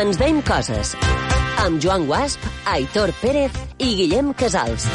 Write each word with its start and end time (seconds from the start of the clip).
Ens 0.00 0.16
veiem 0.16 0.38
coses. 0.48 0.94
Amb 1.60 1.82
Joan 1.84 2.06
Guasp, 2.08 2.46
Aitor 2.72 3.12
Pérez 3.20 3.58
i 3.76 3.92
Guillem 3.98 4.32
Casals. 4.32 4.88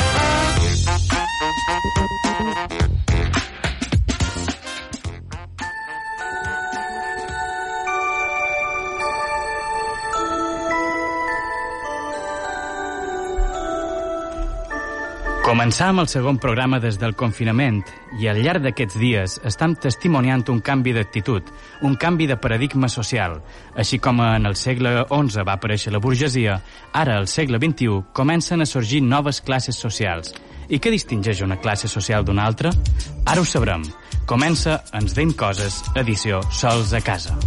Començam 15.55 16.01
el 16.01 16.09
segon 16.11 16.35
programa 16.35 16.81
des 16.83 16.97
del 16.99 17.13
confinament 17.15 17.77
i 18.19 18.25
al 18.27 18.41
llarg 18.43 18.65
d'aquests 18.65 18.97
dies 18.99 19.35
estem 19.47 19.71
testimoniant 19.79 20.41
un 20.51 20.57
canvi 20.59 20.91
d'actitud, 20.91 21.47
un 21.87 21.95
canvi 21.95 22.27
de 22.27 22.35
paradigma 22.35 22.89
social. 22.91 23.37
Així 23.79 24.01
com 24.03 24.19
en 24.19 24.49
el 24.49 24.57
segle 24.59 25.05
XI 25.07 25.45
va 25.47 25.55
aparèixer 25.55 25.93
la 25.95 26.01
burgesia, 26.03 26.57
ara 26.91 27.15
al 27.21 27.29
segle 27.31 27.55
XXI 27.63 28.01
comencen 28.11 28.59
a 28.59 28.67
sorgir 28.67 28.99
noves 28.99 29.39
classes 29.39 29.79
socials. 29.79 30.35
I 30.67 30.81
què 30.83 30.91
distingeix 30.91 31.39
una 31.47 31.61
classe 31.63 31.87
social 31.87 32.27
d'una 32.27 32.43
altra? 32.43 32.75
Ara 33.23 33.39
ho 33.39 33.47
sabrem. 33.47 33.87
Comença 34.27 34.81
Ens 34.91 35.15
deim 35.15 35.31
coses, 35.31 35.85
edició 35.95 36.43
Sols 36.51 36.91
a 36.91 36.99
casa. 36.99 37.39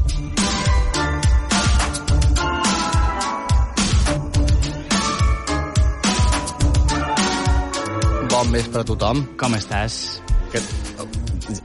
Bon 8.39 8.53
vespre 8.55 8.85
a 8.85 8.87
tothom. 8.87 9.25
Com 9.35 9.57
estàs? 9.57 9.95
Que... 10.53 10.61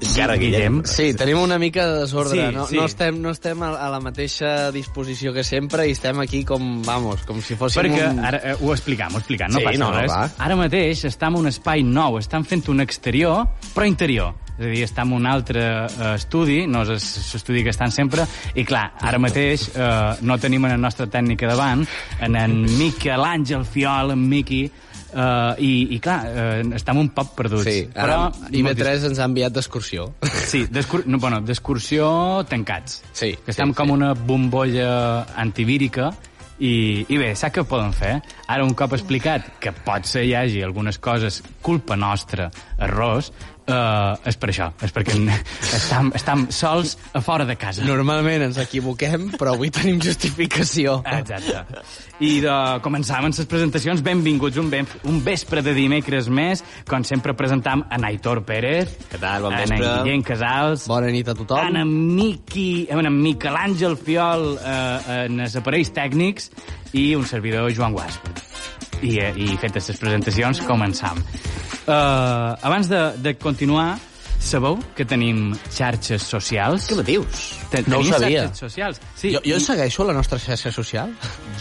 Encara, 0.07 0.33
Guillem? 0.41 0.79
Sí, 0.89 1.11
tenim 1.13 1.37
una 1.37 1.59
mica 1.61 1.83
de 1.85 1.99
desordre. 1.99 2.47
Sí, 2.47 2.55
no, 2.55 2.63
sí. 2.65 2.77
no 2.79 2.85
estem, 2.89 3.19
no 3.21 3.29
estem 3.29 3.61
a, 3.61 3.67
a 3.77 3.89
la 3.93 3.99
mateixa 4.01 4.71
disposició 4.73 5.35
que 5.35 5.43
sempre 5.45 5.85
i 5.85 5.93
estem 5.93 6.23
aquí 6.23 6.41
com, 6.49 6.79
vamos, 6.81 7.27
com 7.29 7.43
si 7.45 7.53
fóssim 7.59 7.83
Perquè, 7.83 8.07
un... 8.09 8.21
ara, 8.25 8.39
eh, 8.41 8.55
ho 8.57 8.73
explicam, 8.73 9.13
ho 9.13 9.21
explicam, 9.21 9.53
no 9.53 9.61
Sí, 9.61 9.67
passa 9.67 9.83
no, 9.83 9.91
no, 9.93 9.99
res. 10.01 10.09
va. 10.09 10.23
Ara 10.47 10.57
mateix 10.57 11.03
estem 11.11 11.37
en 11.37 11.43
un 11.43 11.51
espai 11.51 11.85
nou, 11.85 12.17
estem 12.17 12.47
fent 12.49 12.65
un 12.73 12.81
exterior, 12.81 13.43
però 13.75 13.85
interior. 13.85 14.33
És 14.55 14.65
a 14.65 14.71
dir, 14.71 14.81
estem 14.87 15.13
en 15.13 15.17
un 15.19 15.27
altre 15.29 15.67
eh, 15.83 16.07
estudi, 16.15 16.63
no 16.65 16.81
és 16.87 17.05
l'estudi 17.35 17.61
que 17.67 17.75
estan 17.75 17.93
sempre, 17.93 18.25
i 18.57 18.65
clar, 18.65 18.87
ara 18.97 19.21
mateix 19.21 19.67
eh, 19.75 20.25
no 20.25 20.41
tenim 20.41 20.65
en 20.65 20.73
la 20.73 20.81
nostra 20.87 21.05
tècnica 21.05 21.53
davant, 21.53 21.85
en 22.17 22.39
en 22.47 22.63
Miquel 22.79 23.29
Àngel 23.29 23.61
Fiol, 23.69 24.17
en 24.17 24.25
Miqui, 24.25 24.63
Uh, 25.13 25.53
i, 25.61 25.71
i 25.93 25.99
clar, 26.01 26.19
uh, 26.25 26.73
estem 26.73 26.97
un 26.97 27.11
poc 27.13 27.35
perduts. 27.37 27.67
Sí, 27.67 27.85
ara 27.93 28.31
IB3 28.49 29.09
ens 29.11 29.19
ha 29.21 29.27
enviat 29.29 29.53
d'excursió. 29.53 30.09
Sí, 30.53 30.65
d'excur 30.69 31.03
no, 31.07 31.17
bueno, 31.21 31.39
d'excursió 31.45 32.07
tancats. 32.49 33.01
Sí, 33.13 33.31
Que 33.45 33.53
estem 33.53 33.71
sí, 33.71 33.77
com 33.77 33.89
sí. 33.89 33.93
una 33.95 34.13
bombolla 34.13 35.25
antivírica 35.39 36.11
i, 36.59 37.05
i 37.09 37.17
bé, 37.17 37.31
saps 37.35 37.55
què 37.55 37.63
poden 37.67 37.93
fer? 37.95 38.17
Ara, 38.47 38.65
un 38.65 38.75
cop 38.77 38.93
explicat 38.93 39.47
que 39.63 39.73
pot 39.85 40.05
ser 40.09 40.25
hi 40.27 40.35
hagi 40.37 40.61
algunes 40.65 40.99
coses 41.01 41.41
culpa 41.65 41.97
nostra, 41.97 42.49
errors, 42.77 43.31
uh, 43.67 44.15
és 44.29 44.37
per 44.39 44.49
això, 44.51 44.69
és 44.83 44.93
perquè 44.95 45.15
estem, 45.77 46.11
estem 46.17 46.45
sols 46.53 46.95
a 47.13 47.21
fora 47.23 47.45
de 47.49 47.55
casa. 47.59 47.85
Normalment 47.87 48.47
ens 48.49 48.59
equivoquem, 48.61 49.29
però 49.39 49.55
avui 49.55 49.71
tenim 49.73 49.99
justificació. 50.03 50.99
Exacte. 51.05 51.83
I 52.23 52.37
de 52.43 52.57
començar 52.85 53.19
amb 53.21 53.31
les 53.33 53.49
presentacions, 53.49 54.03
benvinguts 54.05 54.59
un, 54.61 54.69
ben, 54.71 54.87
un 55.09 55.19
vespre 55.25 55.63
de 55.65 55.73
dimecres 55.75 56.29
més, 56.29 56.63
com 56.89 57.03
sempre 57.07 57.35
presentam 57.37 57.85
en 57.91 58.05
Aitor 58.07 58.43
Pérez, 58.47 58.93
Què 59.11 59.19
tal? 59.21 59.47
Bon 59.47 59.57
vespre. 59.57 59.81
Guillem 60.03 60.23
Casals, 60.27 60.87
Bona 60.91 61.11
nit 61.13 61.27
a 61.27 61.35
tothom. 61.37 61.75
en 61.75 61.93
Miqui, 62.15 62.87
en 62.89 63.03
en 63.03 63.17
Miquel 63.21 63.57
Àngel 63.59 63.97
Fiol 63.99 64.53
eh, 64.57 65.25
en 65.25 65.43
els 65.43 65.57
aparells 65.59 65.91
tècnics 65.93 66.49
i 66.93 67.13
un 67.17 67.25
servidor 67.27 67.71
Joan 67.75 67.93
Guasp. 67.97 68.29
I, 69.01 69.17
i 69.35 69.57
fetes 69.61 69.89
les 69.89 69.97
presentacions, 69.99 70.61
començam. 70.67 71.17
Uh, 71.87 72.55
abans 72.61 72.87
de, 72.87 72.99
de 73.19 73.33
continuar, 73.37 73.97
sabeu 74.43 74.77
que 74.95 75.05
tenim 75.07 75.53
xarxes 75.71 76.23
socials? 76.27 76.85
Què 76.89 76.95
me 76.99 77.03
dius? 77.07 77.43
Te- 77.71 77.83
No 77.87 77.97
ho 77.99 78.03
tenim 78.03 78.13
sabia. 78.17 78.41
xarxes 78.45 78.59
socials. 78.67 79.01
Sí, 79.15 79.31
Jo, 79.33 79.41
jo 79.45 79.59
segueixo 79.63 80.03
la 80.07 80.13
nostra 80.13 80.39
xarxa 80.39 80.71
social? 80.71 81.13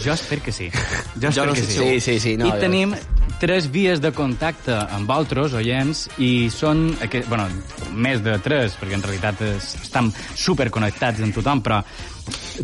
jo 0.03 0.13
espero 0.13 0.43
que 0.43 0.53
sí. 0.53 0.69
Jo, 0.71 1.21
Jo 1.21 1.29
espero 1.29 1.47
no 1.47 1.53
que 1.55 1.63
sé 1.63 1.73
sí. 1.73 1.79
Sí, 1.79 2.01
sí, 2.01 2.21
sí, 2.21 2.37
no, 2.37 2.47
I 2.47 2.51
jo- 2.51 2.59
tenim 2.59 2.95
tres 3.41 3.71
vies 3.71 4.01
de 4.01 4.13
contacte 4.13 4.75
amb 4.75 5.11
altres 5.11 5.53
oients 5.59 6.09
i 6.19 6.49
són, 6.51 6.97
aquest, 7.03 7.29
bueno, 7.29 7.49
més 7.95 8.23
de 8.23 8.37
tres, 8.39 8.77
perquè 8.79 8.95
en 8.99 9.03
realitat 9.03 9.41
es, 9.43 9.75
estan 9.83 10.13
superconnectats 10.35 11.23
amb 11.23 11.35
tothom, 11.35 11.63
però 11.63 11.81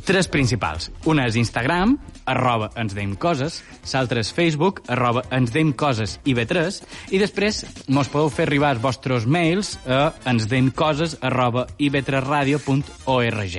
tres 0.04 0.28
principals. 0.28 0.90
Una 1.08 1.26
és 1.28 1.38
Instagram, 1.40 1.96
arroba 2.28 2.70
ens 2.78 2.94
deim 2.96 3.14
coses, 3.16 3.62
l'altra 3.92 4.20
és 4.22 4.32
Facebook, 4.34 4.82
arroba 4.88 5.24
ens 5.34 5.52
deim 5.54 5.72
coses 5.72 6.18
i 6.24 6.34
B3, 6.36 6.82
i 7.14 7.20
després 7.22 7.64
mos 7.88 8.10
podeu 8.12 8.30
fer 8.32 8.48
arribar 8.48 8.74
els 8.76 8.84
vostres 8.84 9.26
mails 9.26 9.76
a 9.86 10.12
ens 10.28 10.48
deim 10.50 10.70
coses 10.70 11.16
arroba 11.22 11.66
ib3radio.org. 11.78 13.58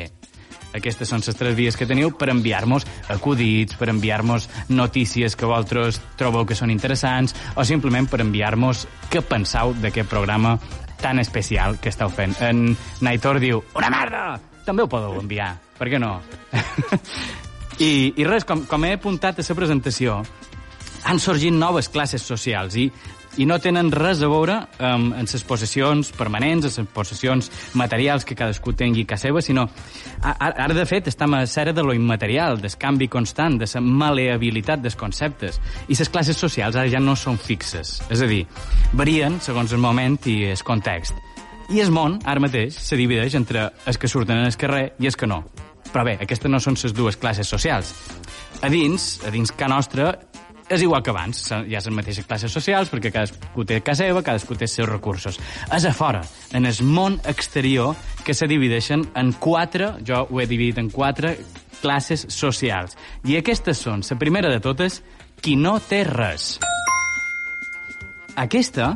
Aquestes 0.69 1.09
són 1.09 1.23
les 1.25 1.37
tres 1.37 1.55
vies 1.57 1.77
que 1.77 1.87
teniu 1.89 2.11
per 2.13 2.29
enviar-nos 2.29 2.85
acudits, 3.09 3.73
per 3.79 3.89
enviar-nos 3.89 4.45
notícies 4.69 5.35
que 5.35 5.49
vosaltres 5.49 5.97
trobeu 6.19 6.45
que 6.45 6.57
són 6.57 6.69
interessants 6.69 7.33
o 7.55 7.65
simplement 7.65 8.05
per 8.09 8.21
enviar-nos 8.21 8.85
què 9.09 9.23
penseu 9.25 9.73
d'aquest 9.81 10.09
programa 10.11 10.59
tan 11.01 11.19
especial 11.19 11.79
que 11.81 11.89
esteu 11.89 12.11
fent. 12.13 12.37
En 12.43 12.75
Naitor 13.01 13.39
diu, 13.41 13.63
una 13.79 13.89
merda! 13.89 14.37
També 14.67 14.83
ho 14.85 14.91
podeu 14.91 15.15
enviar, 15.17 15.55
per 15.79 15.87
què 15.89 15.99
no? 16.01 16.17
I, 17.79 18.13
I 18.19 18.25
res, 18.27 18.43
com, 18.45 18.65
com 18.67 18.83
he 18.85 18.93
apuntat 18.97 19.39
a 19.39 19.45
la 19.47 19.55
presentació, 19.55 20.19
han 21.07 21.19
sorgit 21.23 21.55
noves 21.55 21.87
classes 21.87 22.21
socials 22.27 22.75
i, 22.75 22.89
i 23.39 23.45
no 23.47 23.55
tenen 23.63 23.87
res 23.93 24.19
a 24.19 24.27
veure 24.27 24.55
en 24.83 25.13
les 25.23 25.43
possessions 25.47 26.09
permanents, 26.17 26.65
en 26.67 26.83
les 26.83 26.91
possessions 26.91 27.47
materials 27.79 28.25
que 28.27 28.35
cadascú 28.35 28.73
tingui 28.75 29.05
casa 29.07 29.29
seva, 29.29 29.39
sinó 29.41 29.63
a- 30.19 30.33
a- 30.33 30.49
ara, 30.65 30.73
de 30.75 30.83
fet, 30.89 31.07
estem 31.07 31.37
a 31.37 31.45
l'era 31.45 31.71
de 31.71 31.85
lo 31.87 31.93
immaterial, 31.95 32.59
del 32.59 32.75
canvi 32.75 33.07
constant, 33.07 33.55
de 33.61 33.69
la 33.73 33.79
maleabilitat 33.81 34.83
dels 34.83 34.97
conceptes. 34.99 35.61
I 35.87 35.95
les 35.95 36.09
classes 36.11 36.35
socials 36.35 36.75
ara 36.75 36.89
ja 36.91 36.99
no 36.99 37.15
són 37.15 37.37
fixes. 37.39 38.01
És 38.09 38.19
a 38.21 38.27
dir, 38.27 38.43
varien 38.91 39.39
segons 39.39 39.71
el 39.71 39.79
moment 39.79 40.19
i 40.27 40.43
el 40.51 40.63
context. 40.67 41.15
I 41.69 41.79
el 41.79 41.91
món, 41.95 42.19
ara 42.25 42.41
mateix, 42.43 42.75
se 42.75 42.97
divideix 42.97 43.35
entre 43.39 43.69
els 43.85 43.97
que 43.97 44.09
surten 44.09 44.41
al 44.43 44.57
carrer 44.57 44.95
i 44.99 45.05
els 45.05 45.15
que 45.15 45.27
no. 45.29 45.45
Però 45.93 46.05
bé, 46.05 46.17
aquestes 46.21 46.51
no 46.51 46.59
són 46.61 46.77
les 46.79 46.93
dues 46.93 47.17
classes 47.17 47.49
socials. 47.49 47.93
A 48.61 48.69
dins, 48.69 49.19
a 49.25 49.31
dins 49.33 49.51
ca 49.55 49.69
nostra, 49.71 50.11
és 50.69 50.83
igual 50.85 51.01
que 51.01 51.09
abans. 51.09 51.41
Hi 51.49 51.73
ha 51.73 51.81
les 51.81 51.95
mateixes 51.97 52.27
classes 52.29 52.53
socials 52.53 52.91
perquè 52.93 53.11
cadascú 53.13 53.65
té 53.65 53.79
casa 53.81 54.05
seva, 54.05 54.21
cadascú 54.25 54.55
té 54.55 54.67
els 54.67 54.75
seus 54.77 54.89
recursos. 54.89 55.39
És 55.73 55.85
a 55.89 55.93
fora, 55.97 56.21
en 56.53 56.69
el 56.69 56.83
món 56.85 57.17
exterior, 57.25 57.95
que 58.23 58.37
se 58.37 58.47
divideixen 58.47 59.07
en 59.17 59.33
quatre, 59.33 59.95
jo 60.05 60.27
ho 60.29 60.41
he 60.41 60.45
dividit 60.47 60.77
en 60.77 60.91
quatre, 60.93 61.37
classes 61.81 62.27
socials. 62.29 62.97
I 63.25 63.39
aquestes 63.39 63.81
són, 63.81 64.03
la 64.05 64.19
primera 64.19 64.51
de 64.51 64.59
totes, 64.61 65.01
qui 65.41 65.55
no 65.55 65.79
té 65.79 66.03
res. 66.05 66.57
Aquesta, 68.39 68.93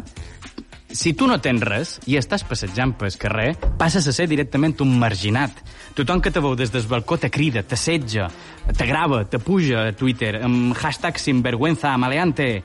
si 0.94 1.16
tu 1.18 1.28
no 1.28 1.40
tens 1.42 1.64
res 1.66 1.96
i 2.06 2.20
estàs 2.20 2.44
passejant 2.46 2.94
pel 3.00 3.16
carrer, 3.20 3.54
passes 3.80 4.06
a 4.08 4.14
ser 4.14 4.28
directament 4.30 4.78
un 4.86 4.94
marginat. 5.02 5.64
Tothom 5.94 6.22
que 6.26 6.32
te 6.34 6.40
veu 6.42 6.56
des 6.58 6.72
del 6.74 6.88
balcó 6.90 7.20
te 7.22 7.30
crida, 7.30 7.62
t'assetja, 7.62 8.28
te 8.76 8.86
grava, 8.90 9.24
te 9.30 9.38
puja 9.38 9.90
a 9.90 9.92
Twitter 9.94 10.40
amb 10.42 10.74
hashtag 10.76 11.20
sinvergüenza 11.22 11.96
maleante. 12.02 12.64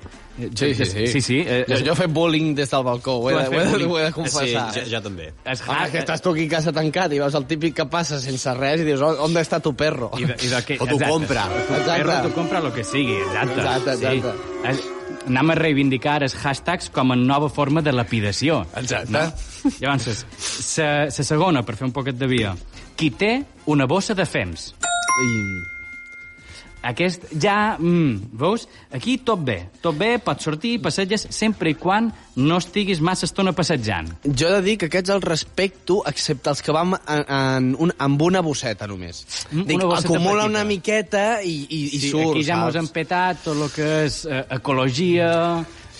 Sí, 0.54 0.72
sí, 0.72 0.84
sí. 0.86 1.06
Sí, 1.08 1.20
sí. 1.20 1.38
eh, 1.44 1.64
Jo, 1.68 1.76
jo 1.84 1.92
he 1.92 1.96
fet 1.98 2.12
bullying 2.14 2.54
des 2.54 2.70
del 2.70 2.84
balcó, 2.86 3.16
ho 3.18 3.28
he, 3.28 3.32
Tu 3.34 3.38
de, 3.38 3.42
has 3.42 3.48
ho 3.48 3.52
he, 3.52 3.78
de, 3.78 3.84
ho 3.84 3.98
he 3.98 4.02
de 4.04 4.08
Sí, 4.08 4.14
confessar. 4.14 4.72
jo, 4.72 4.80
jo 4.92 5.00
també. 5.02 5.32
es 5.44 5.62
Home, 5.66 5.90
que 5.90 5.98
estàs 5.98 6.22
tu 6.22 6.30
aquí 6.30 6.46
a 6.46 6.48
casa 6.54 6.72
tancat 6.72 7.12
i 7.12 7.18
veus 7.18 7.34
el 7.34 7.44
típic 7.50 7.74
que 7.74 7.86
passa 7.90 8.20
sense 8.22 8.54
res 8.54 8.80
i 8.80 8.84
dius, 8.84 9.00
"On- 9.02 9.18
on 9.26 9.34
està 9.34 9.60
tu 9.60 9.74
perro? 9.74 10.12
I 10.16 10.24
de, 10.24 10.36
i 10.40 10.46
de 10.48 10.62
que, 10.64 10.76
O 10.80 10.86
tu 10.86 10.94
exacte. 10.94 11.10
compra. 11.12 11.48
Tu 11.66 11.74
Exacte. 11.74 12.04
perro, 12.04 12.22
tu 12.28 12.32
compra 12.34 12.60
lo 12.60 12.72
que 12.72 12.84
sigui, 12.84 13.16
exacte. 13.16 13.60
Exacte, 13.60 13.90
exacte. 13.92 14.32
Sí. 14.32 14.68
Es, 14.68 14.82
anem 15.26 15.50
a 15.50 15.54
reivindicar 15.54 16.22
els 16.22 16.34
hashtags 16.36 16.88
com 16.90 17.10
a 17.12 17.16
nova 17.16 17.48
forma 17.50 17.82
de 17.82 17.92
lapidació. 17.92 18.64
Exacte. 18.76 19.10
No? 19.10 19.32
Llavors, 19.80 20.24
la 20.78 21.10
segona, 21.10 21.62
per 21.66 21.74
fer 21.76 21.84
un 21.86 21.92
poquet 21.92 22.14
de 22.16 22.26
via. 22.26 22.54
Qui 22.98 23.12
té 23.14 23.32
una 23.70 23.86
bossa 23.86 24.16
de 24.18 24.26
fems. 24.26 24.72
I... 25.22 25.34
Aquest 26.88 27.24
ja... 27.42 27.76
Mm, 27.78 28.30
veus? 28.38 28.68
Aquí 28.94 29.16
tot 29.26 29.42
bé. 29.46 29.56
Tot 29.82 29.96
bé, 29.98 30.12
pots 30.22 30.46
sortir, 30.46 30.76
passeges, 30.82 31.26
sempre 31.34 31.72
i 31.72 31.76
quan 31.78 32.08
no 32.38 32.58
estiguis 32.62 33.02
massa 33.02 33.26
estona 33.26 33.52
passejant. 33.54 34.12
Jo 34.26 34.50
he 34.50 34.58
de 34.58 34.62
dir 34.66 34.76
que 34.78 34.86
aquests 34.90 35.10
els 35.14 35.26
respecto, 35.26 36.00
excepte 36.10 36.50
els 36.54 36.62
que 36.62 36.74
vam 36.74 36.94
en, 36.98 37.24
en 37.24 37.72
un, 37.82 37.94
amb 37.98 38.22
una 38.28 38.42
bosseta 38.46 38.86
només. 38.90 39.24
Mm, 39.50 39.66
Dic, 39.66 39.80
una 39.80 39.90
bosseta 39.90 40.14
acumula 40.14 40.44
petita. 40.44 40.52
una 40.52 40.64
miqueta 40.70 41.26
i, 41.42 41.56
i, 41.66 41.82
i 41.88 41.98
sí, 41.98 42.12
surt, 42.14 42.30
aquí 42.36 42.46
ja 42.46 42.60
mos 42.62 42.78
hem 42.78 42.90
petat 42.94 43.42
tot 43.46 43.58
el 43.58 43.74
que 43.74 43.90
és 44.06 44.22
eh, 44.26 44.44
ecologia, 44.58 45.32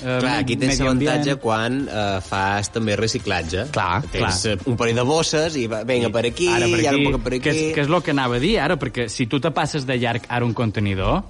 eh, 0.03 0.19
Clar, 0.21 0.35
aquí 0.43 0.57
tens 0.61 0.81
avantatge 0.81 1.37
quan 1.43 1.81
eh, 1.89 2.21
fas 2.25 2.71
també 2.75 2.97
reciclatge. 2.99 3.67
Clar, 3.75 4.03
tens 4.13 4.43
clar. 4.47 4.57
un 4.71 4.77
parell 4.81 5.01
de 5.01 5.07
bosses 5.09 5.57
i 5.59 5.67
va, 5.71 5.83
vinga 5.89 6.11
per 6.15 6.25
aquí, 6.31 6.49
ara 6.53 6.69
per 6.71 6.81
i 6.81 6.87
ara 6.87 6.97
aquí, 6.97 7.07
un 7.07 7.13
poc 7.19 7.27
per 7.27 7.35
aquí... 7.35 7.43
Que 7.49 7.55
és, 7.57 7.75
que 7.75 7.85
és 7.87 7.91
el 7.91 8.01
que 8.07 8.15
anava 8.17 8.39
a 8.39 8.43
dir 8.43 8.57
ara, 8.63 8.79
perquè 8.81 9.09
si 9.13 9.27
tu 9.27 9.41
te 9.41 9.51
passes 9.55 9.87
de 9.89 9.99
llarg 9.99 10.27
ara 10.29 10.47
un 10.47 10.55
contenidor, 10.57 11.23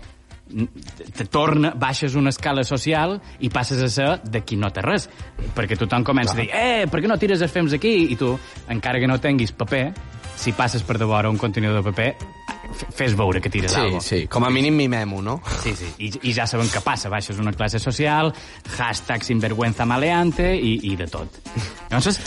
te- 0.48 1.26
torna, 1.28 1.74
baixes 1.76 2.14
una 2.16 2.30
escala 2.30 2.64
social 2.64 3.18
i 3.40 3.50
passes 3.52 3.82
a 3.84 3.88
ser 3.92 4.08
de 4.24 4.42
qui 4.44 4.56
no 4.56 4.70
té 4.72 4.84
res. 4.84 5.08
Perquè 5.56 5.76
tothom 5.78 6.04
comença 6.06 6.34
a 6.36 6.40
dir, 6.40 6.48
eh, 6.52 6.86
per 6.90 7.02
què 7.02 7.10
no 7.10 7.18
tires 7.20 7.42
els 7.44 7.52
fems 7.52 7.74
aquí? 7.76 7.94
I 8.12 8.16
tu, 8.16 8.32
encara 8.68 9.00
que 9.00 9.08
no 9.10 9.18
tinguis 9.20 9.52
paper, 9.52 9.92
si 10.38 10.52
passes 10.56 10.82
per 10.86 10.98
devora 10.98 11.30
un 11.30 11.36
contenidor 11.38 11.82
de 11.82 11.90
paper, 11.90 12.12
fes 12.94 13.14
veure 13.16 13.40
que 13.40 13.50
tires 13.50 13.72
Sí, 13.72 13.80
alguna 13.80 14.00
sí, 14.04 14.20
com 14.28 14.44
a 14.44 14.50
mínim 14.50 14.74
mimem-ho, 14.76 15.20
no? 15.22 15.38
Sí, 15.62 15.72
sí, 15.76 15.88
I, 16.04 16.10
i 16.28 16.32
ja 16.36 16.46
sabem 16.46 16.68
què 16.72 16.82
passa. 16.84 17.08
Baixes 17.12 17.38
una 17.40 17.52
classe 17.56 17.78
social, 17.82 18.32
hashtag 18.76 19.24
sinvergüenza 19.24 19.86
maleante 19.88 20.54
i, 20.56 20.74
i 20.92 20.96
de 21.00 21.06
tot. 21.10 21.40
Llavors, 21.90 22.20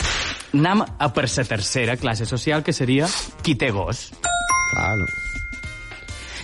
anem 0.54 0.82
a 0.84 1.12
per 1.14 1.28
la 1.30 1.46
tercera 1.48 1.98
classe 1.98 2.26
social, 2.26 2.64
que 2.64 2.74
seria 2.74 3.08
qui 3.44 3.56
té 3.56 3.70
gos. 3.72 4.10
Claro. 4.74 5.06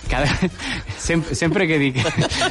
Cada... 0.08 0.28
Sempre, 0.98 1.34
sempre 1.36 1.66
que 1.68 1.76
dic... 1.80 1.98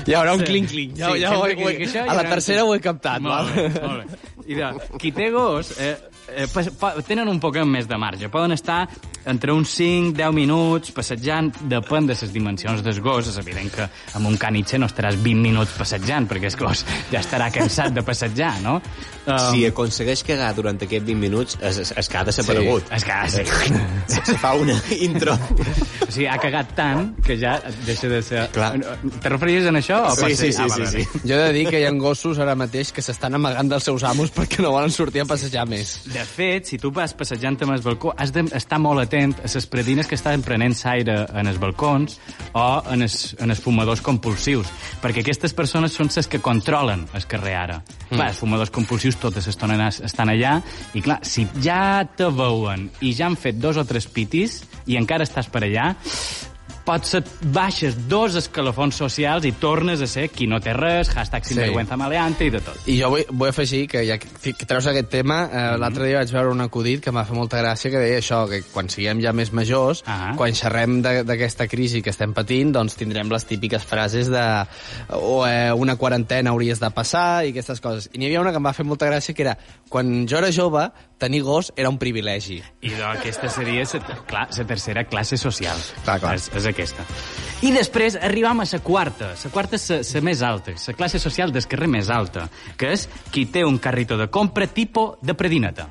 Hi 0.08 0.14
haurà 0.18 0.36
un 0.38 0.44
clink-clink. 0.46 0.94
Ja, 1.00 1.10
Sí, 1.14 1.22
ja 1.24 1.32
ho, 1.38 1.46
he- 1.48 1.56
que 1.58 1.66
ho, 1.66 1.70
he- 1.72 1.88
hi 1.88 1.98
a 2.04 2.14
la 2.18 2.24
tercera 2.30 2.64
ho 2.66 2.76
he 2.76 2.80
captat, 2.84 3.22
Molt 3.22 3.34
val? 3.34 3.50
bé, 3.56 3.82
molt 3.82 4.04
bé. 4.06 4.20
I 4.48 4.56
de, 4.60 4.70
qui 5.02 5.12
té 5.12 5.32
gos 5.34 5.74
eh, 5.82 5.96
eh, 6.30 6.48
tenen 7.08 7.28
un 7.32 7.40
poc 7.44 7.58
més 7.66 7.88
de 7.88 7.98
marge. 7.98 8.30
Poden 8.30 8.54
estar 8.56 8.88
entre 9.28 9.52
uns 9.52 9.74
5-10 9.76 10.32
minuts 10.34 10.94
passejant, 10.96 11.52
depèn 11.68 12.08
de 12.08 12.16
les 12.16 12.32
dimensions 12.34 12.84
del 12.84 13.02
gos. 13.04 13.28
És 13.28 13.38
evident 13.42 13.70
que 13.74 13.88
amb 14.16 14.30
un 14.30 14.38
canitxe 14.40 14.80
no 14.80 14.88
estaràs 14.88 15.18
20 15.20 15.42
minuts 15.44 15.76
passejant, 15.78 16.28
perquè 16.30 16.52
el 16.52 16.58
gos 16.60 16.86
ja 17.12 17.20
estarà 17.20 17.50
cansat 17.52 17.94
de 17.96 18.04
passejar, 18.08 18.56
no? 18.64 18.78
Um, 19.28 19.36
Si 19.52 19.66
aconsegueix 19.68 20.24
cagar 20.24 20.54
durant 20.56 20.78
aquests 20.80 21.06
20 21.06 21.20
minuts, 21.20 21.58
es, 21.60 21.82
es, 21.84 21.92
es 22.00 22.08
queda 22.10 22.30
desaparegut. 22.30 22.88
És 22.96 23.04
que, 23.04 23.18
sí. 23.34 23.44
Se, 24.08 24.22
se 24.32 24.38
fa 24.40 24.54
una 24.56 24.78
intro. 24.96 25.36
O 25.36 26.12
sigui, 26.12 26.30
ha 26.32 26.38
cagat 26.40 26.72
tant 26.78 27.10
que 27.26 27.36
ja 27.40 27.58
deixa 27.86 28.08
de 28.08 28.22
ser... 28.24 28.46
Clar. 28.56 28.72
Te 29.20 29.34
referies 29.34 29.68
a 29.68 29.74
això? 29.76 30.00
O 30.14 30.16
Sí, 30.16 30.36
sí, 30.36 30.54
ser? 30.54 30.64
Ah, 30.64 30.70
sí, 30.72 30.88
sí, 30.88 31.04
sí. 31.04 31.22
Jo 31.28 31.36
he 31.36 31.50
de 31.50 31.52
dir 31.58 31.66
que 31.68 31.82
hi 31.82 31.86
ha 31.88 31.92
gossos 32.00 32.40
ara 32.40 32.56
mateix 32.56 32.94
que 32.96 33.04
s'estan 33.04 33.36
amagant 33.36 33.68
dels 33.72 33.84
seus 33.90 34.06
amos 34.08 34.32
perquè 34.32 34.64
no 34.64 34.72
volen 34.72 34.94
sortir 34.96 35.26
a 35.26 35.28
passejar 35.28 35.68
més. 35.68 35.98
De 36.18 36.24
fet, 36.26 36.66
si 36.66 36.80
tu 36.82 36.90
vas 36.90 37.12
passejant 37.14 37.60
amb 37.62 37.76
el 37.76 37.84
balcó, 37.86 38.10
has 38.18 38.32
d'estar 38.34 38.80
molt 38.82 39.04
atent 39.04 39.36
a 39.44 39.50
les 39.54 39.68
predines 39.70 40.08
que 40.10 40.16
estan 40.18 40.42
prenent 40.42 40.74
aire 40.90 41.18
en 41.38 41.46
els 41.52 41.60
balcons 41.62 42.16
o 42.58 42.64
en 42.90 43.06
els, 43.06 43.36
en 43.38 43.54
els 43.54 43.62
fumadors 43.62 44.02
compulsius, 44.02 44.72
perquè 45.04 45.22
aquestes 45.22 45.54
persones 45.54 45.94
són 45.94 46.10
les 46.16 46.26
que 46.28 46.40
controlen 46.42 47.06
el 47.14 47.28
carrer 47.30 47.54
ara. 47.56 47.78
Mm. 48.10 48.16
Clar, 48.16 48.30
els 48.32 48.42
fumadors 48.42 48.74
compulsius 48.74 49.20
tota 49.22 49.44
l'estona 49.46 49.78
es- 49.92 50.02
estan 50.02 50.30
allà, 50.34 50.56
i 50.98 51.02
clar, 51.06 51.20
si 51.22 51.46
ja 51.62 52.02
te 52.18 52.26
veuen 52.34 52.90
i 53.02 53.14
ja 53.14 53.28
han 53.30 53.38
fet 53.38 53.62
dos 53.62 53.78
o 53.78 53.86
tres 53.86 54.08
pitis 54.08 54.64
i 54.88 54.98
encara 54.98 55.24
estàs 55.24 55.52
per 55.54 55.62
allà, 55.68 55.92
pots 56.88 57.12
ser, 57.12 57.22
baixes 57.54 57.98
dos 58.08 58.38
escalafons 58.40 58.96
socials 58.96 59.44
i 59.46 59.52
tornes 59.60 60.00
a 60.02 60.08
ser 60.08 60.30
qui 60.32 60.48
no 60.48 60.62
té 60.64 60.72
res, 60.78 61.10
hashtag 61.14 61.46
sinvergüenza 61.46 61.98
maleante 62.00 62.48
i 62.48 62.54
de 62.54 62.62
tot. 62.64 62.80
I 62.88 62.96
jo 63.02 63.10
vull, 63.12 63.26
vull 63.30 63.52
afegir 63.52 63.84
que 63.92 64.06
ja 64.08 64.16
que 64.22 64.54
treus 64.66 64.88
aquest 64.88 65.10
tema, 65.12 65.42
eh, 65.52 65.66
l'altre 65.82 66.08
dia 66.08 66.22
vaig 66.22 66.32
veure 66.32 66.54
un 66.54 66.64
acudit 66.64 67.04
que 67.04 67.12
m'ha 67.12 67.26
fet 67.28 67.36
molta 67.36 67.60
gràcia 67.62 67.92
que 67.92 68.00
deia 68.02 68.22
això, 68.22 68.46
que 68.50 68.62
quan 68.72 68.88
siguem 68.90 69.20
ja 69.24 69.34
més 69.36 69.52
majors, 69.52 70.04
Ah. 70.08 70.34
quan 70.38 70.56
xerrem 70.56 71.02
d'aquesta 71.04 71.68
crisi 71.68 72.02
que 72.02 72.10
estem 72.14 72.34
patint, 72.34 72.72
doncs 72.72 72.96
tindrem 72.96 73.30
les 73.32 73.46
típiques 73.46 73.84
frases 73.84 74.32
de 74.32 74.46
o, 75.10 75.46
eh, 75.48 75.74
una 75.74 75.98
quarantena 75.98 76.52
hauries 76.52 76.80
de 76.80 76.90
passar 76.92 77.46
i 77.46 77.52
aquestes 77.52 77.82
coses. 77.84 78.10
I 78.14 78.18
n'hi 78.20 78.30
havia 78.30 78.42
una 78.42 78.52
que 78.52 78.62
em 78.62 78.66
va 78.66 78.74
fer 78.74 78.86
molta 78.86 79.10
gràcia 79.10 79.36
que 79.36 79.44
era 79.44 79.58
quan 79.90 80.26
jo 80.28 80.38
era 80.38 80.52
jove, 80.52 80.88
tenir 81.18 81.42
gos 81.44 81.72
era 81.76 81.90
un 81.90 81.98
privilegi. 81.98 82.62
I 82.82 82.90
doncs 82.94 83.20
aquesta 83.20 83.50
seria 83.50 83.84
la, 83.84 84.18
clar, 84.28 84.48
la 84.56 84.66
tercera 84.70 85.04
classe 85.10 85.38
social. 85.38 85.78
Clar, 86.06 86.20
clar. 86.22 86.36
És, 86.36 86.50
és 86.56 86.66
aquesta. 86.78 87.06
I 87.66 87.74
després 87.74 88.20
arribam 88.22 88.62
a 88.62 88.68
la 88.70 88.80
quarta. 88.86 89.34
La 89.34 89.54
quarta 89.54 89.80
és 89.80 90.14
la 90.14 90.22
més 90.22 90.44
alta, 90.46 90.78
la 90.78 90.98
classe 90.98 91.20
social 91.20 91.54
carrer 91.66 91.90
més 91.90 92.12
alta, 92.14 92.48
que 92.78 92.94
és 92.94 93.08
qui 93.34 93.48
té 93.50 93.66
un 93.66 93.82
carrito 93.82 94.18
de 94.18 94.30
compra 94.30 94.70
tipo 94.70 95.16
de 95.22 95.34
predineta. 95.34 95.90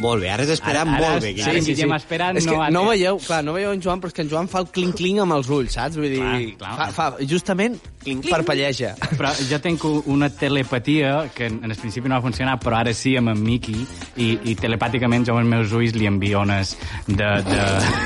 Molt 0.00 0.22
bé, 0.22 0.30
ara 0.32 0.42
has 0.46 0.50
esperat 0.56 0.86
Ara- 0.86 0.96
ara 0.96 1.10
molt 1.10 1.22
bé. 1.22 1.28
sí, 1.28 1.34
Guillem. 1.42 1.62
sí, 1.64 1.74
Guillem 1.74 1.92
esperant 1.96 2.36
és 2.40 2.46
no 2.46 2.52
que 2.52 2.70
no 2.72 2.80
tret. 2.86 2.90
veieu, 2.90 3.18
clar, 3.26 3.42
no 3.44 3.52
veieu 3.52 3.72
en 3.72 3.82
Joan, 3.82 4.00
però 4.00 4.08
és 4.08 4.14
que 4.14 4.22
en 4.22 4.30
Joan 4.30 4.48
fa 4.48 4.58
el 4.64 4.68
clink-clink 4.72 5.20
amb 5.20 5.32
els 5.36 5.48
ulls, 5.48 5.72
saps? 5.76 5.96
Vull 5.96 6.08
dir, 6.08 6.20
Clar, 6.20 6.76
clar. 6.76 6.92
Fa, 6.92 7.10
fa 7.12 7.24
justament 7.28 7.76
Clink-clink. 8.02 8.30
parpelleja. 8.34 8.94
Però 9.18 9.32
jo 9.50 9.60
tinc 9.60 9.84
una 10.06 10.30
telepatia 10.30 11.30
que 11.34 11.46
en 11.46 11.60
en 11.64 11.70
el 11.70 11.76
principi 11.76 12.08
no 12.08 12.14
va 12.16 12.22
funcionar, 12.22 12.58
però 12.58 12.78
ara 12.80 12.94
sí 12.94 13.16
amb 13.16 13.28
en 13.28 13.42
Miqui, 13.42 13.76
i, 14.16 14.38
i 14.44 14.54
telepàticament 14.56 15.26
jo 15.26 15.34
amb 15.36 15.42
els 15.44 15.48
meus 15.50 15.72
ulls 15.72 15.94
li 15.94 16.06
envio 16.06 16.40
ones 16.40 16.76
de... 17.06 17.16
de... 17.16 17.60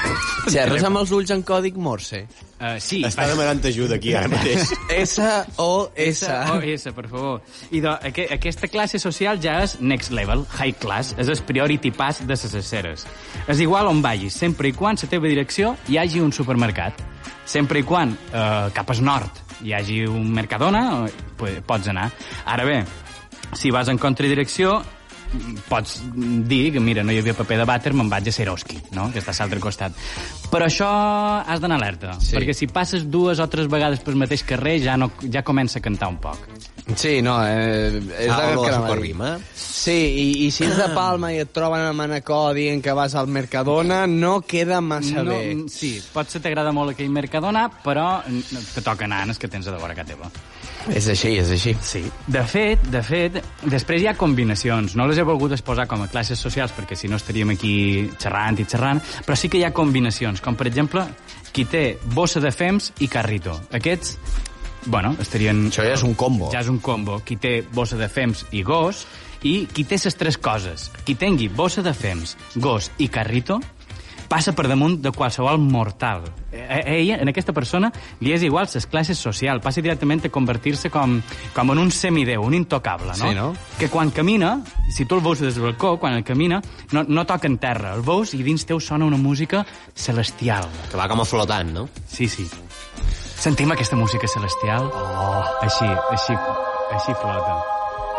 Xerres 0.52 0.82
amb 0.85 0.99
els 1.00 1.11
ulls 1.11 1.31
en 1.31 1.43
còdic 1.43 1.76
Morse. 1.81 2.26
Uh, 2.61 2.79
sí, 2.81 3.02
Està 3.05 3.26
demanant 3.29 3.61
ajuda 3.64 3.96
aquí 3.96 4.12
ara 4.14 4.29
mateix. 4.29 4.70
S-O-S. 5.05 6.25
Oh, 6.52 6.61
S, 6.62 6.93
per 6.93 7.08
favor. 7.08 7.41
I 7.70 7.81
de, 7.81 7.88
aqu 8.08 8.26
aquesta 8.35 8.69
classe 8.69 8.99
social 9.02 9.41
ja 9.43 9.58
és 9.64 9.79
next 9.81 10.12
level, 10.14 10.44
high 10.58 10.75
class, 10.81 11.14
és 11.19 11.29
el 11.29 11.41
priority 11.49 11.83
pass 11.92 12.20
de 12.26 12.32
les 12.34 12.54
esceres. 12.54 13.06
És 13.48 13.60
igual 13.60 13.86
on 13.86 14.00
vagis, 14.02 14.34
sempre 14.34 14.69
i 14.69 14.72
quan 14.72 14.96
la 15.00 15.08
teva 15.08 15.28
direcció 15.28 15.76
hi 15.88 15.98
hagi 15.98 16.20
un 16.20 16.32
supermercat. 16.32 17.02
Sempre 17.44 17.81
i 17.81 17.82
quan 17.82 18.16
eh, 18.32 18.70
cap 18.72 18.90
al 18.90 19.02
nord 19.04 19.42
hi 19.62 19.72
hagi 19.72 20.04
un 20.06 20.31
Mercadona, 20.32 21.06
eh, 21.06 21.60
pots 21.66 21.88
anar. 21.88 22.10
Ara 22.44 22.64
bé, 22.64 22.84
si 23.52 23.70
vas 23.70 23.88
en 23.88 23.98
contradirecció, 23.98 24.82
pots 25.69 26.00
dir 26.46 26.72
que, 26.72 26.81
mira, 26.81 27.02
no 27.02 27.12
hi 27.12 27.19
havia 27.19 27.34
paper 27.34 27.58
de 27.58 27.66
vàter, 27.69 27.92
me'n 27.96 28.10
vaig 28.10 28.28
a 28.28 28.32
Seroski, 28.34 28.78
no?, 28.94 29.08
que 29.12 29.19
està 29.22 29.34
a 29.34 29.38
l'altre 29.42 29.60
costat. 29.60 29.96
Però 30.50 30.69
això 30.69 30.88
has 31.46 31.60
d'anar 31.60 31.81
alerta, 31.81 32.14
Sí. 32.20 32.36
perquè 32.36 32.54
si 32.54 32.66
passes 32.66 33.08
dues 33.10 33.40
o 33.40 33.48
tres 33.48 33.69
vegades 33.69 34.00
pel 34.00 34.16
mateix 34.16 34.44
carrer 34.44 34.78
ja, 34.82 34.96
no, 34.96 35.10
ja 35.31 35.42
comença 35.42 35.78
a 35.78 35.82
cantar 35.82 36.08
un 36.08 36.19
poc. 36.19 36.38
Sí, 36.96 37.22
no, 37.25 37.38
eh, 37.46 37.96
és 38.20 38.28
Ah, 38.28 38.36
que 38.36 38.42
a 38.42 38.50
anava 38.52 38.52
a 38.52 38.66
dir. 38.66 38.75
socorrima. 38.75 39.38
Sí, 39.56 39.90
i, 39.92 40.26
i 40.46 40.50
si 40.52 40.64
ets 40.66 40.76
de 40.76 40.88
Palma 40.94 41.31
i 41.32 41.38
et 41.40 41.52
troben 41.52 41.81
a 41.81 41.92
Manacor 41.96 42.52
dient 42.54 42.82
que 42.84 42.92
vas 42.92 43.14
al 43.16 43.26
Mercadona, 43.32 44.02
no 44.06 44.42
queda 44.42 44.82
massa 44.84 45.22
no, 45.25 45.31
bé. 45.32 45.56
Sí, 45.72 45.94
potser 46.12 46.42
t'agrada 46.44 46.72
molt 46.76 46.92
aquell 46.92 47.08
Mercadona, 47.08 47.70
però 47.84 48.20
te 48.26 48.82
toca 48.84 49.08
els 49.08 49.38
que 49.40 49.48
tens 49.48 49.66
a 49.69 49.78
vora 49.78 49.92
a 49.92 49.96
casa 49.96 50.12
teva. 50.12 50.28
És 50.92 51.08
així, 51.08 51.38
és 51.40 51.48
així. 51.50 51.72
Sí. 51.81 52.02
De 52.28 52.42
fet, 52.44 52.82
de 52.92 53.00
fet, 53.02 53.38
després 53.64 54.02
hi 54.02 54.06
ha 54.10 54.14
combinacions. 54.20 54.94
No 54.94 55.06
les 55.08 55.16
he 55.16 55.25
volgut 55.25 55.52
exposar 55.56 55.86
com 55.88 56.02
a 56.04 56.08
classes 56.12 56.38
socials, 56.38 56.75
perquè 56.76 56.94
si 56.94 57.08
no 57.08 57.16
estaríem 57.16 57.54
aquí 57.56 58.10
xerrant 58.20 58.60
i 58.60 58.66
xerrant, 58.69 59.00
però 59.25 59.34
sí 59.40 59.48
que 59.48 59.62
hi 59.62 59.64
ha 59.64 59.72
combinacions, 59.72 60.42
com 60.44 60.54
per 60.54 60.66
exemple, 60.69 61.06
qui 61.55 61.64
té 61.64 61.98
bossa 62.12 62.41
de 62.44 62.53
fems 62.53 62.93
i 63.00 63.08
carrito. 63.08 63.56
Aquests, 63.72 64.19
bueno, 64.86 65.14
estarien... 65.20 65.67
Això 65.70 65.84
ja 65.86 65.94
és 65.98 66.05
un 66.06 66.14
combo. 66.19 66.50
Ja 66.53 66.64
és 66.64 66.70
un 66.72 66.81
combo. 66.84 67.20
Qui 67.24 67.36
té 67.41 67.60
bossa 67.74 67.98
de 68.00 68.08
fems 68.08 68.44
i 68.53 68.64
gos, 68.67 69.05
i 69.44 69.64
qui 69.70 69.84
té 69.84 69.98
les 70.00 70.19
tres 70.19 70.38
coses. 70.41 70.91
Qui 71.05 71.17
tingui 71.20 71.48
bossa 71.48 71.84
de 71.84 71.94
fems, 71.94 72.36
gos 72.56 72.91
i 72.98 73.08
carrito, 73.12 73.60
passa 74.29 74.55
per 74.56 74.67
damunt 74.69 74.96
de 75.03 75.12
qualsevol 75.14 75.60
mortal. 75.60 76.24
A 76.55 76.81
a 76.81 76.94
ella, 76.94 77.19
en 77.20 77.29
aquesta 77.31 77.53
persona, 77.53 77.91
li 78.20 78.32
és 78.34 78.43
igual 78.43 78.67
les 78.72 78.86
classes 78.86 79.20
social, 79.20 79.60
passa 79.60 79.82
directament 79.84 80.24
a 80.24 80.32
convertir-se 80.32 80.91
com, 80.91 81.20
com 81.55 81.72
en 81.74 81.79
un 81.79 81.91
semideu, 81.94 82.43
un 82.43 82.55
intocable, 82.55 83.12
no? 83.19 83.29
Sí, 83.29 83.34
no? 83.36 83.48
Que 83.79 83.91
quan 83.93 84.10
camina, 84.10 84.56
si 84.91 85.05
tu 85.05 85.19
el 85.19 85.24
veus 85.24 85.41
des 85.44 85.55
del 85.55 85.69
balcó, 85.69 85.98
quan 86.00 86.14
el 86.14 86.24
camina, 86.24 86.62
no, 86.93 87.05
no 87.05 87.26
toca 87.26 87.46
en 87.46 87.58
terra, 87.58 87.94
el 87.94 88.03
veus 88.03 88.34
i 88.34 88.43
dins 88.43 88.67
teu 88.67 88.81
sona 88.81 89.06
una 89.06 89.20
música 89.20 89.64
celestial. 89.94 90.69
Que 90.91 90.98
va 90.98 91.08
com 91.08 91.20
a 91.20 91.29
flotant, 91.29 91.74
no? 91.74 91.88
Sí, 92.08 92.29
sí. 92.29 92.48
Sentim 93.44 93.70
aquesta 93.74 93.93
música 93.94 94.24
celestial? 94.27 94.86
Oh. 94.89 95.44
Així, 95.60 95.84
així, 95.84 96.32
així 96.96 97.13
flota. 97.20 97.58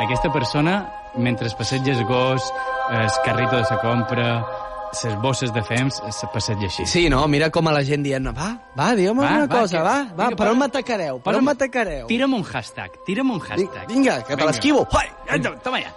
Aquesta 0.04 0.30
persona, 0.30 0.76
mentre 1.18 1.50
passeja 1.58 1.96
el 1.96 2.04
gos, 2.06 2.46
el 2.94 3.10
carrito 3.26 3.56
de 3.56 3.64
la 3.64 3.80
compra, 3.82 4.28
les 4.94 5.16
bosses 5.24 5.52
de 5.56 5.64
fems, 5.66 5.98
se 6.14 6.30
passeja 6.32 6.70
així. 6.70 6.86
Sí, 6.86 7.08
no? 7.10 7.24
Mira 7.28 7.50
com 7.50 7.66
a 7.66 7.74
la 7.74 7.82
gent 7.88 8.06
dient, 8.06 8.30
va, 8.38 8.52
va, 8.78 8.92
digue'm 8.94 9.18
una 9.18 9.48
va, 9.48 9.50
cosa, 9.50 9.80
que- 9.80 9.84
va, 9.88 9.96
va, 10.12 10.28
vinga, 10.28 10.38
per 10.44 10.52
on 10.52 10.62
m'atacareu? 10.62 11.18
Per 11.26 11.36
on 11.40 11.48
m'atacareu? 11.50 12.06
Tira'm 12.12 12.38
un 12.38 12.46
hashtag, 12.46 13.02
tira'm 13.08 13.32
un 13.34 13.42
hashtag. 13.42 13.88
Vinga, 13.90 14.20
que 14.30 14.38
te 14.38 14.46
l'esquivo. 14.46 14.86
Toma 15.66 15.82
ja. 15.82 15.90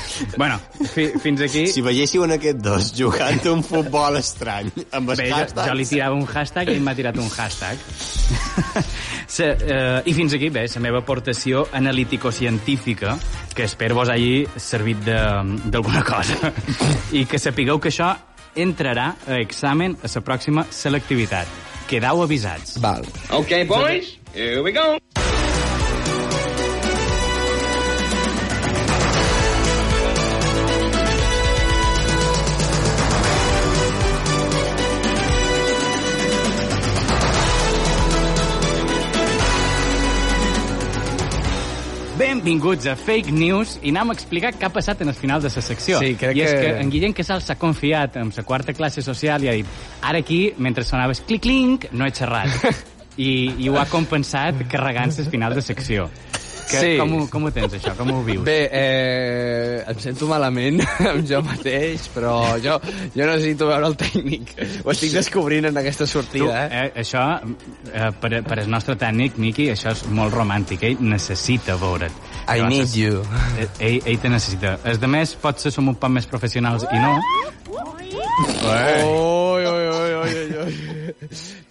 bueno, 0.36 0.58
fi, 0.92 1.08
fins 1.22 1.40
aquí... 1.44 1.66
Si 1.70 1.82
veiéssiu 1.84 2.24
en 2.26 2.34
aquests 2.36 2.62
dos 2.62 2.90
jugant 2.96 3.40
un 3.52 3.62
futbol 3.66 4.16
estrany 4.20 4.70
amb 4.90 5.12
els 5.14 5.20
Bé, 5.22 5.28
jo, 5.30 5.36
hashtags... 5.38 5.68
jo 5.68 5.76
li 5.78 5.86
tirava 5.88 6.18
un 6.18 6.26
hashtag 6.28 6.70
i 6.72 6.76
ell 6.76 6.84
m'ha 6.86 6.94
tirat 6.98 7.18
un 7.20 7.30
hashtag. 7.32 7.78
se, 9.36 9.48
uh, 9.52 10.00
I 10.04 10.14
fins 10.16 10.34
aquí, 10.38 10.50
bé, 10.54 10.66
la 10.74 10.82
meva 10.84 11.02
aportació 11.02 11.66
analítico-científica, 11.72 13.16
que 13.54 13.64
espero 13.68 13.94
vos 13.98 14.08
hagi 14.12 14.46
servit 14.56 15.04
de- 15.06 15.58
d'alguna 15.70 16.04
cosa. 16.04 16.52
I 17.18 17.26
que 17.26 17.38
sapigueu 17.42 17.80
que 17.80 17.92
això 17.92 18.12
entrarà 18.54 19.14
a 19.26 19.40
examen 19.40 19.96
a 20.02 20.10
la 20.14 20.24
pròxima 20.24 20.66
selectivitat. 20.70 21.48
Quedau 21.88 22.22
avisats. 22.24 22.78
Val. 22.80 23.04
Okay, 23.42 23.64
boys, 23.64 24.16
here 24.34 24.62
we 24.62 24.72
go. 24.72 24.96
Benvinguts 42.42 42.86
a 42.90 42.96
Fake 42.98 43.30
News 43.30 43.76
i 43.86 43.92
anem 43.92 44.10
a 44.10 44.14
explicar 44.16 44.50
què 44.58 44.66
ha 44.66 44.70
passat 44.74 45.04
en 45.04 45.12
el 45.12 45.14
final 45.14 45.38
de 45.44 45.46
la 45.54 45.62
secció. 45.62 46.00
Sí, 46.02 46.16
crec 46.18 46.34
I 46.36 46.40
és 46.42 46.50
que- 46.54 46.60
que 46.60 46.80
en 46.80 46.90
Guillem 46.90 47.12
Casal 47.14 47.40
s'ha 47.40 47.54
confiat 47.54 48.16
en 48.16 48.32
la 48.36 48.42
quarta 48.42 48.72
classe 48.74 49.00
social 49.00 49.44
i 49.44 49.48
ha 49.48 49.52
dit 49.52 49.66
ara 50.02 50.18
aquí, 50.18 50.52
mentre 50.58 50.82
sonaves 50.82 51.20
clic-clinc, 51.20 51.92
no 51.92 52.04
he 52.04 52.10
xerrat. 52.10 52.48
I, 53.16 53.54
I 53.58 53.68
ho 53.68 53.78
ha 53.78 53.86
compensat 53.86 54.66
carregant-se 54.68 55.22
al 55.22 55.30
final 55.30 55.54
de 55.54 55.62
secció. 55.62 56.10
Que, 56.72 56.78
Sí. 56.80 56.96
com, 56.96 57.12
ho, 57.12 57.28
com 57.28 57.44
ho 57.44 57.50
tens, 57.52 57.74
això? 57.74 57.92
Com 57.94 58.08
ho 58.10 58.22
vius? 58.24 58.42
Bé, 58.46 58.70
eh, 58.72 59.84
em 59.86 59.98
sento 60.00 60.26
malament 60.26 60.80
amb 61.10 61.26
jo 61.28 61.42
mateix, 61.44 62.06
però 62.14 62.56
jo, 62.64 62.78
jo 63.14 63.26
necessito 63.26 63.66
veure 63.68 63.86
el 63.90 63.96
tècnic. 64.00 64.54
Ho 64.82 64.90
estic 64.90 65.12
descobrint 65.12 65.66
en 65.68 65.76
aquesta 65.76 66.06
Tu, 66.06 66.10
sortida, 66.14 66.62
eh? 66.64 66.86
eh, 66.86 67.00
això, 67.02 67.26
eh, 67.92 68.08
per, 68.18 68.42
per 68.48 68.58
el 68.60 68.70
nostre 68.70 68.96
tècnic, 68.96 69.36
Miqui, 69.36 69.68
això 69.68 69.92
és 69.92 70.06
molt 70.08 70.32
romàntic. 70.32 70.82
Ell 70.88 70.96
necessita 71.04 71.76
veure't. 71.76 72.14
I 72.48 72.60
need 72.68 72.94
you. 72.94 73.22
eh, 73.58 73.66
Ell, 73.78 74.00
ell 74.06 74.18
te 74.18 74.28
necessita. 74.28 74.76
Els 74.84 74.98
de 74.98 75.06
més, 75.08 75.34
potser 75.40 75.70
som 75.72 75.88
un 75.88 75.94
poc 75.94 76.10
més 76.10 76.26
professionals 76.26 76.84
i 76.90 76.98
no. 76.98 77.14
Oi, 77.72 79.64
oi, 79.64 79.64
oi, 79.66 79.86
oi, 79.88 80.12
oi, 80.22 80.56
oi. 80.62 80.74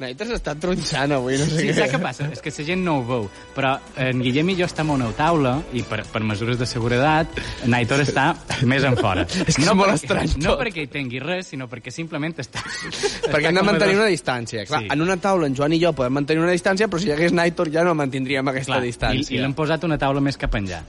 Naites 0.02 0.32
està 0.34 0.56
tronxant 0.58 1.12
avui, 1.14 1.36
no 1.38 1.46
sé 1.46 1.60
Sí, 1.60 1.66
què. 1.70 1.74
saps 1.78 1.92
què 1.94 2.00
passa? 2.02 2.26
És 2.34 2.42
que 2.42 2.50
la 2.56 2.66
gent 2.66 2.82
no 2.84 2.96
ho 2.98 3.04
veu. 3.06 3.28
Però 3.54 3.76
en 4.02 4.22
Guillem 4.24 4.50
i 4.50 4.56
jo 4.58 4.66
estem 4.66 4.90
a 4.90 4.96
una 4.98 5.12
taula 5.18 5.54
i 5.78 5.84
per, 5.86 6.00
per 6.12 6.22
mesures 6.26 6.58
de 6.58 6.66
seguretat, 6.66 7.38
Naitor 7.70 8.02
està 8.02 8.32
més 8.66 8.84
en 8.88 8.98
fora. 8.98 9.28
És 9.48 9.56
que 9.60 9.62
és 9.68 9.74
molt 9.78 9.94
estrany 9.94 10.34
No 10.42 10.56
tot. 10.56 10.64
perquè 10.64 10.88
hi 10.88 10.90
tingui 10.92 11.20
res, 11.22 11.52
sinó 11.54 11.68
perquè 11.70 11.94
simplement 11.94 12.34
està... 12.42 12.64
Perquè 13.32 13.52
hem 13.52 13.60
de 13.62 13.64
mantenir 13.68 13.96
una 14.00 14.10
distància. 14.10 14.66
Clar, 14.66 14.82
Sí. 14.82 14.88
en 14.96 15.02
una 15.06 15.18
taula 15.22 15.46
en 15.48 15.56
Joan 15.56 15.74
i 15.78 15.80
jo 15.84 15.94
podem 15.94 16.14
mantenir 16.18 16.42
una 16.42 16.52
distància, 16.56 16.88
però 16.90 17.00
si 17.00 17.08
hi 17.12 17.14
hagués 17.14 17.34
Naitor 17.38 17.70
ja 17.70 17.84
no 17.86 17.94
mantindríem 17.94 18.48
aquesta 18.50 18.74
Clar, 18.74 18.84
i, 18.84 18.90
distància. 18.90 19.36
i 19.38 19.42
l'hem 19.44 19.54
posat 19.54 19.84
una 19.86 19.98
taula 20.02 20.22
més 20.22 20.38
cap 20.42 20.56
enllà. 20.58 20.82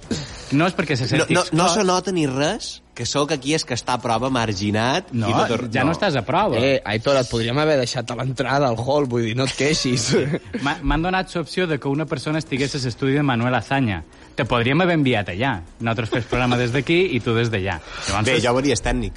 No 0.56 0.66
és 0.68 0.74
perquè 0.76 0.96
se 0.96 1.04
No, 1.04 1.16
senti 1.18 1.34
no, 1.34 1.40
no 1.52 1.66
exclòs. 1.68 1.74
se 1.74 1.84
nota 1.84 2.12
ni 2.12 2.26
res 2.26 2.81
que 2.94 3.06
sóc 3.06 3.32
aquí 3.32 3.54
és 3.56 3.64
que 3.64 3.72
està 3.74 3.94
a 3.94 4.00
prova 4.02 4.28
marginat. 4.28 5.12
No, 5.16 5.30
i 5.30 5.32
tot... 5.48 5.66
ja 5.72 5.82
no. 5.84 5.92
estàs 5.96 6.16
a 6.16 6.22
prova. 6.28 6.58
Eh, 6.60 6.82
Aitor, 6.84 7.16
et 7.16 7.30
podríem 7.30 7.56
haver 7.58 7.78
deixat 7.80 8.10
a 8.12 8.16
l'entrada 8.18 8.68
al 8.68 8.76
hall, 8.76 9.06
vull 9.08 9.24
dir, 9.30 9.34
no 9.36 9.44
et 9.48 9.54
queixis. 9.56 10.10
M'ha- 10.64 10.78
M'han 10.82 11.02
donat 11.08 11.32
l'opció 11.34 11.66
de 11.66 11.78
que 11.80 11.88
una 11.88 12.04
persona 12.06 12.38
estigués 12.38 12.74
a 12.76 12.82
l'estudi 12.84 13.14
de 13.16 13.22
Manuel 13.24 13.54
Azaña. 13.56 14.02
Te 14.36 14.44
podríem 14.44 14.80
haver 14.84 14.94
enviat 15.00 15.28
allà. 15.32 15.54
Nosaltres 15.80 16.10
fes 16.10 16.24
programa 16.28 16.56
des 16.60 16.72
d'aquí 16.72 17.00
i 17.16 17.20
tu 17.20 17.32
des 17.36 17.48
d'allà. 17.52 17.80
Llavors, 18.08 18.26
Bé, 18.28 18.40
jo 18.44 18.52
veuries 18.60 18.80
tècnic. 18.84 19.12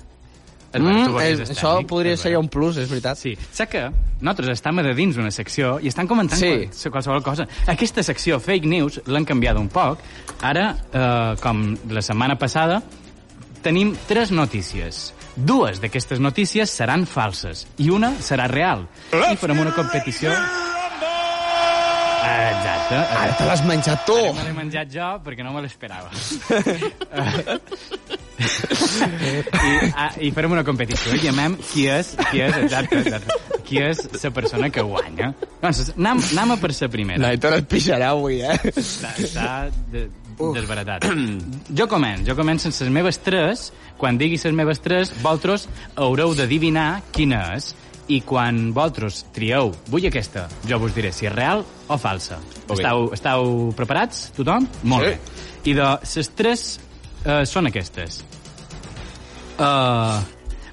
és 0.76 0.82
veritat, 0.82 1.06
tu 1.06 1.12
Mm, 1.12 1.14
volies 1.16 1.40
és, 1.40 1.50
això 1.54 1.70
tècnic, 1.78 1.88
podria 1.88 2.18
ser 2.18 2.34
un 2.38 2.50
plus, 2.52 2.76
és 2.78 2.90
veritat. 2.90 3.18
Sí. 3.18 3.38
Saps 3.52 3.72
que 3.72 3.84
nosaltres 4.20 4.50
estem 4.58 4.80
a 4.80 4.84
de 4.84 4.94
dins 4.94 5.16
una 5.18 5.32
secció 5.32 5.78
i 5.80 5.88
estan 5.88 6.08
comentant 6.08 6.40
Sí. 6.40 6.68
qual- 6.68 6.92
qualsevol 6.92 7.24
cosa. 7.24 7.48
Aquesta 7.68 8.04
secció, 8.04 8.40
Fake 8.42 8.68
News, 8.68 9.02
l'han 9.08 9.24
canviat 9.24 9.56
un 9.58 9.70
poc. 9.70 10.00
Ara, 10.42 10.76
eh, 10.92 11.36
com 11.42 11.78
la 11.90 12.02
setmana 12.02 12.36
passada, 12.38 12.82
tenim 13.66 13.96
tres 14.08 14.30
notícies. 14.30 15.10
Dues 15.36 15.82
d'aquestes 15.82 16.22
notícies 16.22 16.70
seran 16.70 17.08
falses 17.10 17.66
i 17.82 17.90
una 17.92 18.14
serà 18.22 18.46
real. 18.52 18.86
I 19.12 19.36
farem 19.42 19.66
una 19.66 19.74
competició... 19.76 20.32
Exacte. 22.26 22.98
Ara 22.98 23.34
te 23.38 23.46
l'has 23.46 23.62
menjat 23.66 24.06
tu! 24.08 24.16
Me 24.34 24.46
l'he 24.48 24.54
menjat 24.56 24.90
jo 24.94 25.10
perquè 25.26 25.46
no 25.46 25.54
me 25.54 25.62
l'esperava. 25.66 26.10
I, 28.36 29.74
ah, 29.96 30.10
I 30.20 30.32
farem 30.36 30.56
una 30.58 30.64
competició 30.68 31.14
i 31.16 31.22
llamem 31.24 31.56
qui 31.70 31.86
és, 31.92 32.12
qui 32.30 32.42
és, 32.46 32.58
exacte, 32.66 33.00
exacte, 33.02 33.62
qui 33.68 33.80
és 33.82 34.02
la 34.12 34.32
persona 34.36 34.70
que 34.74 34.84
guanya. 34.86 35.32
Doncs 35.62 35.94
anem, 35.96 36.22
anem 36.34 36.54
a 36.56 36.60
per 36.62 36.72
la 36.74 36.92
primera. 36.98 37.22
Naitor 37.28 37.58
et 37.62 37.70
pixarà 37.72 38.12
avui, 38.14 38.42
eh? 38.42 38.58
Està, 38.74 39.14
està 39.22 39.50
de, 39.94 40.08
desbaratat. 40.40 41.06
Jo 41.80 41.88
començo, 41.88 42.26
jo 42.28 42.36
començo 42.38 42.70
amb 42.70 42.80
les 42.82 42.92
meves 42.92 43.18
tres. 43.24 43.72
Quan 43.98 44.18
digui 44.20 44.38
les 44.38 44.54
meves 44.54 44.80
tres, 44.84 45.14
vosaltres 45.22 45.68
haureu 45.96 46.34
d'adivinar 46.36 47.02
quina 47.16 47.56
és. 47.56 47.74
I 48.08 48.20
quan 48.22 48.68
vosaltres 48.76 49.24
trieu, 49.34 49.72
vull 49.90 50.06
aquesta, 50.06 50.44
jo 50.70 50.78
vos 50.78 50.94
diré 50.94 51.10
si 51.12 51.26
és 51.26 51.34
real 51.34 51.64
o 51.90 51.98
falsa. 51.98 52.38
Ok. 52.68 52.76
Estau, 52.78 53.08
estau 53.18 53.48
preparats, 53.74 54.28
tothom? 54.38 54.68
Molt 54.84 55.08
Sí. 55.08 55.10
bé. 55.10 55.72
I 55.72 55.74
de 55.74 55.88
les 56.04 56.30
tres 56.38 56.80
eh, 57.26 57.46
són 57.50 57.66
aquestes. 57.66 58.24
Uh, 59.58 60.20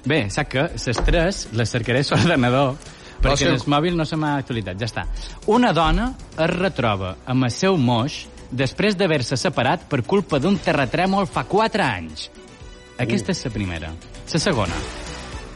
bé, 0.05 0.27
sap 0.29 0.49
que 0.51 0.67
les 0.75 0.99
tres 1.07 1.47
les 1.55 1.69
cercaré 1.71 2.01
a 2.03 2.15
l'ordenador 2.17 2.75
perquè 3.23 3.47
el 3.47 3.61
mòbil 3.71 3.95
no 3.95 4.03
se 4.05 4.17
m'ha 4.19 4.35
actualitzat. 4.41 4.77
Ja 4.77 4.85
està. 4.89 5.05
Una 5.47 5.71
dona 5.73 6.09
es 6.37 6.49
retroba 6.51 7.15
amb 7.25 7.45
el 7.47 7.51
seu 7.55 7.77
moix 7.79 8.25
després 8.53 8.95
d'haver-se 8.97 9.37
separat 9.37 9.87
per 9.89 10.03
culpa 10.05 10.39
d'un 10.39 10.57
terratrèmol 10.61 11.27
fa 11.27 11.43
4 11.49 11.83
anys. 11.83 12.29
Aquesta 13.01 13.33
és 13.33 13.41
la 13.47 13.51
primera. 13.51 13.89
La 14.33 14.39
segona. 14.39 14.77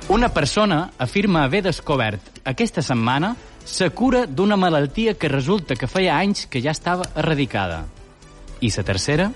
Una 0.10 0.30
persona 0.34 0.92
afirma 0.98 1.44
haver 1.44 1.62
descobert 1.66 2.42
aquesta 2.46 2.82
setmana 2.82 3.36
la 3.80 3.90
cura 3.92 4.26
d'una 4.26 4.56
malaltia 4.56 5.18
que 5.20 5.28
resulta 5.28 5.76
que 5.76 5.90
feia 5.92 6.16
anys 6.18 6.46
que 6.48 6.62
ja 6.64 6.72
estava 6.72 7.10
erradicada. 7.16 7.84
I 8.62 8.72
la 8.72 8.84
tercera? 8.84 9.32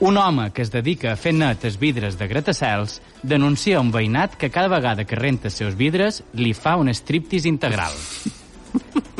Un 0.00 0.18
home 0.18 0.50
que 0.52 0.62
es 0.62 0.70
dedica 0.70 1.12
a 1.12 1.16
fer 1.16 1.32
net 1.32 1.64
els 1.64 1.78
vidres 1.78 2.18
de 2.18 2.28
gratacels 2.28 3.00
denuncia 3.22 3.80
un 3.80 3.90
veïnat 3.90 4.36
que 4.36 4.50
cada 4.50 4.68
vegada 4.68 5.04
que 5.04 5.16
renta 5.16 5.48
els 5.48 5.56
seus 5.56 5.74
vidres 5.78 6.22
li 6.34 6.52
fa 6.52 6.76
un 6.76 6.92
striptease 6.92 7.48
integral. 7.48 7.96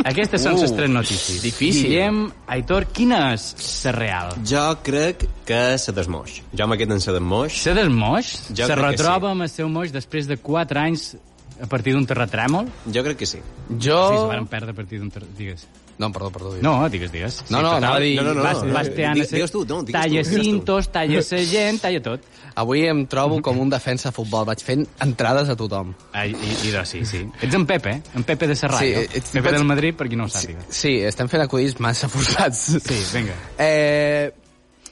Aquestes 0.05 0.43
són 0.43 0.57
Uh, 0.57 0.63
les 0.65 0.73
tres 0.75 0.91
notícies. 0.91 1.43
difícil. 1.45 1.87
Guillem, 1.91 2.33
Aitor, 2.51 2.87
quina 2.91 3.33
és 3.37 3.55
la 3.85 3.93
real? 3.95 4.33
Jo 4.45 4.65
crec 4.83 5.27
que 5.47 5.79
se 5.79 5.93
desmoix. 5.93 6.41
Jo 6.53 6.67
me 6.67 6.77
quedo 6.79 6.95
en 6.95 7.01
se 7.01 7.13
desmoix. 7.15 7.53
Se 7.63 7.75
del 7.75 7.91
moix? 7.91 8.33
Jo 8.51 8.67
se 8.67 8.75
retroba 8.75 9.29
sí. 9.29 9.33
amb 9.37 9.43
el 9.47 9.49
seu 9.53 9.69
moix 9.69 9.93
després 9.95 10.27
de 10.27 10.37
4 10.43 10.81
anys 10.81 11.13
a 11.61 11.67
partir 11.67 11.93
d'un 11.95 12.07
terratrèmol? 12.07 12.69
Jo 12.95 13.03
crec 13.05 13.19
que 13.19 13.27
sí. 13.27 13.41
Jo... 13.69 14.01
Sí, 14.11 14.19
se 14.19 14.27
van 14.33 14.47
perdre 14.47 14.71
a 14.73 14.75
partir 14.75 14.99
d'un 15.01 15.11
terratrèmol. 15.11 15.39
Digues. 15.39 15.67
No, 15.99 16.09
perdó, 16.11 16.31
perdó. 16.33 16.49
digues. 16.55 16.63
No, 16.65 16.89
digues, 16.89 17.13
digues. 17.13 17.45
No, 17.51 17.59
no, 17.61 17.75
total, 17.75 17.85
anava 17.85 17.97
a 17.97 18.01
dir- 18.01 18.17
No, 18.17 18.23
no, 18.25 18.35
no. 18.35 18.43
Vas, 18.43 18.63
no. 18.65 18.73
vas 18.75 18.89
teant... 18.95 19.15
Di- 19.15 19.27
Digues 19.29 19.53
tu, 19.53 19.65
no, 19.69 19.83
digues 19.83 19.93
tu, 19.93 19.93
talla 19.93 20.23
tu. 20.25 20.31
cintos, 20.43 20.89
talla 20.91 21.21
la 21.31 21.45
gent, 21.53 21.81
talla 21.83 22.03
tot. 22.03 22.21
Avui 22.55 22.87
em 22.89 23.05
trobo 23.07 23.41
com 23.45 23.61
un 23.61 23.71
defensa 23.71 24.09
de 24.11 24.15
futbol. 24.17 24.45
Vaig 24.49 24.65
fent 24.65 24.87
entrades 25.05 25.49
a 25.53 25.57
tothom. 25.57 25.93
Ah, 26.13 26.27
i, 26.27 26.33
i, 26.33 26.73
doncs, 26.73 26.89
sí, 26.97 27.05
sí. 27.07 27.23
Ets 27.41 27.55
en 27.55 27.67
Pepe, 27.67 27.95
en 28.17 28.25
Pepe 28.25 28.49
de 28.49 28.57
Serrallo. 28.57 29.03
Sí, 29.03 29.07
Sí, 29.13 29.19
ets- 29.21 29.31
Pepe 29.37 29.49
vaig- 29.51 29.59
del 29.61 29.65
Madrid, 29.69 29.95
per 29.97 30.09
qui 30.09 30.17
no 30.17 30.25
ho 30.25 30.33
sàpiga. 30.33 30.65
Sí, 30.69 30.97
estem 31.07 31.29
fent 31.29 31.45
acudits 31.45 31.79
massa 31.81 32.09
forçats. 32.13 32.67
Sí, 32.83 32.99
vinga. 33.15 33.37
Eh, 33.59 34.33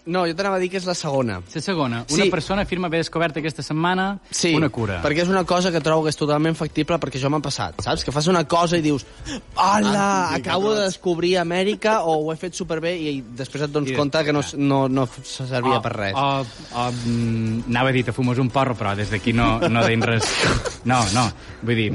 no, 0.06 0.26
jo 0.26 0.34
t'anava 0.34 0.56
a 0.56 0.58
dir 0.58 0.70
que 0.70 0.76
és 0.78 0.86
la 0.86 0.94
segona. 0.94 1.40
La 1.54 1.60
segona, 1.60 2.04
una 2.10 2.24
Sí. 2.24 2.30
persona 2.30 2.62
afirma 2.62 2.86
haver 2.88 3.00
descobert 3.00 3.36
aquesta 3.36 3.62
setmana 3.62 4.18
Sí, 4.30 4.54
una 4.54 4.68
cura. 4.68 5.02
perquè 5.02 5.22
és 5.22 5.28
una 5.28 5.44
cosa 5.44 5.70
que 5.70 5.80
trobo 5.80 6.02
que 6.04 6.10
és 6.10 6.16
totalment 6.16 6.54
factible 6.56 6.98
perquè 6.98 7.20
jo 7.20 7.30
m'ha 7.30 7.40
passat, 7.40 7.80
saps? 7.82 8.04
Que 8.04 8.12
fas 8.12 8.26
una 8.26 8.44
cosa 8.46 8.76
i 8.78 8.82
dius 8.82 9.04
hola, 9.56 10.30
Ah, 10.30 10.34
acabo 10.34 10.74
de 10.74 10.84
descobrir 10.84 11.36
Amèrica 11.38 12.00
o 12.02 12.16
ho 12.26 12.32
he 12.32 12.36
fet 12.36 12.54
superbé 12.54 12.96
i 12.98 13.20
després 13.36 13.62
et 13.64 13.70
dones 13.70 13.90
I- 13.90 13.94
compte 13.96 14.22
que 14.24 14.32
no, 14.32 14.40
no, 14.56 14.88
no 14.88 15.08
servia 15.22 15.78
O- 15.78 15.82
per 15.82 15.92
res. 15.96 16.14
O, 16.14 16.40
o, 16.74 16.92
mm, 17.06 17.64
anava 17.68 17.88
a 17.90 17.92
dir, 17.92 18.04
te 18.04 18.12
fumes 18.12 18.38
un 18.38 18.48
porro, 18.50 18.74
però 18.74 18.94
des 18.96 19.10
d'aquí 19.10 19.32
no, 19.32 19.58
no 19.68 19.84
deim 19.84 20.00
res. 20.02 20.24
No, 20.84 21.04
no, 21.14 21.30
vull 21.62 21.76
dir, 21.76 21.92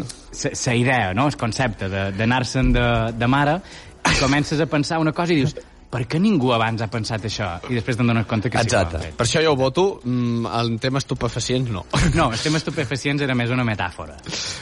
la 0.66 0.76
idea, 0.76 1.14
no? 1.14 1.28
el 1.28 1.36
concepte 1.38 1.90
de- 1.90 2.12
d'anar-se'n 2.12 2.72
de, 2.74 3.14
de 3.18 3.28
mare, 3.28 3.62
i 4.06 4.20
comences 4.20 4.60
a 4.62 4.66
pensar 4.68 5.00
una 5.00 5.12
cosa 5.12 5.34
i 5.34 5.38
dius, 5.38 5.56
per 5.90 6.02
què 6.10 6.20
ningú 6.20 6.50
abans 6.52 6.82
ha 6.84 6.88
pensat 6.92 7.24
això? 7.30 7.48
I 7.70 7.78
després 7.78 7.96
te'n 7.96 8.08
dones 8.10 8.26
compte 8.28 8.50
que 8.52 8.58
sí 8.60 8.68
que 8.68 8.76
ho 8.76 8.80
Exacte. 8.82 8.98
han 8.98 9.04
fet. 9.04 9.16
Per 9.16 9.26
això 9.28 9.42
jo 9.44 9.52
ho 9.54 9.56
voto, 9.56 9.86
mm, 10.04 10.46
en 10.60 10.80
tema 10.80 11.00
estupefacients 11.00 11.70
no. 11.72 11.86
No, 12.16 12.32
el 12.34 12.40
tema 12.40 12.58
estupefacients 12.60 13.22
era 13.24 13.36
més 13.36 13.50
una 13.54 13.64
metàfora. 13.64 14.18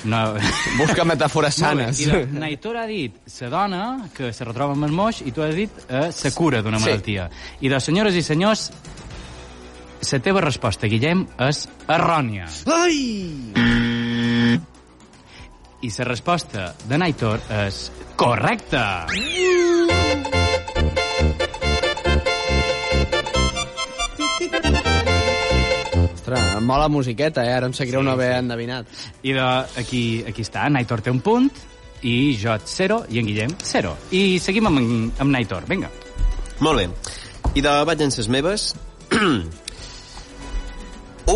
No... 0.05 0.21
Busca 0.81 1.05
metàfores 1.05 1.55
sanes. 1.63 1.99
I 2.03 2.09
la 2.11 2.21
Naitor 2.45 2.77
ha 2.77 2.85
dit 2.89 3.15
la 3.41 3.49
dona 3.49 3.83
que 4.13 4.31
se 4.33 4.45
retroba 4.45 4.73
amb 4.77 4.85
el 4.85 4.91
moix 4.93 5.21
i 5.25 5.31
tu 5.31 5.41
has 5.45 5.55
dit 5.55 5.71
eh, 5.89 6.09
la 6.11 6.31
cura 6.35 6.61
d'una 6.61 6.79
Sí. 6.79 6.85
malaltia. 6.89 7.29
I 7.61 7.69
de 7.69 7.79
senyores 7.79 8.15
i 8.15 8.21
senyors, 8.21 8.69
la 10.11 10.19
teva 10.19 10.41
resposta, 10.43 10.85
Guillem, 10.91 11.25
és 11.47 11.63
errònia. 11.87 12.49
Ai! 12.67 12.99
I 15.83 15.89
la 15.97 16.05
resposta 16.07 16.73
de 16.87 16.97
Naitor 16.97 17.41
és 17.65 17.89
correcta. 18.15 19.05
Ostres, 26.33 26.55
em 26.57 26.65
mola 26.65 26.87
musiqueta, 26.89 27.43
eh? 27.45 27.53
Ara 27.53 27.67
em 27.69 27.73
sap 27.73 27.87
greu 27.87 28.01
Sí, 28.01 28.05
no 28.05 28.11
haver 28.11 28.33
sí. 28.33 28.39
endevinat. 28.39 28.87
I 29.23 29.33
de, 29.33 29.41
aquí, 29.77 30.23
aquí 30.27 30.41
està, 30.41 30.67
Naitor 30.69 31.01
té 31.01 31.11
un 31.11 31.21
punt, 31.21 31.49
i 32.03 32.35
jo 32.39 32.55
zero, 32.65 33.03
i 33.09 33.19
en 33.19 33.27
Guillem 33.29 33.53
zero. 33.63 33.95
I 34.11 34.39
seguim 34.41 34.67
amb, 34.67 34.79
amb 35.19 35.31
Naitor, 35.31 35.67
vinga. 35.69 35.91
Molt 36.59 36.81
bé. 36.81 36.87
I 37.55 37.61
de 37.61 37.75
vaig 37.85 38.01
en 38.01 38.11
ses 38.11 38.27
meves. 38.27 38.73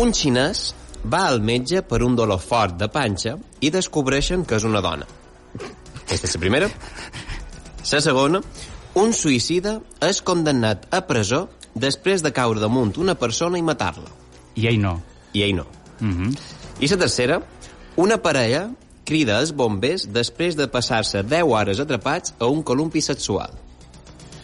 un 0.00 0.12
xinès 0.12 0.72
va 1.06 1.26
al 1.28 1.40
metge 1.40 1.82
per 1.86 2.02
un 2.02 2.16
dolor 2.18 2.42
fort 2.42 2.74
de 2.80 2.90
panxa 2.90 3.36
i 3.60 3.70
descobreixen 3.70 4.44
que 4.44 4.58
és 4.58 4.66
una 4.66 4.82
dona. 4.82 5.06
Aquesta 6.02 6.26
és 6.26 6.34
la 6.34 6.42
primera. 6.42 6.70
La 7.88 8.00
segona, 8.04 8.42
un 8.98 9.14
suïcida 9.14 9.78
és 10.04 10.18
condemnat 10.26 10.88
a 10.90 11.04
presó 11.06 11.46
després 11.74 12.24
de 12.24 12.32
caure 12.34 12.60
damunt 12.60 12.96
una 12.98 13.14
persona 13.14 13.58
i 13.58 13.62
matar-la. 13.62 14.10
I 14.58 14.66
ell 14.72 14.80
no. 14.82 14.98
I 15.32 15.46
ell 15.46 15.56
no. 15.60 15.66
Mhm. 16.00 16.34
I 16.80 16.88
la 16.90 16.98
tercera, 16.98 17.40
una 17.96 18.18
parella 18.22 18.68
crida 19.08 19.38
els 19.40 19.54
bombers 19.56 20.06
després 20.12 20.56
de 20.58 20.68
passar-se 20.68 21.22
10 21.24 21.48
hores 21.48 21.80
atrapats 21.80 22.34
a 22.38 22.46
un 22.46 22.62
columpi 22.62 23.00
sexual. 23.00 23.54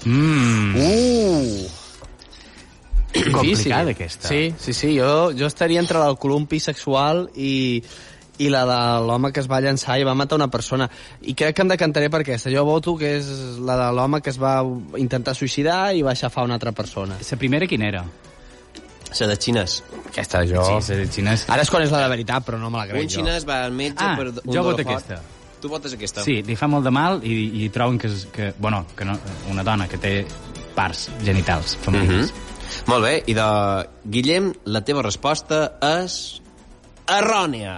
Mm. 0.04 0.76
Uh! 0.76 1.66
Complicada, 3.32 3.92
aquesta. 3.94 4.28
Sí, 4.28 4.54
sí, 4.58 4.72
sí. 4.72 4.96
Jo, 4.98 5.32
jo 5.38 5.46
estaria 5.46 5.80
entre 5.80 6.02
el 6.02 6.16
columpi 6.18 6.58
sexual 6.60 7.28
i, 7.36 7.82
i 8.42 8.50
la 8.50 8.64
de 8.66 8.80
l'home 9.06 9.30
que 9.32 9.40
es 9.44 9.48
va 9.50 9.60
llançar 9.62 10.00
i 10.00 10.06
va 10.06 10.16
matar 10.18 10.40
una 10.40 10.50
persona. 10.50 10.88
I 11.22 11.36
crec 11.38 11.54
que 11.54 11.62
em 11.62 11.70
decantaré 11.70 12.10
per 12.10 12.24
aquesta. 12.24 12.50
Jo 12.50 12.66
voto 12.66 12.96
que 12.98 13.14
és 13.20 13.30
la 13.62 13.78
de 13.84 13.88
l'home 13.94 14.20
que 14.20 14.34
es 14.34 14.40
va 14.40 14.58
intentar 14.98 15.36
suïcidar 15.38 15.94
i 15.94 16.02
va 16.02 16.16
aixafar 16.16 16.44
una 16.48 16.58
altra 16.58 16.72
persona. 16.72 17.20
La 17.22 17.38
primera 17.38 17.70
quina 17.70 17.86
era? 17.92 18.04
La 19.20 19.26
de 19.28 19.36
xinès. 19.36 19.82
Aquesta, 20.08 20.42
jo... 20.46 20.64
Sí, 20.82 20.92
de 20.94 21.06
xinès. 21.12 21.44
Ara 21.48 21.62
és 21.62 21.70
quan 21.70 21.82
és 21.84 21.90
la 21.94 22.00
de 22.02 22.08
veritat, 22.08 22.44
però 22.46 22.58
no 22.58 22.70
me 22.70 22.78
la 22.78 22.84
Un 22.84 22.90
crec 22.90 23.10
jo. 23.10 23.20
xinès 23.20 23.46
va 23.48 23.64
al 23.64 23.72
metge 23.72 24.02
Ah, 24.04 24.16
per 24.16 24.28
un 24.28 24.34
jo 24.34 24.40
dolor 24.42 24.64
voto 24.72 24.82
fort. 24.82 24.96
aquesta. 25.04 25.20
Tu 25.60 25.68
votes 25.68 25.94
aquesta? 25.94 26.22
Sí, 26.24 26.42
li 26.42 26.56
fa 26.56 26.66
molt 26.68 26.84
de 26.84 26.90
mal 26.92 27.20
i, 27.24 27.64
i 27.64 27.68
troben 27.72 27.96
que, 27.98 28.08
és- 28.08 28.26
que, 28.32 28.52
bueno, 28.58 28.84
que 28.96 29.04
no, 29.04 29.16
una 29.50 29.62
dona 29.64 29.86
que 29.88 29.96
té 29.98 30.26
parts 30.74 31.08
genitals 31.24 31.76
femenines. 31.80 32.32
Mhm. 32.32 32.88
Molt 32.90 33.04
bé, 33.04 33.22
i 33.26 33.34
de 33.34 33.44
Guillem, 34.04 34.52
la 34.66 34.80
teva 34.84 35.02
resposta 35.02 35.78
és 35.80 36.40
errònia. 37.06 37.76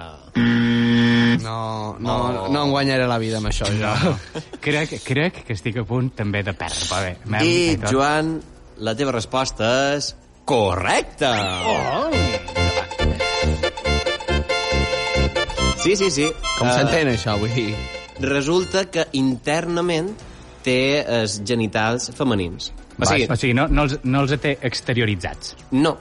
No, 1.43 1.97
no, 2.01 2.49
no 2.49 2.63
em 2.65 2.71
guanyaré 2.71 3.07
la 3.07 3.19
vida 3.19 3.39
amb 3.39 3.51
això, 3.51 3.67
jo. 3.71 3.87
No. 4.03 4.17
crec, 4.65 4.97
crec 5.05 5.43
que 5.47 5.55
estic 5.57 5.77
a 5.79 5.85
punt 5.87 6.11
també 6.17 6.43
de 6.47 6.55
perdre. 6.57 6.87
Va 6.91 7.01
bé, 7.05 7.45
I. 7.47 7.77
Joan, 7.91 8.41
la 8.79 8.95
teva 8.99 9.13
resposta 9.15 9.69
és 9.97 10.15
correcta. 10.47 11.33
Oh! 11.67 12.11
Sí, 15.83 15.95
sí, 15.97 16.11
sí. 16.11 16.27
Com 16.59 16.69
Eh, 16.69 16.73
s'entén, 16.75 17.09
això, 17.13 17.37
vull 17.39 17.53
dir? 17.55 17.75
Resulta 18.25 18.87
que 18.91 19.05
internament 19.19 20.09
té 20.67 21.05
els 21.05 21.41
genitals 21.47 22.09
femenins. 22.17 22.73
O 22.99 23.05
sigui, 23.07 23.27
o 23.31 23.37
sigui 23.37 23.55
no, 23.55 23.69
no, 23.69 23.85
els, 23.87 23.99
no 24.05 24.23
els 24.25 24.33
té 24.41 24.57
exterioritzats. 24.63 25.55
no. 25.71 25.97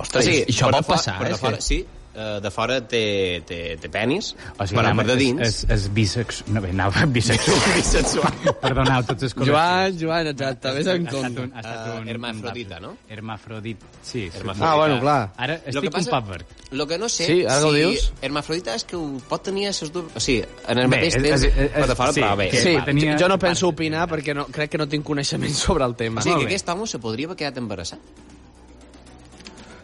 Ostres, 0.00 0.22
o 0.24 0.26
sigui, 0.30 0.38
i 0.48 0.52
això 0.54 0.70
pot 0.72 0.86
passar, 0.88 1.18
per 1.20 1.28
eh, 1.34 1.36
fora, 1.36 1.58
sí. 1.60 1.82
Eh, 2.14 2.40
de 2.42 2.50
fora 2.50 2.80
té, 2.86 3.42
té, 3.46 3.58
té 3.80 3.88
penis, 3.92 4.32
O 4.58 4.66
sigui, 4.66 4.78
però 4.80 4.94
per 4.96 5.06
de 5.06 5.16
dins... 5.16 5.40
És, 5.46 5.58
és, 5.64 5.70
és 5.76 5.86
bisex... 5.94 6.42
No, 6.48 6.60
bé, 6.60 6.70
anava 6.74 7.04
bisexual. 7.16 7.60
bisexual. 7.76 8.32
Perdoneu 8.60 9.04
tots 9.08 9.22
els 9.28 9.34
col·lectius. 9.34 9.52
Joan, 9.54 9.98
Joan, 10.00 10.30
exacte, 10.32 10.72
vés 10.78 10.86
en 10.86 11.06
Ha 11.06 11.10
estat 11.10 11.20
compte. 11.22 11.40
un, 11.46 11.52
ha 11.54 11.60
estat 11.64 12.00
un, 12.00 12.08
hermafrodita, 12.14 12.76
un 12.78 12.82
no? 12.82 12.92
Hermafrodit, 13.08 13.80
sí. 14.02 14.28
sí. 14.30 14.38
Hermafrodita. 14.38 14.72
Ah, 14.72 14.76
bueno, 14.76 15.00
clar. 15.00 15.32
Ara 15.36 15.54
Lo 15.54 15.68
estic 15.70 15.82
que 15.82 15.90
passa- 15.90 16.10
un 16.10 16.16
pàverd. 16.16 16.44
Lo 16.72 16.86
que 16.86 16.98
no 16.98 17.08
sé, 17.08 17.26
Sí, 17.26 17.38
ara 17.44 17.66
ho 17.66 17.72
si 17.72 17.78
dius? 17.80 18.12
hermafrodita 18.22 18.74
és 18.78 18.84
que 18.86 18.96
ho 18.96 19.06
pot 19.28 19.42
tenir 19.42 19.68
a 19.68 19.72
ses 19.72 19.90
dues... 19.92 20.10
O 20.14 20.20
sigui, 20.22 20.44
en 20.68 20.78
el 20.78 20.86
Bé, 20.88 20.96
mateix 20.96 21.16
és- 21.16 21.22
temps, 21.22 21.44
és- 21.48 21.56
és- 21.66 21.72
per 21.74 21.86
de 21.90 21.96
fora, 21.98 22.12
sí, 22.12 22.20
però 22.22 22.36
bé. 22.38 22.50
Sí, 22.54 22.74
tenia- 22.86 23.16
jo 23.18 23.28
no 23.28 23.38
penso 23.42 23.68
opinar 23.72 24.06
perquè 24.10 24.34
no, 24.34 24.46
crec 24.46 24.70
que 24.70 24.78
no 24.78 24.86
tinc 24.88 25.04
coneixement 25.06 25.54
sobre 25.66 25.84
el 25.84 25.96
tema. 25.98 26.20
O 26.20 26.24
sigui, 26.26 26.44
que 26.46 26.54
aquest 26.54 26.68
home 26.74 26.86
se 26.86 26.98
podria 27.02 27.26
haver 27.30 27.36
quedat 27.42 27.58
embarassat. 27.58 27.98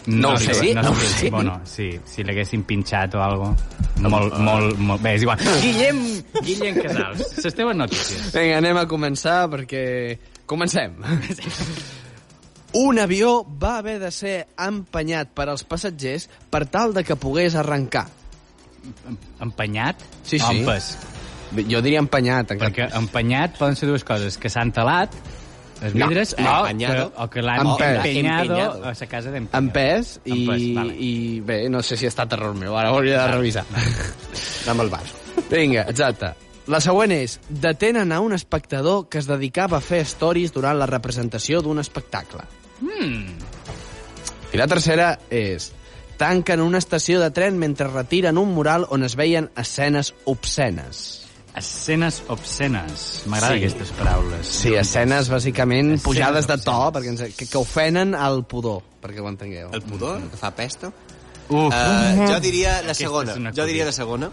No, 0.07 0.35
ho 0.35 0.39
sé, 0.39 0.55
sé, 0.55 0.75
no, 0.75 0.83
no 0.83 0.91
ho 0.93 0.95
sé. 0.95 1.31
Bueno, 1.31 1.61
sí, 1.67 1.89
si 2.07 2.23
l'haguessin 2.23 2.63
pinxat 2.67 3.17
o 3.19 3.23
algo. 3.23 3.51
Molt, 4.05 4.37
molt, 4.39 4.79
molt... 4.79 5.03
Bé, 5.03 5.17
és 5.19 5.25
igual. 5.27 5.43
Guillem, 5.65 6.03
Guillem 6.47 6.79
Casals, 6.79 7.33
les 7.43 7.59
teves 7.59 7.79
notícies. 7.79 8.29
Vinga, 8.35 8.61
anem 8.63 8.79
a 8.79 8.87
començar 8.91 9.41
perquè... 9.51 9.85
Comencem. 10.47 10.95
Un 12.77 13.01
avió 13.03 13.41
va 13.63 13.79
haver 13.81 13.97
de 13.99 14.13
ser 14.15 14.37
empenyat 14.63 15.33
per 15.35 15.49
als 15.49 15.65
passatgers 15.67 16.29
per 16.53 16.67
tal 16.71 16.95
de 16.95 17.03
que 17.07 17.17
pogués 17.19 17.57
arrencar. 17.59 18.05
Empenyat? 19.43 20.03
Sí, 20.23 20.39
sí. 20.39 20.45
empès? 20.53 20.93
Jo 21.57 21.81
diria 21.83 22.03
empenyat. 22.03 22.53
En 22.53 22.61
Perquè 22.61 22.91
empenyat 22.99 23.59
poden 23.59 23.79
ser 23.79 23.89
dues 23.91 24.05
coses, 24.07 24.37
que 24.39 24.53
s'han 24.53 24.75
talat 24.77 25.15
els 25.83 25.95
No, 25.95 26.09
vidres 26.09 26.33
eh, 26.39 26.43
o, 26.43 26.47
que, 26.65 26.71
empenyado. 26.71 27.13
o 27.17 27.29
que 27.31 27.43
l'han 27.43 27.67
empenyado 27.67 28.07
Empenyado. 28.07 28.85
a 28.85 28.95
la 28.95 29.07
casa 29.07 29.31
d'empenyado. 29.31 29.59
Empès 29.67 30.21
i, 30.25 30.33
Empès, 30.33 30.65
vale. 30.75 30.95
i 30.97 31.41
bé, 31.41 31.69
no 31.69 31.83
sé 31.83 31.97
si 31.97 32.07
ha 32.07 32.13
estat 32.13 32.33
error 32.33 32.55
meu, 32.55 32.77
ara 32.79 32.93
ho 32.93 32.97
hauria 32.97 33.23
de 33.27 33.33
revisar. 33.37 33.65
Amb 34.69 34.81
el 34.81 34.91
bar. 34.91 35.03
Vinga, 35.51 35.83
exacte. 35.89 36.33
La 36.67 36.81
següent 36.81 37.13
és, 37.15 37.37
detenen 37.49 38.11
a 38.11 38.19
un 38.21 38.33
espectador 38.35 39.09
que 39.09 39.19
es 39.19 39.27
dedicava 39.29 39.77
a 39.79 39.85
fer 39.85 40.01
stories 40.09 40.53
durant 40.53 40.79
la 40.81 40.87
representació 40.91 41.61
d'un 41.63 41.79
espectacle. 41.79 42.43
Hmm. 42.81 43.37
I 44.53 44.57
la 44.59 44.67
tercera 44.67 45.19
és, 45.31 45.71
tanquen 46.17 46.61
una 46.65 46.79
estació 46.79 47.21
de 47.21 47.31
tren 47.31 47.59
mentre 47.61 47.87
retiren 47.93 48.39
un 48.41 48.55
mural 48.57 48.87
on 48.91 49.05
es 49.05 49.15
veien 49.15 49.51
escenes 49.57 50.15
obscenes. 50.25 51.26
Escenes 51.57 52.23
obscenes. 52.29 53.23
M'agraden 53.27 53.59
Sí. 53.59 53.65
aquestes 53.65 53.91
paraules. 53.97 54.47
Sí, 54.47 54.75
escenes 54.75 55.31
bàsicament 55.33 55.95
Escenes 55.95 56.03
pujades 56.05 56.47
de 56.47 56.59
to, 56.59 56.71
obscenes. 56.73 56.93
perquè 56.95 57.09
ens, 57.29 57.37
que, 57.37 57.47
que 57.49 57.59
ofenen 57.59 58.15
al 58.15 58.45
pudor, 58.45 58.83
perquè 59.03 59.21
ho 59.25 59.29
entengueu. 59.29 59.71
El 59.73 59.83
pudor, 59.83 60.21
que 60.31 60.37
fa 60.37 60.51
pesta. 60.55 60.93
Uf, 61.49 61.73
Uh, 61.73 62.27
jo 62.27 62.41
diria 62.41 62.83
la 62.83 62.93
segona. 62.95 63.35
Jo 63.55 63.65
diria 63.65 63.85
la 63.87 63.93
segona. 63.93 64.31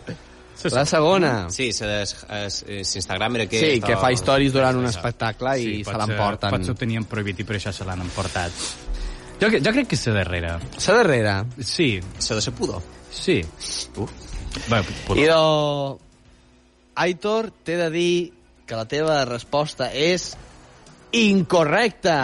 La 0.72 0.86
segona. 0.86 1.48
Sí, 1.50 1.72
l'Instagram 1.72 3.36
era 3.36 3.46
que... 3.48 3.60
Sí, 3.60 3.82
que 3.82 3.96
fa 3.98 4.12
històries 4.14 4.54
durant 4.54 4.78
un 4.78 4.86
espectacle 4.90 5.56
i 5.60 5.84
se 5.84 5.94
l'emporten. 5.98 6.52
Potser 6.54 6.72
ho 6.76 6.78
tenien 6.80 7.06
prohibit 7.10 7.40
i 7.42 7.46
per 7.48 7.58
això 7.58 7.74
se 7.74 7.86
l'han 7.88 8.02
emportat. 8.06 8.52
Jo, 9.42 9.50
jo 9.50 9.72
crec 9.74 9.88
que 9.92 9.96
és 9.98 10.06
la 10.08 10.14
darrera. 10.22 10.54
La 10.88 10.94
darrera. 11.00 11.36
Sí, 11.60 12.00
S'ha 12.20 12.36
de 12.36 12.42
ser 12.42 12.54
pudor. 12.54 12.82
sí. 13.12 13.42
Uf. 13.98 14.12
Bé, 14.70 14.84
pudor. 15.08 15.24
Idò... 15.24 16.00
Aitor, 16.96 17.50
t'he 17.66 17.78
de 17.78 17.90
dir 17.90 18.34
que 18.68 18.78
la 18.78 18.86
teva 18.86 19.24
resposta 19.26 19.90
és 19.94 20.34
incorrecta. 21.14 22.18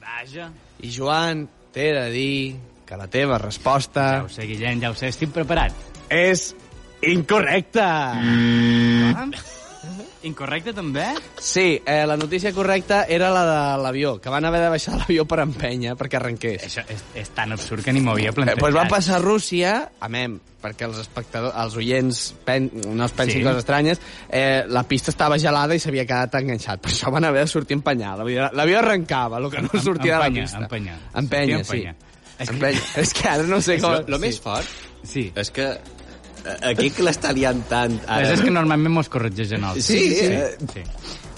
Vaja. 0.00 0.50
I 0.84 0.90
Joan, 0.92 1.46
t'he 1.74 1.90
de 1.96 2.06
dir 2.12 2.36
que 2.84 2.96
la 3.00 3.06
teva 3.08 3.38
resposta 3.40 4.04
Ja 4.18 4.24
ho 4.26 4.32
sé, 4.32 4.46
Guillem, 4.48 4.80
ja 4.82 4.90
ho 4.92 4.96
sé, 4.98 5.08
estic 5.12 5.32
preparat. 5.32 5.72
és 6.12 6.54
incorrecta. 7.04 7.88
Ah? 8.16 9.28
Incorrecte, 10.24 10.72
també? 10.72 11.04
Sí, 11.38 11.80
eh, 11.84 12.06
la 12.06 12.16
notícia 12.16 12.52
correcta 12.52 13.04
era 13.04 13.28
la 13.30 13.42
de 13.76 13.82
l'avió, 13.82 14.16
que 14.20 14.30
van 14.32 14.44
haver 14.48 14.62
de 14.62 14.70
baixar 14.72 14.94
l'avió 14.96 15.26
per 15.28 15.40
empènyer 15.44 15.94
perquè 16.00 16.16
arrenqués. 16.16 16.62
Això 16.64 16.84
és, 16.88 17.02
és 17.14 17.30
tan 17.36 17.52
absurd 17.52 17.84
que 17.84 17.92
ni 17.92 18.00
m'ho 18.00 18.12
havia 18.12 18.30
Eh, 18.30 18.32
plantejat. 18.32 18.60
pues 18.60 18.74
va 18.74 18.86
passar 18.88 19.16
a 19.16 19.22
Rússia, 19.22 19.90
amem, 20.00 20.38
perquè 20.64 20.86
els 20.88 20.98
espectadors, 21.02 21.54
els 21.60 21.76
oients 21.76 22.34
pen, 22.44 22.70
no 22.88 23.04
es 23.04 23.12
pensin 23.12 23.34
Sí. 23.34 23.38
sí. 23.40 23.44
coses 23.44 23.58
estranyes, 23.58 24.00
eh, 24.30 24.64
la 24.66 24.82
pista 24.88 25.10
estava 25.10 25.36
gelada 25.38 25.74
i 25.74 25.78
s'havia 25.78 26.06
quedat 26.06 26.34
enganxat. 26.40 26.80
Per 26.80 26.90
això 26.90 27.12
van 27.12 27.24
haver 27.24 27.42
de 27.42 27.46
sortir 27.52 27.76
a 27.76 27.78
empenyar. 27.82 28.16
L'avió 28.18 28.78
arrencava, 28.78 29.38
el 29.38 29.50
que 29.50 29.60
no 29.62 29.68
Em- 29.74 29.80
sortia 29.82 30.18
de 30.18 30.30
la 30.30 30.30
pista. 30.40 30.58
empenya. 30.58 30.98
Empenya, 31.14 31.62
sí. 31.64 31.76
empenya. 31.76 31.94
És 32.38 32.48
que- 32.48 32.54
Empenya. 32.56 32.80
És 32.96 33.12
que 33.14 33.28
ara 33.28 33.42
no 33.44 33.60
sé 33.60 33.78
com... 33.78 33.92
Lo, 33.92 34.04
lo 34.08 34.18
més 34.18 34.40
fort 34.40 34.66
Sí. 35.04 35.30
és 35.36 35.50
que 35.50 35.62
eh, 35.70 35.78
aquí 36.70 36.90
que 36.94 37.04
l'està 37.06 37.32
liant 37.36 37.62
tant... 37.70 37.98
Ara... 38.06 38.32
És 38.34 38.42
que 38.44 38.52
normalment 38.54 38.94
mos 39.00 39.08
corregeixen 39.12 39.64
els. 39.70 39.84
Sí, 39.84 40.00
sí. 40.14 40.32
eh, 40.32 40.56
sí. 40.72 40.84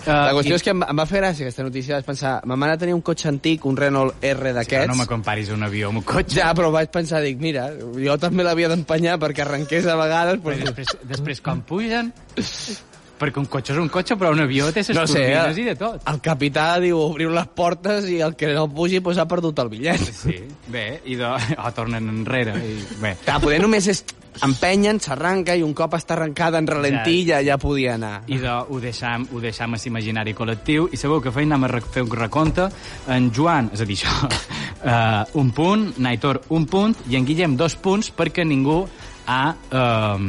La 0.07 0.29
Uh, 0.31 0.37
qüestió 0.37 0.55
és 0.55 0.63
que 0.63 0.71
em, 0.71 0.85
em 0.87 0.99
va 1.01 1.03
fer 1.11 1.19
gràcia 1.19 1.43
aquesta 1.49 1.65
notícia, 1.67 1.97
vaig 1.97 2.05
pensar, 2.07 2.37
ma 2.47 2.55
mare 2.55 2.77
tenia 2.79 2.95
un 2.95 3.01
cotxe 3.03 3.27
antic, 3.27 3.65
un 3.67 3.75
Renault 3.75 4.23
R 4.23 4.53
Sí, 4.53 4.53
d'aquests, 4.55 4.87
no 4.93 4.95
me 5.01 5.07
comparis 5.11 5.49
un 5.51 5.67
avió 5.67 5.89
amb 5.91 5.99
un 5.99 6.05
cotxe. 6.07 6.37
ja, 6.39 6.53
però 6.55 6.69
vaig 6.71 6.93
pensar, 6.95 7.25
dic, 7.27 7.41
mira, 7.43 7.65
jo 7.75 8.15
també 8.23 8.47
l'havia 8.47 8.71
d'empenyar 8.71 9.17
perquè 9.19 9.43
arrenqués 9.43 9.89
a 9.91 9.97
vegades, 9.99 10.39
Però 10.45 10.55
però... 10.55 10.69
després, 10.69 10.95
després 11.11 11.43
quan 11.43 11.65
pugen... 11.67 12.13
Perquè 13.17 13.41
un 13.41 13.49
cotxe 13.49 13.73
és 13.73 13.81
un 13.81 13.89
cotxe, 13.93 14.19
però 14.21 14.33
un 14.35 14.43
avió 14.45 14.69
té 14.75 14.83
les 14.85 14.93
No 14.97 15.07
sé, 15.09 15.23
turbines 15.23 15.57
eh? 15.57 15.63
i 15.63 15.67
de 15.71 15.75
tot. 15.81 16.03
El 16.13 16.21
capità 16.25 16.67
diu, 16.83 16.99
obriu 17.01 17.33
les 17.33 17.49
portes 17.57 18.11
i 18.13 18.21
el 18.25 18.37
que 18.37 18.53
no 18.53 18.67
pugi 18.69 19.01
pues, 19.01 19.17
ha 19.19 19.25
perdut 19.29 19.65
el 19.65 19.73
bitllet. 19.73 20.05
Sí, 20.13 20.37
bé, 20.73 20.87
i 21.09 21.17
de... 21.17 21.33
oh, 21.63 21.73
tornen 21.77 22.13
enrere. 22.13 22.59
I, 22.61 22.77
bé, 23.01 23.17
Clar, 23.25 23.41
poder 23.45 23.63
només 23.65 23.89
és 23.93 24.05
empenyen, 24.45 24.99
s'arranca 25.01 25.55
i 25.57 25.63
un 25.65 25.73
cop 25.77 25.95
està 25.97 26.17
arrencada 26.17 26.61
en 26.61 26.69
ralentí 26.69 27.23
ja, 27.29 27.41
ja 27.45 27.57
podia 27.61 27.95
anar. 27.97 28.23
i 28.29 28.39
de, 28.43 28.53
ho 28.53 28.81
deixam, 28.83 29.27
ho 29.33 29.41
deixam 29.41 29.75
a 29.75 29.81
l'imaginari 29.81 30.35
col·lectiu 30.37 30.91
i 30.93 31.01
segur 31.01 31.23
que 31.25 31.33
feim 31.33 31.53
anem 31.53 31.69
a 31.69 31.81
fer 31.81 32.05
un 32.05 32.13
recompte 32.13 32.69
en 33.13 33.31
Joan, 33.33 33.71
és 33.73 33.81
a 33.81 33.89
dir, 33.89 33.97
això 33.97 34.29
uh, 34.29 35.41
un 35.41 35.53
punt, 35.57 35.87
Naitor 36.03 36.43
un 36.57 36.67
punt 36.69 36.97
i 37.09 37.17
en 37.17 37.29
Guillem 37.29 37.57
dos 37.57 37.79
punts 37.81 38.13
perquè 38.17 38.45
ningú 38.45 38.83
ha 39.27 39.41
uh, 39.55 40.29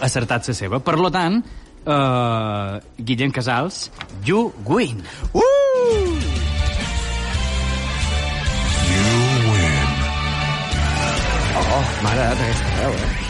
acertat 0.00 0.48
la 0.48 0.56
seva 0.56 0.80
per 0.80 0.96
lo 0.98 1.12
tant 1.12 1.42
uh, 1.86 2.80
Guillem 2.98 3.32
Casals 3.32 3.90
you 4.24 4.52
win 4.66 5.02
Uh! 5.34 5.40
Oh, 11.74 11.86
m'ha 12.04 12.10
agradat 12.12 12.40
aquesta 12.44 12.74
veu, 12.78 12.92
eh? 12.94 13.24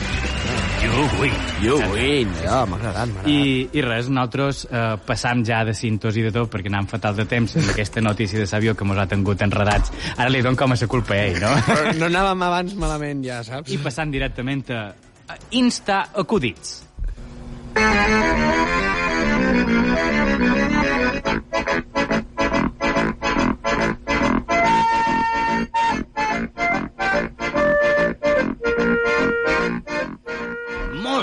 you 0.85 1.05
win. 1.21 1.37
You 1.65 1.77
win. 1.95 2.33
Ja, 2.45 2.59
m'ha 2.69 2.77
agradat, 2.77 3.09
m'ha 3.09 3.23
agradat. 3.23 3.31
I, 3.33 3.69
I 3.73 3.85
res, 3.87 4.11
nosaltres 4.13 4.65
eh, 4.69 4.83
passam 5.09 5.41
ja 5.49 5.63
de 5.65 5.73
cintos 5.77 6.19
i 6.21 6.25
de 6.27 6.33
tot, 6.35 6.51
perquè 6.53 6.69
anem 6.73 6.89
fatal 6.91 7.17
de 7.17 7.25
temps 7.31 7.57
amb 7.61 7.73
aquesta 7.73 8.05
notícia 8.05 8.41
de 8.41 8.47
Sabio 8.51 8.77
que 8.77 8.85
mos 8.89 9.01
ha 9.01 9.09
tingut 9.09 9.41
enredats. 9.47 9.93
Ara 10.17 10.29
li 10.33 10.45
dono 10.45 10.61
com 10.61 10.77
a 10.77 10.81
sa 10.81 10.89
culpa 10.91 11.17
a 11.17 11.23
ell, 11.25 11.41
no? 11.41 11.55
Però 11.71 11.97
no 11.97 12.11
anàvem 12.13 12.47
abans 12.51 12.77
malament, 12.81 13.25
ja, 13.25 13.41
saps? 13.47 13.73
I 13.73 13.81
passant 13.85 14.13
directament 14.13 14.67
a 14.77 14.83
Insta 15.57 16.05
Acudits. 16.21 16.84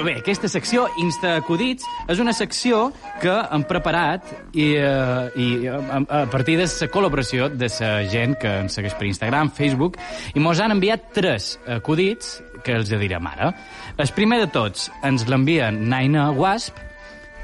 Molt 0.02 0.10
bé, 0.10 0.16
aquesta 0.18 0.50
secció, 0.50 0.88
Insta 0.98 1.36
Acudits, 1.38 1.86
és 2.10 2.18
una 2.18 2.34
secció 2.34 2.88
que 3.22 3.32
hem 3.32 3.62
preparat 3.70 4.26
i, 4.58 4.72
eh, 4.74 5.28
i 5.38 5.48
a, 5.70 6.00
a 6.02 6.22
partir 6.32 6.56
de 6.58 6.66
la 6.66 6.88
col·laboració 6.90 7.52
de 7.54 7.70
la 7.70 7.92
gent 8.10 8.34
que 8.42 8.56
ens 8.64 8.80
segueix 8.80 8.96
per 8.98 9.06
Instagram, 9.06 9.52
Facebook, 9.54 10.00
i 10.34 10.42
mos 10.42 10.58
han 10.58 10.74
enviat 10.74 11.12
tres 11.14 11.54
acudits 11.70 12.40
que 12.66 12.80
els 12.80 12.90
direm 12.90 13.30
ara. 13.30 13.52
El 13.98 14.10
primer 14.16 14.40
de 14.42 14.48
tots 14.52 14.90
ens 15.04 15.28
l'envia 15.30 15.72
Naina 15.72 16.30
Wasp 16.32 16.78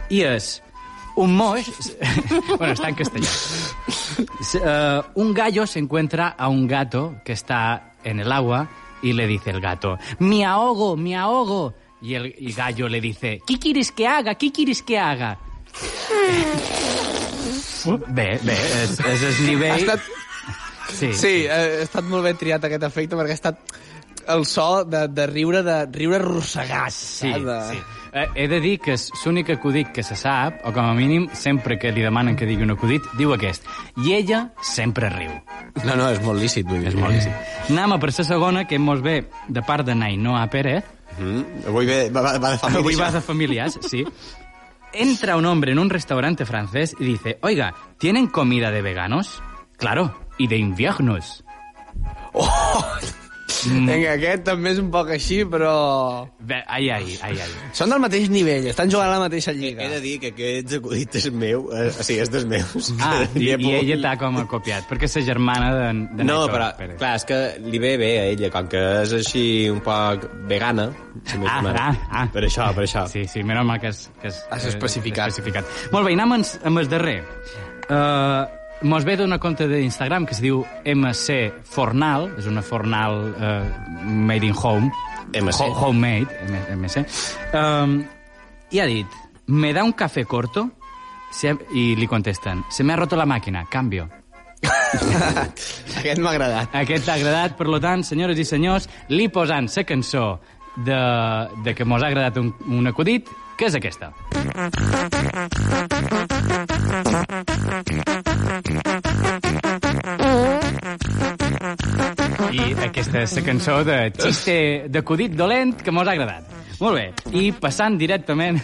i 0.10 0.24
és 0.26 0.58
un 1.18 1.34
moix... 1.36 1.68
bueno, 2.60 2.74
està 2.74 2.90
en 2.92 2.98
castellà. 2.98 3.32
Eh, 4.62 5.02
un 5.16 5.34
gallo 5.34 5.66
se 5.68 5.80
encuentra 5.80 6.30
a 6.38 6.48
un 6.48 6.68
gato 6.68 7.16
que 7.26 7.34
está 7.34 7.94
en 8.04 8.20
el 8.20 8.32
agua 8.32 8.68
y 9.02 9.14
le 9.14 9.28
dice 9.28 9.50
el 9.52 9.62
gato, 9.62 9.98
me 10.20 10.46
ahogo, 10.46 10.96
me 10.96 11.16
ahogo. 11.16 11.74
Y 12.02 12.14
el 12.14 12.36
y 12.38 12.54
gallo 12.54 12.88
le 12.88 13.02
dice, 13.02 13.42
¿qué 13.48 13.58
quieres 13.58 13.92
que 13.92 14.08
haga? 14.08 14.36
¿Qué 14.36 14.52
quieres 14.52 14.84
que 14.84 15.00
haga? 15.00 15.40
bé, 18.08 18.40
bé, 18.44 18.58
és, 18.84 19.00
és 19.00 19.22
el 19.24 19.36
Ha 19.38 19.46
nivell... 19.48 19.80
estat... 19.80 20.02
Sí, 20.98 21.12
Sí, 21.14 21.34
ha 21.52 21.84
estat 21.84 22.06
molt 22.08 22.24
ben 22.26 22.38
triat 22.40 22.64
aquest 22.64 22.84
efecte 22.88 23.18
perquè 23.20 23.36
ha 23.36 23.38
estat 23.38 23.76
el 24.28 24.46
so 24.46 24.84
de, 24.86 25.08
de 25.08 25.28
riure 25.28 25.64
de 25.64 25.86
riure 25.92 26.20
rossegat. 26.20 26.92
Sí? 26.92 27.32
De... 27.32 27.62
sí. 27.72 27.80
Eh, 28.14 28.28
he 28.36 28.48
de 28.48 28.60
dir 28.64 28.78
que 28.82 28.96
és 28.96 29.10
l'únic 29.26 29.52
acudit 29.54 29.92
que 29.94 30.04
se 30.06 30.16
sap, 30.18 30.62
o 30.66 30.72
com 30.74 30.88
a 30.88 30.94
mínim, 30.98 31.28
sempre 31.38 31.78
que 31.78 31.92
li 31.94 32.06
demanen 32.06 32.38
que 32.40 32.48
digui 32.50 32.66
un 32.66 32.74
acudit, 32.74 33.06
diu 33.20 33.34
aquest. 33.36 33.68
I 34.04 34.16
ella 34.18 34.42
sempre 34.64 35.12
riu. 35.14 35.34
No, 35.84 35.96
no, 35.96 36.08
és 36.10 36.22
molt 36.24 36.42
lícit, 36.42 36.66
vull 36.68 36.82
dir. 36.82 36.94
És 36.94 36.98
molt 36.98 37.14
lícit. 37.14 37.54
Anem 37.70 37.98
a 37.98 38.00
per 38.02 38.12
la 38.14 38.28
segona, 38.32 38.66
que 38.68 38.80
mos 38.80 39.04
ve 39.06 39.20
de 39.48 39.66
part 39.68 39.86
de 39.86 39.96
Nainoa 39.96 40.48
Pérez. 40.54 40.86
Mm, 41.18 41.68
avui 41.70 41.86
ve, 41.90 42.00
va, 42.14 42.38
va 42.38 42.54
de 42.56 42.62
família. 42.62 42.82
Avui 42.82 42.96
vas 42.96 43.14
de 43.14 43.22
familias, 43.22 43.80
sí. 43.86 44.06
Entra 44.94 45.36
un 45.38 45.46
hombre 45.46 45.74
en 45.74 45.80
un 45.80 45.90
restaurante 45.90 46.46
francés 46.46 46.96
y 47.00 47.06
dice, 47.06 47.38
oiga, 47.42 47.76
¿tienen 47.98 48.28
comida 48.28 48.72
de 48.72 48.82
veganos? 48.82 49.44
Claro, 49.78 50.18
y 50.38 50.48
de 50.48 50.58
inviernos. 50.58 51.44
Mm. 53.48 53.88
Vinga, 53.88 54.12
aquest 54.18 54.42
també 54.46 54.74
és 54.76 54.80
un 54.82 54.90
poc 54.92 55.10
així, 55.16 55.38
però... 55.48 55.72
Bé, 56.48 56.58
ai, 56.68 56.90
ai, 56.92 57.14
ai, 57.24 57.38
ai. 57.46 57.54
Són 57.76 57.90
del 57.94 58.02
mateix 58.04 58.28
nivell, 58.30 58.68
estan 58.70 58.92
jugant 58.92 59.08
a 59.08 59.14
la 59.16 59.22
mateixa 59.24 59.54
lliga. 59.56 59.86
He 59.86 59.90
de 59.94 60.02
dir 60.04 60.14
que 60.22 60.32
aquest 60.34 60.74
acudit 60.78 61.16
és 61.22 61.28
meu, 61.32 61.64
eh, 61.72 61.88
o 61.90 62.04
sigui, 62.06 62.20
és 62.26 62.32
dels 62.34 62.46
meus. 62.52 62.92
Ah, 63.00 63.24
i, 63.40 63.48
i 63.56 63.72
ella 63.80 63.98
t'ha 64.04 64.14
com 64.20 64.38
a 64.42 64.46
copiat, 64.52 64.86
perquè 64.92 65.08
és 65.08 65.16
la 65.22 65.24
germana 65.30 65.72
de, 65.78 65.88
de 66.20 66.28
No, 66.28 66.42
Nacho 66.44 66.52
però, 66.58 66.68
Pérez. 66.82 67.00
clar, 67.00 67.14
és 67.22 67.28
que 67.32 67.40
li 67.66 67.82
ve 67.84 67.94
bé 68.04 68.12
a 68.20 68.28
ella, 68.34 68.52
com 68.54 68.68
que 68.76 68.84
és 69.06 69.16
així 69.22 69.46
un 69.72 69.80
poc 69.86 70.28
vegana. 70.52 70.90
si 71.26 71.40
Ah, 71.48 71.64
ah, 71.72 71.96
ah. 72.12 72.28
Per 72.34 72.44
això, 72.46 72.68
per 72.76 72.84
això. 72.84 73.08
Sí, 73.10 73.26
sí, 73.32 73.44
menys 73.48 73.66
mal 73.66 73.80
que 73.82 73.96
és... 73.96 74.04
Que 74.22 74.28
és 74.28 74.44
Has 74.52 74.68
eh, 74.68 74.76
especificat. 74.76 75.32
especificat. 75.34 75.66
Molt 75.96 76.06
bé, 76.06 76.14
anem 76.20 76.38
amb, 76.42 76.54
amb 76.68 76.84
el 76.84 76.92
darrer. 76.92 77.22
Uh, 77.88 78.44
mos 78.82 79.06
ve 79.06 79.18
d'una 79.18 79.40
compte 79.40 79.68
d'Instagram 79.68 80.26
que 80.28 80.36
es 80.36 80.42
diu 80.44 80.62
MC 80.86 81.38
Fornal, 81.66 82.32
és 82.38 82.48
una 82.50 82.62
Fornal 82.62 83.22
uh, 83.32 84.04
made 84.06 84.46
in 84.46 84.56
home. 84.56 84.92
MC. 85.34 85.60
Ho, 85.60 85.88
homemade, 85.88 86.28
MC. 86.76 87.04
Um, 87.54 88.00
I 88.72 88.80
ha 88.80 88.86
dit, 88.86 89.08
¿me 89.48 89.74
da 89.74 89.84
un 89.84 89.94
café 89.94 90.26
corto? 90.26 90.70
Se, 91.32 91.52
I 91.74 91.96
li 92.00 92.08
contesten, 92.08 92.64
se 92.72 92.84
me 92.84 92.94
ha 92.94 92.96
roto 92.96 93.16
la 93.16 93.26
màquina, 93.26 93.66
cambio. 93.70 94.08
Aquest 96.00 96.22
m'ha 96.22 96.32
agradat. 96.32 96.76
Aquest 96.76 97.06
t'ha 97.06 97.18
agradat, 97.18 97.58
per 97.60 97.68
lo 97.68 97.82
tant, 97.84 98.06
senyores 98.08 98.40
i 98.40 98.46
senyors, 98.48 98.88
li 99.10 99.28
posant 99.30 99.68
la 99.76 99.84
cançó 99.84 100.40
de, 100.86 101.02
de 101.66 101.76
que 101.76 101.86
mos 101.86 102.04
ha 102.04 102.08
agradat 102.08 102.40
un, 102.40 102.54
un 102.72 102.88
acudit, 102.88 103.28
que 103.58 103.68
és 103.68 103.76
aquesta. 103.78 104.12
I 112.48 112.76
aquesta 112.88 113.24
és 113.24 113.34
la 113.38 113.44
cançó 113.46 113.80
de 113.88 113.98
xiste 114.18 114.58
d'acudit 114.94 115.34
dolent 115.38 115.76
que 115.82 115.92
mos 115.92 116.08
ha 116.08 116.16
agradat. 116.16 116.54
Molt 116.78 117.00
bé, 117.00 117.08
i 117.34 117.50
passant 117.58 117.98
directament 117.98 118.60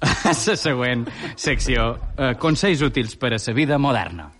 a 0.00 0.14
la 0.32 0.56
següent 0.56 1.04
secció, 1.36 1.92
eh, 2.16 2.32
consells 2.40 2.82
útils 2.86 3.18
per 3.20 3.34
a 3.34 3.38
la 3.38 3.54
vida 3.54 3.78
moderna. 3.78 4.30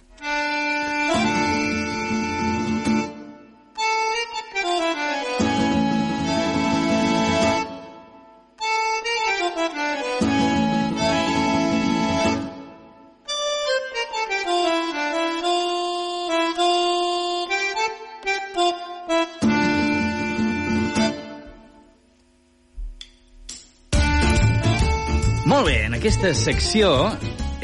Aquesta 26.04 26.34
secció 26.36 26.88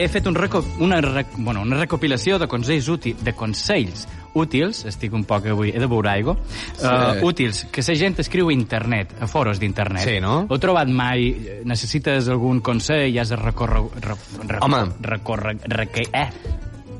he 0.00 0.06
fet 0.08 0.24
un 0.24 0.32
reco 0.32 0.62
una, 0.80 1.02
rec 1.04 1.34
bueno, 1.36 1.60
una 1.60 1.76
recopilació 1.76 2.38
de 2.40 2.46
consells, 2.48 2.86
útils, 2.88 3.20
de 3.20 3.34
consells 3.36 4.06
útils, 4.32 4.80
estic 4.88 5.12
un 5.12 5.26
poc 5.28 5.50
avui, 5.52 5.74
he 5.74 5.82
de 5.82 5.88
beure 5.90 6.08
aigua, 6.08 6.38
sí. 6.48 6.86
uh, 6.86 7.20
útils, 7.26 7.66
que 7.68 7.84
la 7.84 7.98
gent 8.00 8.16
escriu 8.24 8.48
a 8.48 8.54
internet, 8.54 9.12
a 9.20 9.28
foros 9.28 9.60
d'internet. 9.60 10.06
Sí, 10.06 10.16
no? 10.24 10.46
Ho 10.48 10.56
he 10.56 10.62
trobat 10.62 10.88
mai? 10.88 11.28
Necessites 11.68 12.30
algun 12.32 12.62
consell? 12.64 13.12
Has 13.20 13.34
de 13.34 13.36
recórrer... 13.42 13.82
Re, 14.00 14.16
re, 14.46 14.60
Home. 14.64 14.84
Recórrer... 15.04 15.58
Reque, 15.68 16.06
eh, 16.08 16.28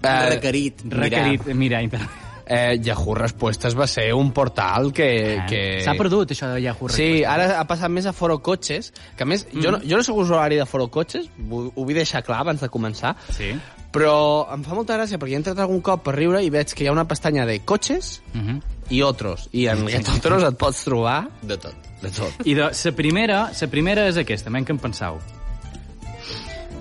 Eh, 0.03 0.29
requerit. 0.35 0.83
requerit, 0.89 1.47
mira, 1.55 1.83
internet. 1.83 2.09
Eh, 2.51 2.77
Yahoo 2.83 3.15
Respuestes 3.15 3.77
va 3.79 3.87
ser 3.87 4.09
un 4.19 4.33
portal 4.35 4.91
que... 4.93 5.07
Eh, 5.37 5.43
que... 5.49 5.61
S'ha 5.87 5.95
perdut, 5.95 6.33
això 6.35 6.49
de 6.51 6.61
Yahoo 6.65 6.89
Sí, 6.91 7.07
Respostes. 7.23 7.29
ara 7.31 7.61
ha 7.61 7.67
passat 7.71 7.89
més 7.95 8.07
a 8.11 8.13
Foro 8.13 8.41
Cotxes, 8.43 8.91
que 9.17 9.23
a 9.23 9.29
més, 9.31 9.47
mm. 9.53 9.61
jo, 9.63 9.71
no, 9.77 9.79
jo 9.87 9.97
no 10.01 10.03
soc 10.07 10.19
usuari 10.25 10.59
de 10.59 10.67
Foro 10.67 10.89
Cotxes, 10.91 11.31
ho, 11.47 11.69
ho 11.71 11.85
vull 11.87 11.95
deixar 11.95 12.25
clar 12.27 12.41
abans 12.43 12.61
de 12.61 12.69
començar, 12.69 13.15
Sí. 13.37 13.53
però 13.95 14.17
em 14.55 14.63
fa 14.67 14.75
molta 14.75 14.97
gràcia 14.99 15.19
perquè 15.19 15.39
he 15.39 15.41
entrat 15.41 15.59
algun 15.63 15.81
cop 15.81 16.03
per 16.05 16.17
riure 16.19 16.43
i 16.43 16.51
veig 16.51 16.75
que 16.75 16.85
hi 16.85 16.89
ha 16.91 16.93
una 16.93 17.07
pestanya 17.09 17.47
de 17.47 17.61
cotxes 17.65 18.21
Uh 18.35 18.41
-huh. 18.41 18.61
i 18.91 19.03
otros, 19.03 19.49
i 19.53 19.67
en 19.67 19.87
aquests 19.87 20.17
otros 20.19 20.43
et 20.43 20.57
pots 20.59 20.85
trobar 20.85 21.29
De 21.43 21.57
tot. 21.57 21.75
de 22.03 22.11
tot. 22.11 22.33
I 22.47 22.55
de, 22.55 22.71
la 22.85 22.93
primera, 22.97 23.51
la 23.61 23.69
primera 23.69 24.09
és 24.09 24.17
aquesta, 24.17 24.51
menys 24.51 24.67
que 24.67 24.73
en 24.73 24.79
penseu. 24.79 25.19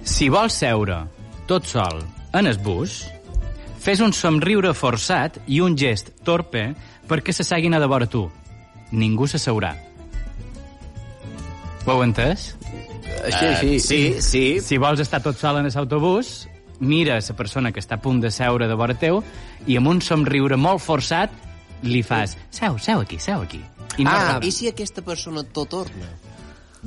Si 0.04 0.30
vols 0.30 0.54
seure 0.54 1.04
tot 1.48 1.66
sol 1.66 2.04
en 2.34 2.48
el 2.48 2.58
bus, 2.58 3.06
fes 3.80 4.02
un 4.04 4.14
somriure 4.14 4.74
forçat 4.76 5.40
i 5.48 5.60
un 5.64 5.76
gest 5.78 6.12
torpe 6.28 6.74
perquè 7.10 7.34
se 7.34 7.44
seguin 7.48 7.74
a 7.74 7.80
de 7.80 7.88
vora 7.90 8.06
tu. 8.08 8.26
Ningú 8.92 9.28
s'asseurà. 9.28 9.74
Ho 11.86 11.92
heu 11.92 12.04
entès? 12.04 12.56
Així, 13.26 13.46
Eh, 13.46 13.56
així. 13.56 13.80
sí, 13.80 14.22
sí. 14.22 14.44
Si 14.62 14.78
vols 14.78 15.00
estar 15.00 15.22
tot 15.24 15.38
sol 15.38 15.58
en 15.58 15.66
l'autobús, 15.70 16.48
mira 16.80 17.16
la 17.20 17.36
persona 17.36 17.72
que 17.72 17.80
està 17.80 17.96
a 17.96 18.02
punt 18.02 18.22
de 18.22 18.30
seure 18.32 18.68
de 18.68 18.76
vora 18.76 18.94
teu 18.94 19.24
i 19.68 19.76
amb 19.78 19.88
un 19.88 20.02
somriure 20.02 20.56
molt 20.58 20.82
forçat 20.82 21.30
li 21.84 22.04
fas 22.04 22.38
seu, 22.52 22.78
seu 22.80 23.00
aquí, 23.02 23.20
seu 23.20 23.42
aquí. 23.42 23.62
I 23.98 24.04
no 24.04 24.12
Ah, 24.12 24.40
I 24.42 24.52
si 24.52 24.68
aquesta 24.68 25.02
persona 25.02 25.44
tot 25.44 25.70
torna? 25.70 26.08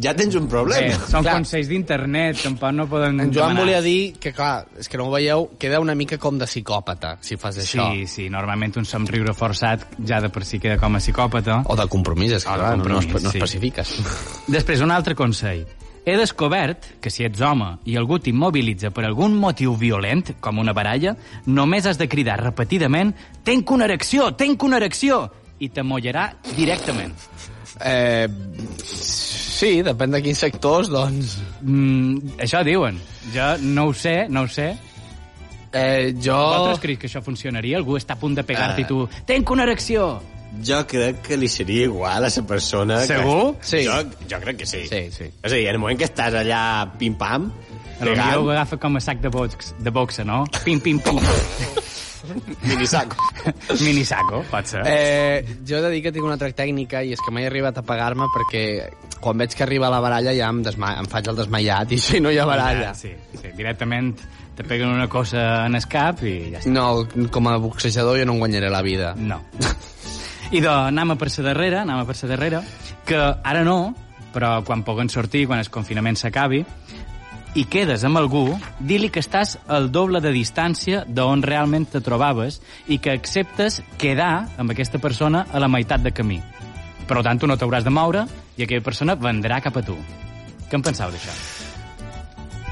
Ja 0.01 0.15
tens 0.17 0.35
un 0.35 0.47
Bé, 0.47 0.51
problema. 0.51 0.95
són 1.07 1.21
Clar. 1.23 1.35
consells 1.35 1.69
d'internet, 1.69 2.39
tampoc 2.43 2.73
no 2.73 2.87
poden 2.89 3.21
En 3.21 3.33
Joan 3.33 3.51
demanar. 3.53 3.61
volia 3.61 3.81
dir 3.83 4.15
que, 4.19 4.33
clar, 4.33 4.67
és 4.79 4.89
que 4.89 4.97
no 4.97 5.05
ho 5.05 5.11
veieu, 5.13 5.51
queda 5.59 5.81
una 5.81 5.95
mica 5.95 6.17
com 6.17 6.39
de 6.39 6.47
psicòpata, 6.47 7.19
si 7.21 7.37
fas 7.37 7.59
això. 7.59 7.91
Sí, 7.93 8.07
sí, 8.07 8.31
normalment 8.31 8.73
un 8.79 8.87
somriure 8.87 9.35
forçat 9.35 9.85
ja 10.07 10.21
de 10.23 10.31
per 10.31 10.45
si 10.47 10.59
queda 10.59 10.79
com 10.79 10.97
a 10.97 10.99
psicòpata. 10.99 11.63
O 11.67 11.77
de 11.77 11.87
compromís, 11.89 12.33
és 12.33 12.45
que 12.45 12.51
clar, 12.55 12.71
no, 12.71 12.77
no, 12.77 12.83
compromís, 12.85 13.15
es- 13.17 13.23
no 13.23 13.31
sí. 13.31 13.39
especifiques. 13.39 13.93
Després, 14.49 14.81
un 14.81 14.91
altre 14.91 15.15
consell. 15.15 15.67
He 16.05 16.17
descobert 16.17 16.99
que 17.01 17.11
si 17.11 17.23
ets 17.23 17.41
home 17.41 17.77
i 17.85 17.95
algú 17.97 18.19
t'immobilitza 18.19 18.91
per 18.91 19.05
algun 19.05 19.37
motiu 19.37 19.77
violent, 19.77 20.33
com 20.41 20.59
una 20.59 20.73
baralla, 20.73 21.15
només 21.47 21.87
has 21.87 21.97
de 21.99 22.09
cridar 22.09 22.41
repetidament 22.43 23.15
«Tenc 23.45 23.71
una 23.71 23.85
erecció! 23.85 24.33
Tenc 24.35 24.63
una 24.65 24.79
erecció!» 24.79 25.31
i 25.61 25.69
t'amollarà 25.69 26.33
directament. 26.57 27.13
Eh, 27.85 28.27
Sí, 29.63 29.77
depèn 29.87 30.11
de 30.11 30.19
quins 30.25 30.41
sectors, 30.43 30.89
doncs... 30.91 31.37
Mm, 31.63 32.33
això 32.43 32.65
diuen. 32.67 32.97
Jo 33.31 33.53
no 33.63 33.85
ho 33.87 33.93
sé, 33.95 34.25
no 34.27 34.43
ho 34.43 34.49
sé. 34.51 34.73
Eh, 35.71 36.11
jo... 36.19 36.35
Vosaltres 36.35 36.81
creus 36.83 36.99
que 36.99 37.07
això 37.07 37.23
funcionaria? 37.23 37.79
Algú 37.79 37.95
està 37.95 38.17
a 38.17 38.19
punt 38.19 38.35
de 38.35 38.43
pegar-te 38.49 38.83
i 38.83 38.89
tu... 38.89 39.05
Tenc 39.29 39.53
una 39.55 39.63
erecció! 39.69 40.17
Jo 40.67 40.83
crec 40.91 41.23
que 41.29 41.39
li 41.39 41.47
seria 41.49 41.87
igual 41.87 42.27
a 42.27 42.33
la 42.35 42.45
persona... 42.49 42.99
Segur? 43.07 43.55
Que... 43.61 43.69
Sí. 43.71 43.85
Jo, 43.87 44.01
jo 44.35 44.43
crec 44.43 44.59
que 44.65 44.69
sí. 44.69 44.83
Sí, 44.91 45.05
sí. 45.15 45.31
És 45.31 45.53
a 45.53 45.55
dir, 45.55 45.69
en 45.69 45.79
el 45.79 45.81
moment 45.85 46.03
que 46.03 46.11
estàs 46.11 46.35
allà 46.43 46.65
pim-pam, 46.99 47.47
millor 48.03 48.43
ho 48.43 48.51
agafa 48.51 48.83
com 48.83 48.99
a 48.99 49.05
sac 49.07 49.23
de, 49.23 49.31
box, 49.31 49.77
de 49.79 49.95
boxa, 49.95 50.27
no? 50.27 50.43
Pim, 50.67 50.83
pim, 50.83 50.99
pim. 51.07 51.23
minisaco. 52.63 53.17
Minisaco, 53.85 54.43
pot 54.51 54.69
ser. 54.69 54.83
Eh, 54.87 55.57
jo 55.67 55.79
he 55.79 55.83
de 55.85 55.91
dir 55.95 56.03
que 56.05 56.13
tinc 56.15 56.27
una 56.27 56.37
altra 56.39 56.51
tècnica 56.57 57.03
i 57.03 57.15
és 57.17 57.23
que 57.23 57.35
mai 57.35 57.47
he 57.47 57.51
arribat 57.51 57.81
a 57.81 57.85
pagar-me 57.87 58.29
perquè 58.35 58.63
quan 59.23 59.39
veig 59.39 59.55
que 59.55 59.65
arriba 59.67 59.91
la 59.93 60.01
baralla 60.03 60.35
ja 60.35 60.51
em, 60.51 60.63
desma 60.67 60.95
em 61.01 61.09
faig 61.11 61.31
el 61.31 61.39
desmaiat 61.39 61.93
i 61.95 61.99
si 62.03 62.21
no 62.21 62.31
hi 62.31 62.39
ha 62.39 62.47
baralla. 62.49 62.93
Sí, 62.99 63.13
sí, 63.39 63.53
directament 63.57 64.15
te 64.57 64.65
peguen 64.65 64.93
una 64.93 65.09
cosa 65.09 65.67
en 65.67 65.77
el 65.79 65.87
cap 65.89 66.23
i 66.27 66.37
ja 66.53 66.61
està. 66.61 66.73
No, 66.73 67.07
com 67.33 67.49
a 67.49 67.57
boxejador 67.63 68.21
jo 68.21 68.29
no 68.29 68.37
em 68.37 68.43
guanyaré 68.45 68.71
la 68.71 68.83
vida. 68.83 69.15
No. 69.17 69.41
I 70.53 70.61
de, 70.61 70.69
anem 70.69 71.15
a 71.15 71.17
per 71.17 71.31
la 71.31 71.45
darrera, 71.49 71.83
anem 71.87 72.03
a 72.03 72.09
per 72.09 72.17
la 72.19 72.33
darrera, 72.35 72.63
que 73.09 73.19
ara 73.19 73.63
no, 73.65 73.95
però 74.35 74.59
quan 74.65 74.83
puguen 74.85 75.09
sortir, 75.09 75.47
quan 75.47 75.63
el 75.63 75.71
confinament 75.73 76.19
s'acabi, 76.21 76.61
i 77.55 77.67
quedes 77.69 78.01
amb 78.09 78.17
algú, 78.17 78.47
di-li 78.81 79.11
que 79.13 79.21
estàs 79.21 79.59
al 79.69 79.91
doble 79.93 80.23
de 80.25 80.33
distància 80.33 81.03
d'on 81.05 81.43
realment 81.45 81.85
te 81.93 82.01
trobaves 82.01 82.61
i 82.89 82.97
que 83.03 83.13
acceptes 83.13 83.83
quedar 84.01 84.49
amb 84.57 84.73
aquesta 84.73 85.01
persona 85.03 85.45
a 85.53 85.61
la 85.61 85.69
meitat 85.69 86.01
de 86.01 86.15
camí. 86.17 86.41
Per 87.09 87.21
tant, 87.21 87.39
tu 87.39 87.51
no 87.51 87.59
t'hauràs 87.61 87.85
de 87.85 87.93
moure 87.93 88.25
i 88.57 88.65
aquella 88.65 88.85
persona 88.85 89.19
vendrà 89.21 89.61
cap 89.61 89.77
a 89.77 89.85
tu. 89.85 89.99
Què 90.71 90.81
en 90.81 90.87
penseu 90.87 91.13
d'això? 91.13 91.37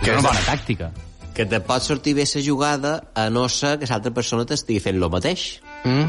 Que 0.01 0.15
és 0.15 0.17
una 0.17 0.31
bona 0.31 0.45
tàctica. 0.49 0.91
Que 1.37 1.45
te 1.45 1.61
pot 1.61 1.85
sortir 1.85 2.15
bé 2.17 2.25
la 2.25 2.43
jugada 2.43 2.95
a 3.15 3.29
no 3.29 3.49
ser 3.49 3.77
que 3.79 3.89
l'altra 3.91 4.13
persona 4.17 4.47
t'estigui 4.49 4.81
fent 4.81 4.97
lo 4.97 5.11
mateix. 5.13 5.61
Mm? 5.85 6.09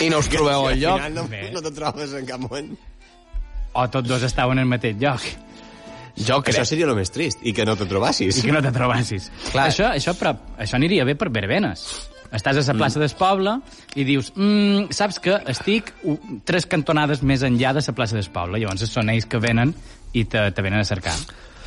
I 0.00 0.08
no 0.10 0.18
us 0.24 0.28
trobeu 0.32 0.70
al 0.70 0.80
lloc? 0.80 0.98
Al 0.98 1.12
final 1.12 1.28
no, 1.28 1.52
no 1.52 1.62
te 1.62 1.70
trobes 1.70 2.16
en 2.16 2.24
cap 2.26 2.40
moment. 2.40 2.72
O 3.74 3.88
tots 3.90 4.08
dos 4.08 4.22
estaven 4.22 4.58
en 4.58 4.64
el 4.64 4.72
mateix 4.72 4.96
lloc. 4.96 5.20
Jo 6.16 6.38
Això 6.38 6.42
crec. 6.46 6.66
seria 6.66 6.86
el 6.86 6.94
més 6.94 7.10
trist, 7.10 7.40
i 7.42 7.52
que 7.52 7.64
no 7.66 7.74
te 7.76 7.86
trobassis. 7.90 8.38
I 8.38 8.46
que 8.46 8.52
no 8.54 8.62
te 8.62 8.70
trobassis. 8.72 9.30
Clar. 9.50 9.68
Això, 9.70 9.90
això, 9.90 10.14
però, 10.18 10.34
això 10.58 10.78
aniria 10.78 11.04
bé 11.04 11.16
per 11.18 11.30
verbenes. 11.34 12.10
Estàs 12.34 12.58
a 12.58 12.72
la 12.72 12.78
plaça 12.78 12.98
del 12.98 13.12
poble 13.18 13.60
i 13.94 14.04
dius, 14.04 14.32
mm, 14.34 14.90
saps 14.90 15.20
que 15.22 15.36
estic 15.52 15.92
tres 16.44 16.66
cantonades 16.66 17.22
més 17.22 17.42
enllà 17.46 17.72
de 17.74 17.82
la 17.86 17.94
plaça 17.94 18.16
del 18.16 18.26
poble. 18.30 18.58
Llavors 18.58 18.90
són 18.90 19.10
ells 19.10 19.26
que 19.26 19.38
venen 19.38 19.74
i 20.12 20.24
te, 20.24 20.50
te 20.50 20.62
venen 20.62 20.80
a 20.80 20.84
cercar. 20.84 21.14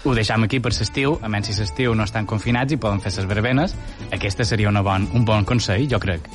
Ho 0.03 0.13
deixam 0.15 0.43
aquí 0.43 0.59
per 0.63 0.71
l'estiu, 0.71 1.17
a 1.21 1.27
menys 1.27 1.49
si 1.51 1.55
l'estiu 1.59 1.95
no 1.95 2.03
estan 2.03 2.25
confinats 2.25 2.71
i 2.71 2.77
poden 2.77 3.01
fer 3.03 3.11
les 3.15 3.27
verbenes. 3.27 3.75
Aquesta 4.11 4.45
seria 4.45 4.69
una 4.69 4.83
bon, 4.85 5.07
un 5.13 5.25
bon 5.25 5.43
consell, 5.47 5.87
jo 5.89 5.99
crec. 5.99 6.27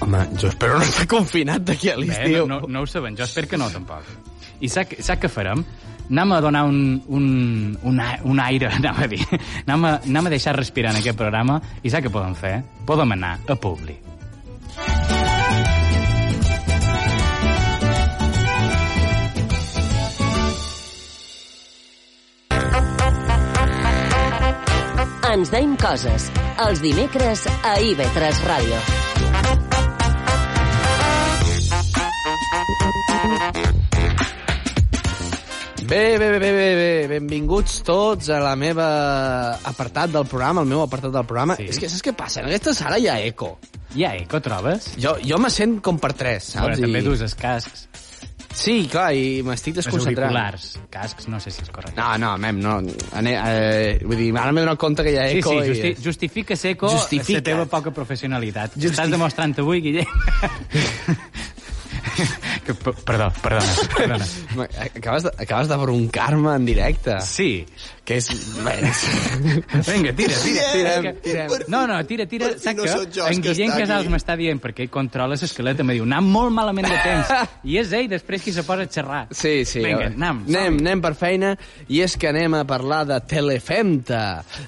Home, 0.00 0.26
jo 0.40 0.48
espero 0.48 0.78
no 0.78 0.84
estar 0.84 1.06
confinat 1.08 1.64
d'aquí 1.64 1.90
a 1.92 1.96
l'estiu. 1.96 2.46
no, 2.46 2.60
no, 2.60 2.68
no 2.68 2.82
ho 2.82 2.86
sabem, 2.86 3.16
jo 3.16 3.24
espero 3.24 3.48
que 3.48 3.56
no, 3.60 3.70
tampoc. 3.70 4.04
I 4.60 4.68
sap, 4.68 4.92
sap 5.00 5.22
què 5.22 5.28
farem? 5.28 5.64
Anem 6.10 6.32
a 6.32 6.40
donar 6.40 6.64
un, 6.68 7.02
un, 7.08 7.78
un, 7.82 8.00
un 8.24 8.40
aire, 8.40 8.68
anem 8.78 9.02
a 9.02 9.06
dir. 9.08 9.22
Anem 9.66 9.84
a, 9.84 9.92
anem 10.04 10.26
a 10.26 10.34
deixar 10.36 10.56
respirar 10.56 10.92
en 10.92 11.00
aquest 11.00 11.18
programa 11.18 11.60
i 11.82 11.92
sap 11.92 12.04
què 12.04 12.12
podem 12.12 12.36
fer? 12.38 12.58
Podem 12.86 13.16
anar 13.16 13.38
a 13.48 13.56
Publi. 13.56 14.00
Ens 25.34 25.50
deim 25.50 25.72
coses. 25.80 26.28
Els 26.62 26.78
dimecres 26.84 27.42
a 27.66 27.74
IB3 27.82 28.44
Ràdio. 28.46 28.78
Bé, 35.86 36.16
bé, 36.18 36.30
bé, 36.30 36.38
bé, 36.38 36.50
bé, 36.52 36.74
bé, 36.76 37.06
benvinguts 37.08 37.82
tots 37.84 38.30
a 38.32 38.38
la 38.40 38.54
meva 38.56 38.86
apartat 39.68 40.10
del 40.14 40.24
programa, 40.30 40.62
el 40.64 40.70
meu 40.70 40.80
apartat 40.84 41.12
del 41.12 41.26
programa. 41.28 41.56
Sí. 41.60 41.66
És 41.74 41.80
que 41.82 41.90
saps 41.92 42.04
què 42.06 42.14
passa? 42.16 42.40
En 42.40 42.48
aquesta 42.48 42.72
sala 42.78 42.96
hi 42.98 43.08
ha 43.10 43.18
eco. 43.20 43.58
Ja, 43.94 44.14
eco, 44.16 44.40
trobes? 44.42 44.92
Jo, 45.00 45.16
jo 45.22 45.36
me 45.38 45.50
sent 45.52 45.80
com 45.84 45.98
per 46.00 46.14
tres, 46.16 46.54
Però 46.56 46.70
saps? 46.70 46.80
també 46.86 47.02
I- 47.02 47.08
dus 47.10 47.20
els 47.26 47.34
cascs, 47.36 47.88
Sí, 48.54 48.86
clar, 48.86 49.08
i 49.18 49.42
m'estic 49.42 49.74
els 49.76 49.84
desconcentrant. 49.84 50.30
auriculars. 50.30 50.78
Cascs, 50.88 51.26
no 51.26 51.40
sé 51.40 51.50
si 51.50 51.62
és 51.62 51.70
correcte. 51.74 51.96
No, 52.00 52.16
no, 52.16 52.36
mem, 52.38 52.60
no. 52.62 52.76
Ane, 53.18 53.32
eh, 53.34 53.98
vull 54.06 54.16
dir, 54.16 54.28
ara 54.38 54.52
m'he 54.52 54.60
donat 54.62 54.78
compte 54.78 55.02
que 55.02 55.10
hi 55.10 55.16
ha 55.18 55.24
Sí, 55.28 55.38
eco 55.40 55.50
sí, 55.50 55.56
i... 55.56 55.68
justi 55.72 55.94
justifica 56.04 56.54
seco 56.56 56.88
Justifica. 56.88 57.40
la 57.40 57.42
teva 57.42 57.66
poca 57.66 57.90
professionalitat. 57.90 58.76
Justi- 58.76 58.92
Estàs 58.94 59.10
demostrant 59.10 59.58
avui, 59.58 59.80
Guillem. 59.80 60.06
que, 62.66 62.74
perdó, 62.74 63.30
perdona, 63.42 63.88
perdona. 63.96 64.28
Acabes 64.84 65.26
de, 65.26 65.34
acabes 65.38 65.68
de 65.68 65.76
broncar-me 65.76 66.54
en 66.54 66.66
directe. 66.66 67.20
Sí, 67.20 67.66
Que 68.04 68.18
és... 68.20 68.26
Vinga, 69.88 70.12
tira, 70.12 70.36
tira. 70.36 70.64
Tirem, 70.72 71.02
tira. 71.02 71.46
tirem. 71.48 71.52
No, 71.72 71.86
no, 71.88 71.96
tira, 72.04 72.26
tira. 72.28 72.50
Per 72.52 72.58
Saps 72.60 72.76
no 72.76 72.84
que 72.84 73.28
en 73.32 73.40
que 73.40 73.54
Guillem 73.54 73.70
està 73.72 73.78
Casals 73.80 74.10
m'està 74.12 74.36
dient 74.36 74.60
perquè 74.60 74.84
ell 74.84 74.90
controla 74.92 75.38
l'esquelet, 75.40 75.80
me 75.88 75.96
diu, 75.96 76.04
anem 76.04 76.28
molt 76.34 76.52
malament 76.52 76.90
de 76.90 76.98
temps. 77.00 77.32
I 77.72 77.78
és 77.80 77.94
ell 77.96 78.10
després 78.12 78.44
qui 78.44 78.52
se 78.52 78.66
posa 78.68 78.84
a 78.84 78.90
xerrar. 78.92 79.22
Sí, 79.32 79.54
sí. 79.68 79.80
Vinga, 79.80 80.10
anem. 80.10 80.42
anem, 80.50 80.76
anem 80.84 81.04
per 81.06 81.14
feina 81.16 81.54
i 81.88 82.02
és 82.04 82.18
que 82.20 82.28
anem 82.28 82.58
a 82.58 82.66
parlar 82.68 83.06
de 83.08 83.16
Telefemta, 83.30 84.20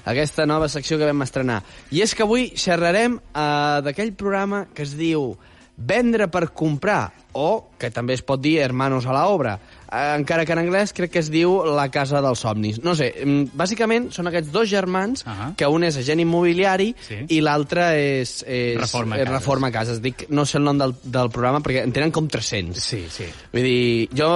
aquesta 0.09 0.49
nova 0.49 0.65
secció 0.73 0.97
que 0.97 1.05
vam 1.05 1.21
estrenar. 1.27 1.59
I 1.93 2.01
és 2.07 2.17
que 2.17 2.25
avui 2.25 2.49
xerrarem 2.57 3.19
uh, 3.21 3.85
d'aquell 3.85 4.15
programa 4.17 4.65
que 4.73 4.81
es 4.87 4.97
diu 4.97 5.35
Vendre 5.77 6.25
per 6.33 6.47
comprar, 6.57 7.11
o, 7.37 7.69
que 7.77 7.91
també 7.93 8.15
es 8.17 8.23
pot 8.25 8.41
dir 8.41 8.55
Hermanos 8.63 9.05
a 9.05 9.13
la 9.13 9.27
obra, 9.29 9.53
uh, 9.85 10.17
encara 10.17 10.43
que 10.45 10.55
en 10.55 10.61
anglès 10.63 10.91
crec 10.97 11.11
que 11.13 11.19
es 11.21 11.29
diu 11.29 11.59
La 11.77 11.87
casa 11.93 12.19
dels 12.25 12.41
somnis. 12.41 12.81
No 12.83 12.95
sé, 12.97 13.11
mm, 13.23 13.53
bàsicament 13.57 14.09
són 14.15 14.27
aquests 14.31 14.51
dos 14.51 14.67
germans, 14.71 15.21
Ahà. 15.29 15.51
que 15.55 15.67
un 15.69 15.83
és 15.85 15.95
agent 16.01 16.19
immobiliari 16.25 16.93
Sí. 17.07 17.19
i 17.29 17.41
l'altre 17.45 17.91
és, 18.21 18.39
és... 18.47 18.77
Reforma 18.81 19.17
Cases. 19.21 19.31
Reforma 19.33 19.71
Cases. 19.71 20.01
Dic, 20.01 20.25
no 20.29 20.45
sé 20.49 20.57
el 20.57 20.63
nom 20.65 20.77
del, 20.81 20.95
del 21.03 21.29
programa 21.29 21.61
perquè 21.61 21.83
en 21.85 21.93
tenen 21.93 22.11
com 22.11 22.27
300. 22.27 22.81
Sí, 22.81 23.05
sí. 23.09 23.29
Vull 23.53 23.63
dir, 23.63 24.09
jo 24.17 24.31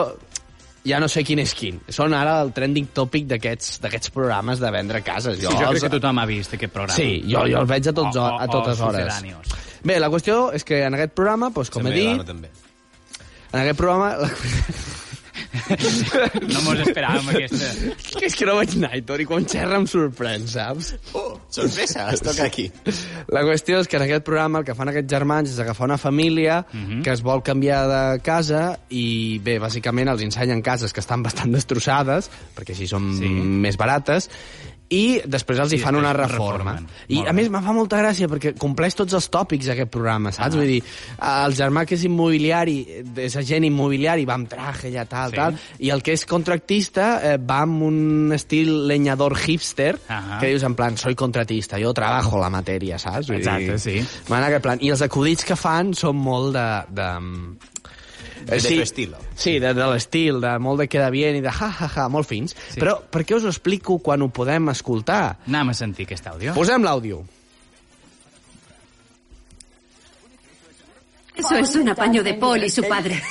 ja 0.84 0.98
no 1.00 1.06
sé 1.12 1.22
quin 1.24 1.38
és 1.44 1.52
quin. 1.54 1.76
Són 1.94 2.14
ara 2.18 2.40
el 2.42 2.50
trending 2.58 2.88
topic 2.94 3.28
d'aquests 3.30 4.10
programes 4.14 4.58
de 4.62 4.72
vendre 4.74 5.04
cases. 5.06 5.38
Sí, 5.38 5.46
jo 5.46 5.52
crec 5.58 5.68
els- 5.76 5.84
que 5.84 5.92
tothom 5.94 6.18
ha 6.18 6.26
vist 6.26 6.54
aquest 6.58 6.74
programa. 6.74 6.96
Sí, 6.96 7.22
jo, 7.30 7.44
jo 7.46 7.60
el 7.62 7.68
veig 7.70 7.86
a, 7.88 7.94
tots, 7.94 8.16
O- 8.18 8.26
a 8.26 8.46
o- 8.46 8.50
totes 8.50 8.80
o 8.82 8.88
hores. 8.88 9.22
Bé, 9.84 10.00
la 10.00 10.10
qüestió 10.14 10.52
és 10.54 10.64
que 10.64 10.84
en 10.86 10.94
aquest 10.94 11.14
programa, 11.14 11.50
doncs, 11.50 11.70
com 11.74 11.84
La 11.86 11.90
he 11.90 11.94
dit, 12.00 12.26
també. 12.26 12.50
En 13.54 13.60
aquest 13.60 13.78
programa... 13.78 14.16
La... 14.18 14.30
No 16.48 16.62
mos 16.64 16.80
esperàvem 16.84 17.28
aquesta... 17.34 17.68
que 18.18 18.26
és 18.28 18.36
que 18.38 18.46
no 18.48 18.54
veig 18.58 18.74
Nightor 18.80 19.22
i 19.24 19.26
quan 19.28 19.46
xerra 19.50 19.78
em 19.82 19.86
sorprèn, 19.90 20.46
saps? 20.50 20.94
Oh, 21.18 21.34
sorpresa, 21.52 22.06
es 22.14 22.24
toca 22.24 22.46
aquí. 22.48 22.66
La 23.32 23.44
qüestió 23.48 23.80
és 23.82 23.90
que 23.92 23.98
en 24.00 24.06
aquest 24.06 24.24
programa 24.28 24.62
el 24.62 24.68
que 24.68 24.76
fan 24.78 24.92
aquests 24.92 25.12
germans 25.12 25.52
és 25.54 25.60
agafar 25.64 25.88
una 25.90 25.98
família 26.02 26.62
Mhm. 26.72 27.02
que 27.04 27.12
es 27.12 27.22
vol 27.24 27.44
canviar 27.44 27.82
de 27.92 28.20
casa 28.24 28.80
i, 28.90 29.40
bé, 29.44 29.58
bàsicament 29.60 30.12
els 30.12 30.24
ensenyen 30.24 30.62
cases 30.64 30.94
que 30.94 31.04
estan 31.04 31.24
bastant 31.24 31.52
destrossades, 31.56 32.30
perquè 32.56 32.76
així 32.76 32.88
són 32.88 33.12
Sí. 33.18 33.28
més 33.28 33.78
barates, 33.78 34.30
i 34.91 35.21
després 35.23 35.60
els 35.63 35.71
hi 35.71 35.77
I 35.80 35.82
fan 35.86 35.95
una 35.95 36.12
reforma. 36.13 36.73
reformen. 36.75 36.88
I, 37.08 37.15
Molt 37.21 37.30
a 37.32 37.34
més, 37.38 37.47
em 37.47 37.56
fa 37.63 37.73
molta 37.75 37.99
gràcia 38.01 38.27
perquè 38.27 38.51
compleix 38.60 38.95
tots 38.99 39.15
els 39.15 39.30
tòpics 39.32 39.69
aquest 39.71 39.89
programa, 39.93 40.34
saps? 40.36 40.51
Ah. 40.54 40.58
Vull 40.60 40.67
dir, 40.67 40.82
el 41.45 41.56
germà 41.56 41.86
que 41.88 41.95
és 41.95 42.04
immobiliari, 42.10 42.75
és 43.23 43.38
agent 43.39 43.63
immobiliari, 43.69 44.25
va 44.27 44.36
amb 44.36 44.49
traje, 44.51 44.91
ja 44.91 45.06
tal, 45.06 45.32
Sí. 45.32 45.36
tal, 45.39 45.56
i 45.80 45.89
el 45.95 46.04
que 46.04 46.12
és 46.13 46.25
contractista 46.25 47.08
eh, 47.23 47.38
va 47.38 47.62
amb 47.63 47.84
un 47.88 48.32
estil 48.36 48.88
leñador 48.88 49.38
hipster, 49.39 49.95
Ahà. 50.10 50.39
que 50.41 50.47
dius 50.51 50.63
en 50.67 50.75
plan, 50.75 50.97
soy 50.97 51.15
contratista, 51.15 51.80
jo 51.80 51.93
trabajo 51.93 52.38
la 52.39 52.49
matèria, 52.49 52.99
saps? 52.99 53.27
Vull 53.32 53.38
Exacte, 53.38 53.80
sí. 53.80 54.01
Va 54.30 54.39
en 54.39 54.43
aquest 54.49 54.63
plan. 54.63 54.77
I 54.82 54.89
els 54.91 55.01
acudits 55.01 55.45
que 55.47 55.56
fan 55.56 55.93
són 55.95 56.17
molt 56.17 56.54
de... 56.56 56.67
de 56.91 57.10
De 58.45 58.60
tu 58.62 58.80
estilo. 58.82 59.19
Sí, 59.36 59.58
de, 59.62 59.73
de 59.77 59.89
l'estil, 59.91 60.39
de 60.43 60.56
molt 60.63 60.82
de 60.84 60.88
queda 60.91 61.10
bien 61.13 61.38
i 61.38 61.43
de 61.43 61.51
ja, 61.54 61.69
ja, 61.80 61.89
ja, 61.91 62.08
molt 62.12 62.30
fins. 62.30 62.56
Sí. 62.73 62.80
Però 62.82 62.97
per 63.01 63.23
què 63.27 63.38
us 63.38 63.45
ho 63.45 63.51
explico 63.54 63.99
quan 64.04 64.23
ho 64.25 64.32
podem 64.34 64.71
escoltar? 64.73 65.38
Anem 65.47 65.73
a 65.73 65.77
sentir 65.77 66.08
aquest 66.10 66.27
àudio. 66.34 66.56
Posem 66.58 66.84
l'àudio. 66.88 67.21
Eso 71.36 71.56
es 71.56 71.75
un 71.75 71.89
apaño 71.89 72.23
de 72.23 72.34
Paul 72.36 72.63
y 72.63 72.69
su 72.69 72.84
padre. 72.84 73.21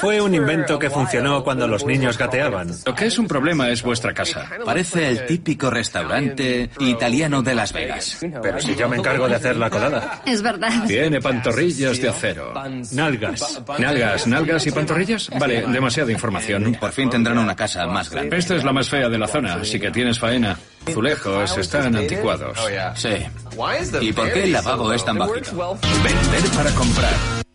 Fue 0.00 0.20
un 0.20 0.34
invento 0.34 0.78
que 0.78 0.90
funcionó 0.90 1.42
cuando 1.42 1.66
los 1.66 1.84
niños 1.84 2.16
gateaban. 2.16 2.70
Lo 2.84 2.94
que 2.94 3.06
es 3.06 3.18
un 3.18 3.26
problema 3.26 3.68
es 3.70 3.82
vuestra 3.82 4.14
casa. 4.14 4.48
Parece 4.64 5.08
el 5.08 5.26
típico 5.26 5.70
restaurante 5.70 6.70
italiano 6.80 7.42
de 7.42 7.54
Las 7.54 7.72
Vegas. 7.72 8.18
Pero 8.42 8.60
si 8.60 8.74
yo 8.74 8.88
me 8.88 8.96
encargo 8.96 9.28
de 9.28 9.36
hacer 9.36 9.56
la 9.56 9.70
colada. 9.70 10.22
Es 10.26 10.42
verdad. 10.42 10.84
Tiene 10.86 11.20
pantorrillas 11.20 12.00
de 12.00 12.08
acero. 12.08 12.52
Nalgas. 12.92 13.62
¿Nalgas, 13.78 14.26
nalgas 14.26 14.66
y 14.66 14.70
pantorrillas? 14.70 15.30
Vale, 15.38 15.66
demasiada 15.66 16.12
información. 16.12 16.76
Por 16.78 16.92
fin 16.92 17.10
tendrán 17.10 17.38
una 17.38 17.56
casa 17.56 17.86
más 17.86 18.10
grande. 18.10 18.36
Esta 18.36 18.56
es 18.56 18.64
la 18.64 18.72
más 18.72 18.88
fea 18.88 19.08
de 19.08 19.18
la 19.18 19.26
zona, 19.26 19.54
así 19.54 19.80
que 19.80 19.90
tienes 19.90 20.18
faena. 20.18 20.58
Azulejos 20.86 21.58
están 21.58 21.96
anticuados. 21.96 22.58
Sí. 22.94 23.08
¿Y 24.00 24.12
por 24.12 24.32
qué 24.32 24.44
el 24.44 24.52
lavabo 24.52 24.92
es 24.92 25.04
tan 25.04 25.18
bajito? 25.18 25.78
Vender 26.02 26.50
para 26.56 26.70
comprar. 26.72 27.47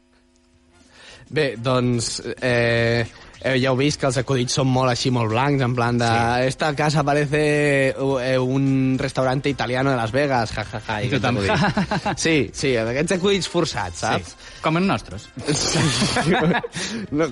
Bé, 1.34 1.54
doncs... 1.58 2.20
Eh, 2.38 3.04
eh, 3.44 3.56
ja 3.60 3.72
heu 3.72 3.78
vist 3.80 4.00
que 4.00 4.08
els 4.08 4.18
acudits 4.22 4.56
són 4.60 4.70
molt 4.72 4.92
així, 4.92 5.10
molt 5.14 5.32
blancs, 5.34 5.64
en 5.66 5.74
plan 5.76 5.98
de... 6.00 6.08
Sí. 6.08 6.50
Esta 6.54 6.70
casa 6.78 7.04
parece 7.04 7.42
eh, 7.90 8.38
un 8.38 8.96
restaurante 9.00 9.50
italiano 9.50 9.92
de 9.92 9.98
Las 9.98 10.14
Vegas, 10.14 10.54
ja, 10.54 10.64
ja, 10.72 10.82
ja. 10.88 11.00
I 11.02 11.10
Tothom. 11.10 11.42
Sí, 12.24 12.52
sí, 12.54 12.76
aquests 12.78 13.18
acudits 13.18 13.50
forçats, 13.50 14.06
saps? 14.06 14.36
Sí, 14.38 14.62
com 14.64 14.78
els 14.80 14.88
nostres. 14.88 15.28
no, 17.18 17.28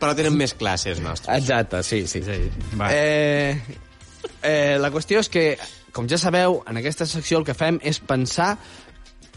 Però 0.00 0.14
tenen 0.16 0.38
més 0.38 0.54
classes, 0.54 1.02
nostres. 1.02 1.42
Exacte, 1.42 1.82
sí, 1.82 2.04
sí. 2.06 2.22
sí. 2.24 2.38
Va. 2.78 2.92
Eh, 2.94 3.58
eh, 4.42 4.78
la 4.80 4.92
qüestió 4.94 5.20
és 5.20 5.32
que, 5.32 5.44
com 5.92 6.08
ja 6.08 6.20
sabeu, 6.22 6.62
en 6.70 6.80
aquesta 6.80 7.08
secció 7.08 7.42
el 7.42 7.48
que 7.48 7.58
fem 7.58 7.82
és 7.82 8.00
pensar 8.00 8.54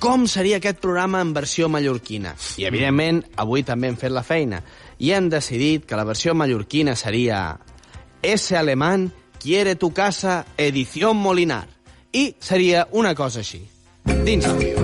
com 0.03 0.25
seria 0.27 0.57
aquest 0.59 0.81
programa 0.83 1.21
en 1.23 1.31
versió 1.31 1.69
mallorquina. 1.71 2.33
I, 2.59 2.65
evidentment, 2.67 3.21
avui 3.39 3.63
també 3.63 3.87
hem 3.87 3.95
fet 3.95 4.11
la 4.11 4.25
feina. 4.27 4.59
I 4.99 5.13
hem 5.15 5.29
decidit 5.31 5.85
que 5.87 5.95
la 5.95 6.03
versió 6.03 6.35
mallorquina 6.35 6.97
seria 6.99 7.59
Ese 8.21 8.57
alemán 8.57 9.13
quiere 9.39 9.75
tu 9.75 9.93
casa, 9.93 10.45
edición 10.57 11.17
Molinar. 11.17 11.67
I 12.11 12.35
seria 12.39 12.87
una 12.91 13.15
cosa 13.15 13.39
així. 13.39 13.63
Dins 14.27 14.43
l'àudio. 14.43 14.83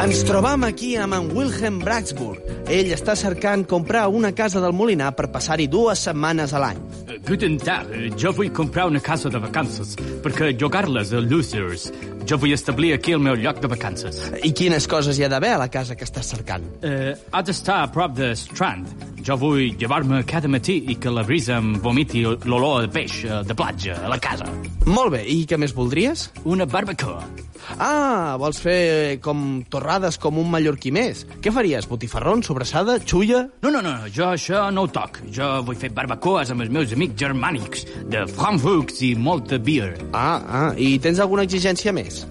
Ens 0.00 0.22
trobam 0.26 0.64
aquí 0.64 0.94
amb 0.96 1.14
en 1.14 1.28
Wilhelm 1.36 1.82
Braxburg. 1.82 2.46
Ell 2.70 2.88
està 2.94 3.14
cercant 3.18 3.66
comprar 3.68 4.06
una 4.08 4.30
casa 4.34 4.62
del 4.62 4.72
Molinar 4.72 5.12
per 5.18 5.28
passar-hi 5.34 5.66
dues 5.70 6.06
setmanes 6.06 6.54
a 6.54 6.62
l'any. 6.62 6.80
Guten 7.26 7.58
Tag, 7.60 7.90
jo 8.18 8.32
vull 8.34 8.50
comprar 8.54 8.86
una 8.88 9.02
casa 9.02 9.30
de 9.30 9.38
vacances 9.42 9.92
perquè 10.24 10.54
jugar-les 10.58 11.12
a 11.12 11.20
Losers. 11.22 11.90
Jo 12.28 12.38
vull 12.40 12.54
establir 12.54 12.92
aquí 12.94 13.14
el 13.16 13.22
meu 13.22 13.36
lloc 13.38 13.60
de 13.62 13.70
vacances. 13.70 14.20
I 14.44 14.52
quines 14.56 14.86
coses 14.90 15.18
hi 15.18 15.24
ha 15.26 15.30
d'haver 15.32 15.54
a 15.56 15.60
la 15.64 15.68
casa 15.72 15.96
que 15.98 16.06
estàs 16.08 16.32
cercant? 16.34 16.64
Eh, 16.86 17.14
ha 17.32 17.42
d'estar 17.42 17.80
a 17.84 17.90
prop 17.92 18.16
de 18.18 18.32
Strand. 18.38 18.88
Jo 19.26 19.36
vull 19.40 19.76
llevar-me 19.80 20.22
cada 20.28 20.48
matí 20.48 20.78
i 20.88 20.96
que 21.00 21.12
la 21.12 21.24
brisa 21.26 21.58
em 21.60 21.74
vomiti 21.82 22.24
l'olor 22.24 22.86
de 22.86 22.92
peix 22.92 23.22
eh, 23.24 23.42
de 23.46 23.56
platja 23.56 23.98
a 24.04 24.10
la 24.12 24.18
casa. 24.22 24.48
Molt 24.86 25.16
bé, 25.16 25.24
i 25.28 25.44
què 25.48 25.60
més 25.60 25.76
voldries? 25.76 26.28
Una 26.44 26.66
barbacoa. 26.66 27.49
Ah, 27.78 28.36
vols 28.40 28.60
fer 28.62 29.18
com 29.24 29.62
torrades 29.70 30.18
com 30.20 30.38
un 30.40 30.50
mallorquí 30.52 30.92
més. 30.94 31.24
Què 31.42 31.52
faries? 31.54 31.88
Botifarrons, 31.90 32.48
sobrassada, 32.50 32.98
xulla? 33.04 33.46
No, 33.62 33.72
no, 33.74 33.82
no, 33.84 33.94
jo 34.12 34.30
això 34.32 34.66
no 34.74 34.86
ho 34.86 34.92
toc. 34.92 35.22
Jo 35.32 35.60
vull 35.66 35.78
fer 35.80 35.92
barbacoes 35.96 36.52
amb 36.52 36.66
els 36.66 36.74
meus 36.74 36.94
amics 36.96 37.18
germànics, 37.20 37.86
de 38.10 38.26
Frankfurt 38.34 39.00
i 39.06 39.14
molta 39.14 39.58
beer. 39.58 39.94
Ah, 40.12 40.40
ah, 40.40 40.68
i 40.76 40.98
tens 41.02 41.20
alguna 41.22 41.46
exigència 41.48 41.94
més? 41.96 42.24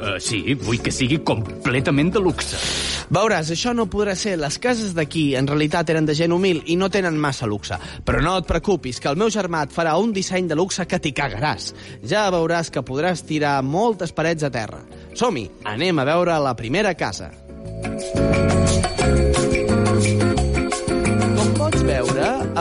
Uh, 0.00 0.16
sí, 0.16 0.54
vull 0.56 0.80
que 0.80 0.92
sigui 0.94 1.18
completament 1.28 2.08
de 2.14 2.20
luxe. 2.24 2.56
Veuràs, 3.12 3.50
això 3.52 3.74
no 3.76 3.84
podrà 3.90 4.14
ser. 4.16 4.38
Les 4.40 4.56
cases 4.62 4.94
d'aquí 4.96 5.34
en 5.36 5.48
realitat 5.50 5.90
eren 5.92 6.06
de 6.08 6.14
gent 6.16 6.32
humil 6.32 6.62
i 6.72 6.76
no 6.80 6.88
tenen 6.88 7.18
massa 7.20 7.44
luxe. 7.50 7.76
Però 8.06 8.22
no 8.24 8.38
et 8.40 8.48
preocupis, 8.48 9.00
que 9.02 9.10
el 9.12 9.18
meu 9.20 9.28
germà 9.34 9.66
et 9.66 9.74
farà 9.74 9.98
un 10.00 10.14
disseny 10.16 10.48
de 10.48 10.56
luxe 10.56 10.86
que 10.88 10.98
t'hi 11.02 11.12
cagaràs. 11.12 11.74
Ja 12.06 12.30
veuràs 12.32 12.72
que 12.72 12.80
podràs 12.86 13.26
tirar 13.28 13.58
moltes 13.60 14.14
parets 14.16 14.46
a 14.46 14.50
terra. 14.54 14.80
Som-hi, 15.12 15.50
anem 15.68 16.00
a 16.00 16.08
veure 16.08 16.38
la 16.40 16.54
primera 16.56 16.94
casa. 16.94 17.28
Com 21.36 21.52
pots 21.60 21.84
veure, 21.84 22.09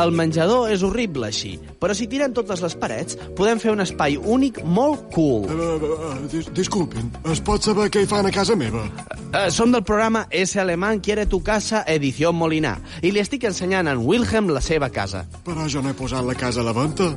el 0.03 0.13
menjador 0.15 0.69
és 0.71 0.83
horrible 0.85 1.27
així, 1.29 1.53
però 1.79 1.95
si 1.97 2.07
tirem 2.11 2.33
totes 2.35 2.61
les 2.63 2.75
parets, 2.79 3.17
podem 3.37 3.59
fer 3.61 3.73
un 3.73 3.83
espai 3.83 4.17
únic 4.19 4.61
molt 4.63 5.09
cool. 5.15 5.47
Uh, 5.49 6.27
dis 6.31 6.49
disculpin, 6.55 7.11
es 7.31 7.41
pot 7.45 7.65
saber 7.65 7.89
què 7.91 8.03
hi 8.03 8.09
fan 8.09 8.29
a 8.29 8.33
casa 8.33 8.57
meva? 8.59 8.85
Uh, 9.29 9.47
som 9.53 9.73
del 9.73 9.83
programa 9.85 10.25
Ese 10.31 10.61
Alemán 10.61 11.01
quiere 11.05 11.25
tu 11.25 11.41
casa, 11.43 11.83
edició 11.87 12.31
Molinar, 12.33 12.77
i 13.01 13.11
li 13.13 13.21
estic 13.23 13.45
ensenyant 13.49 13.89
a 13.89 13.95
en 13.97 14.05
Wilhelm 14.05 14.51
la 14.53 14.61
seva 14.63 14.89
casa. 14.93 15.25
Però 15.45 15.67
jo 15.69 15.83
no 15.83 15.91
he 15.91 15.97
posat 15.97 16.25
la 16.25 16.37
casa 16.37 16.63
a 16.63 16.67
la 16.69 16.75
venda. 16.75 17.11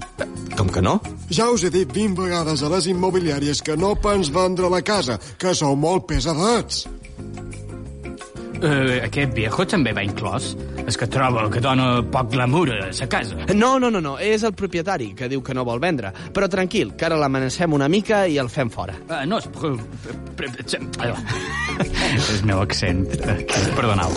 Com 0.57 0.69
que 0.73 0.83
no? 0.85 0.99
Ja 1.33 1.49
us 1.53 1.65
he 1.65 1.71
dit 1.73 1.89
20 1.93 2.19
vegades 2.21 2.63
a 2.63 2.73
les 2.73 2.89
immobiliàries 2.91 3.63
que 3.65 3.77
no 3.77 3.95
pens 3.97 4.33
vendre 4.33 4.69
la 4.73 4.83
casa, 4.83 5.19
que 5.39 5.55
sou 5.57 5.77
molt 5.77 6.09
pesadets. 6.11 6.87
Uh, 8.63 9.01
aquest 9.09 9.33
viejo 9.35 9.65
també 9.67 9.91
va 9.97 10.05
inclòs? 10.07 10.53
És 10.87 10.97
que 10.99 11.07
troba 11.11 11.49
que 11.51 11.61
dona 11.63 12.03
poc 12.15 12.31
glamour 12.31 12.71
a 12.77 12.93
sa 12.95 13.09
casa. 13.11 13.35
No, 13.55 13.75
no, 13.83 13.91
no, 13.91 14.01
no, 14.03 14.17
és 14.23 14.45
el 14.47 14.55
propietari 14.55 15.13
que 15.19 15.29
diu 15.31 15.43
que 15.43 15.55
no 15.55 15.65
vol 15.67 15.81
vendre. 15.83 16.13
Però 16.35 16.47
tranquil, 16.51 16.93
que 16.99 17.07
ara 17.09 17.19
l'amenacem 17.19 17.75
una 17.75 17.89
mica 17.91 18.23
i 18.31 18.39
el 18.39 18.49
fem 18.53 18.71
fora. 18.71 18.95
Uh, 19.09 19.25
no 19.27 19.39
es... 19.43 19.49
el 22.33 22.45
meu 22.47 22.61
accent. 22.63 23.07
eh, 23.27 23.47
Perdoneu. 23.77 24.11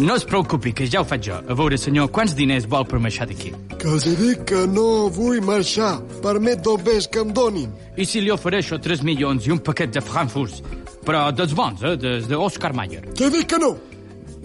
No 0.00 0.16
es 0.16 0.24
preocupi, 0.24 0.72
que 0.72 0.86
ja 0.90 1.00
ho 1.02 1.04
faig 1.04 1.28
jo. 1.28 1.36
A 1.40 1.54
veure, 1.56 1.78
senyor, 1.78 2.10
quants 2.14 2.34
diners 2.38 2.66
vol 2.70 2.86
per 2.88 3.00
marxar 3.02 3.26
d'aquí? 3.30 3.52
Que 3.80 3.88
els 3.90 4.06
dit 4.20 4.44
que 4.48 4.64
no 4.70 5.08
vull 5.12 5.40
marxar. 5.44 5.98
Permet 6.24 6.64
del 6.64 6.80
bes 6.84 7.08
que 7.08 7.20
em 7.24 7.32
donin. 7.36 7.70
I 7.96 8.06
si 8.08 8.20
li 8.24 8.30
ofereixo 8.32 8.78
3 8.80 9.04
milions 9.06 9.46
i 9.46 9.52
un 9.54 9.60
paquet 9.64 9.92
de 9.92 10.00
Frankfurt? 10.04 10.62
Però 11.04 11.30
dels 11.32 11.54
bons, 11.56 11.82
eh? 11.82 11.96
Des 12.00 12.28
d'Oscar 12.28 12.74
Mayer. 12.76 13.02
T'he 13.16 13.30
dit 13.32 13.46
que 13.48 13.58
no. 13.60 13.74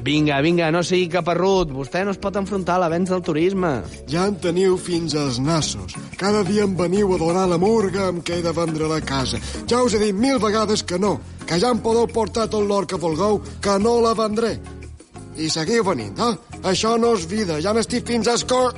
Vinga, 0.06 0.38
vinga, 0.46 0.68
no 0.70 0.84
sigui 0.86 1.08
caparrut. 1.10 1.72
Vostè 1.74 2.04
no 2.06 2.14
es 2.14 2.20
pot 2.22 2.36
enfrontar 2.38 2.76
a 2.76 2.84
l'avenç 2.84 3.10
del 3.10 3.24
turisme. 3.26 3.72
Ja 4.12 4.28
en 4.30 4.36
teniu 4.44 4.76
fins 4.78 5.16
als 5.18 5.40
nassos. 5.42 5.96
Cada 6.22 6.44
dia 6.46 6.68
em 6.68 6.76
veniu 6.78 7.16
a 7.16 7.18
donar 7.18 7.48
la 7.50 7.58
murga 7.58 8.12
amb 8.12 8.22
què 8.26 8.38
he 8.38 8.44
de 8.46 8.54
vendre 8.54 8.90
la 8.92 9.00
casa. 9.02 9.40
Ja 9.66 9.82
us 9.82 9.96
he 9.98 10.04
dit 10.04 10.14
mil 10.14 10.38
vegades 10.44 10.86
que 10.86 11.00
no, 11.02 11.16
que 11.50 11.58
ja 11.58 11.74
em 11.74 11.82
podeu 11.82 12.06
portar 12.06 12.46
tot 12.54 12.68
l'or 12.70 12.86
que 12.86 13.02
vulgueu, 13.02 13.42
que 13.66 13.80
no 13.82 13.98
la 14.06 14.14
vendré. 14.14 14.60
I 15.42 15.50
seguiu 15.50 15.84
venint, 15.84 16.22
eh? 16.22 16.60
Això 16.70 17.00
no 17.02 17.16
és 17.18 17.26
vida, 17.26 17.58
ja 17.66 17.74
n'estic 17.74 18.06
fins 18.06 18.30
als 18.30 18.46
cor... 18.46 18.78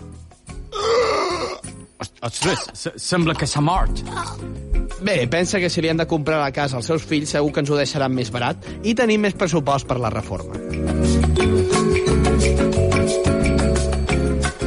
Ostres, 2.21 2.59
se- 2.73 2.93
sembla 2.97 3.35
que 3.35 3.45
s'ha 3.47 3.61
mort. 3.61 4.01
Bé, 5.01 5.27
pensa 5.29 5.59
que 5.61 5.69
si 5.69 5.81
li 5.81 5.89
han 5.91 5.97
de 6.01 6.07
comprar 6.09 6.39
la 6.41 6.51
casa 6.51 6.77
als 6.77 6.87
seus 6.89 7.03
fills 7.05 7.29
segur 7.29 7.51
que 7.53 7.61
ens 7.61 7.69
ho 7.69 7.77
deixaran 7.77 8.13
més 8.15 8.31
barat 8.33 8.57
i 8.83 8.95
tenim 8.97 9.21
més 9.21 9.35
pressupost 9.37 9.85
per 9.87 9.99
la 10.01 10.09
reforma. 10.09 10.57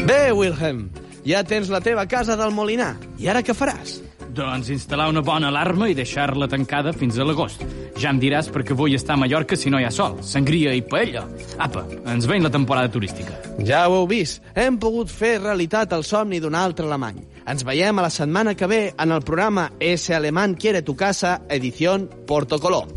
Bé, 0.07 0.31
Wilhelm, 0.35 0.89
ja 1.27 1.43
tens 1.47 1.69
la 1.71 1.81
teva 1.81 2.07
casa 2.07 2.37
del 2.39 2.55
Molinar. 2.55 2.95
I 3.19 3.29
ara 3.31 3.43
què 3.47 3.55
faràs? 3.55 3.99
Doncs 4.31 4.69
instal·lar 4.71 5.09
una 5.11 5.23
bona 5.27 5.49
alarma 5.51 5.89
i 5.91 5.95
deixar-la 5.99 6.47
tancada 6.51 6.93
fins 6.95 7.19
a 7.19 7.25
l'agost. 7.27 7.65
Ja 7.99 8.13
em 8.13 8.21
diràs 8.23 8.51
perquè 8.53 8.77
vull 8.79 8.95
estar 8.95 9.17
a 9.17 9.21
Mallorca 9.21 9.57
si 9.59 9.73
no 9.73 9.81
hi 9.81 9.87
ha 9.89 9.91
sol, 9.91 10.21
sangria 10.23 10.75
i 10.77 10.85
paella. 10.87 11.25
Apa, 11.59 11.83
ens 12.13 12.29
veiem 12.31 12.47
la 12.47 12.53
temporada 12.55 12.93
turística. 12.95 13.35
Ja 13.67 13.83
ho 13.89 13.99
heu 13.99 14.09
vist, 14.11 14.45
hem 14.55 14.79
pogut 14.79 15.11
fer 15.11 15.39
realitat 15.41 15.93
el 15.97 16.07
somni 16.07 16.39
d'un 16.41 16.55
altre 16.55 16.87
alemany. 16.87 17.25
Ens 17.51 17.67
veiem 17.67 17.99
a 17.99 18.07
la 18.07 18.13
setmana 18.15 18.55
que 18.55 18.69
ve 18.71 18.83
en 18.97 19.11
el 19.11 19.23
programa 19.27 19.73
Ese 19.81 20.15
Alemán 20.15 20.55
quiere 20.55 20.83
tu 20.83 20.95
casa, 20.95 21.41
edición 21.49 22.09
Porto 22.27 22.61
Colom. 22.61 22.89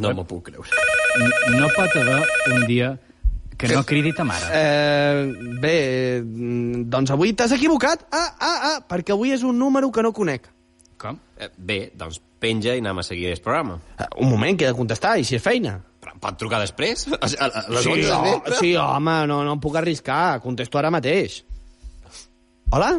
No 0.00 0.14
m'ho 0.14 0.24
puc 0.24 0.50
creure. 0.50 0.90
N 1.20 1.60
no 1.60 1.70
pot 1.76 1.94
haver 1.98 2.22
un 2.54 2.66
dia 2.66 2.96
que 3.60 3.68
no 3.74 3.82
cridi 3.84 4.12
ta 4.16 4.24
mare. 4.24 4.46
Eh, 4.56 5.32
bé, 5.60 5.76
mm, 6.24 6.86
doncs 6.92 7.12
avui 7.12 7.34
t'has 7.36 7.52
equivocat. 7.52 8.06
Ah, 8.10 8.30
ah, 8.40 8.56
ah, 8.70 8.78
perquè 8.88 9.12
avui 9.12 9.32
és 9.36 9.42
un 9.44 9.58
número 9.60 9.90
que 9.92 10.02
no 10.02 10.12
conec. 10.16 10.48
Com? 11.00 11.18
Eh, 11.36 11.48
bé, 11.56 11.78
doncs 11.96 12.20
penja 12.40 12.74
i 12.74 12.80
anem 12.80 12.98
a 12.98 13.04
seguir 13.04 13.30
el 13.34 13.40
programa. 13.44 13.78
Eh, 13.98 14.06
Un 14.20 14.30
moment, 14.30 14.56
que 14.56 14.64
he 14.64 14.72
de 14.72 14.76
contestar, 14.76 15.18
i 15.20 15.24
si 15.24 15.36
és 15.36 15.42
feina. 15.44 15.78
Però 16.00 16.14
em 16.14 16.20
pot 16.20 16.38
trucar 16.40 16.60
després? 16.64 17.06
A, 17.12 17.16
a, 17.20 17.46
a 17.46 17.64
les 17.68 17.84
Sí, 17.84 17.90
11 17.92 18.02
del 18.06 18.16
oh, 18.16 18.22
vespre? 18.24 18.56
sí, 18.60 18.74
home, 18.76 19.16
no, 19.28 19.42
no 19.44 19.52
em 19.52 19.60
puc 19.60 19.76
arriscar. 19.76 20.40
Contesto 20.40 20.78
ara 20.80 20.90
mateix. 20.90 21.42
Hola? 22.72 22.94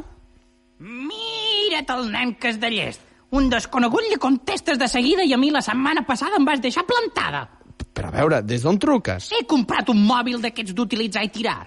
Mira't 0.82 1.89
el 1.95 2.12
nen 2.12 2.36
que 2.38 2.49
és 2.53 2.59
de 2.62 2.70
llest. 2.74 3.01
Un 3.32 3.47
desconegut 3.49 4.03
li 4.09 4.18
contestes 4.20 4.78
de 4.78 4.88
seguida 4.91 5.24
i 5.24 5.32
a 5.34 5.38
mi 5.39 5.49
la 5.53 5.62
setmana 5.64 6.03
passada 6.05 6.36
em 6.38 6.45
vas 6.45 6.59
deixar 6.62 6.84
plantada. 6.86 7.45
Però 7.94 8.08
a 8.08 8.12
veure, 8.16 8.42
des 8.48 8.64
d'on 8.64 8.78
truques? 8.80 9.32
He 9.36 9.44
comprat 9.50 9.89
un 9.92 10.00
mòbil 10.08 10.42
d'aquests 10.42 10.74
d'utilitzar 10.78 11.24
i 11.28 11.30
tirar. 11.30 11.60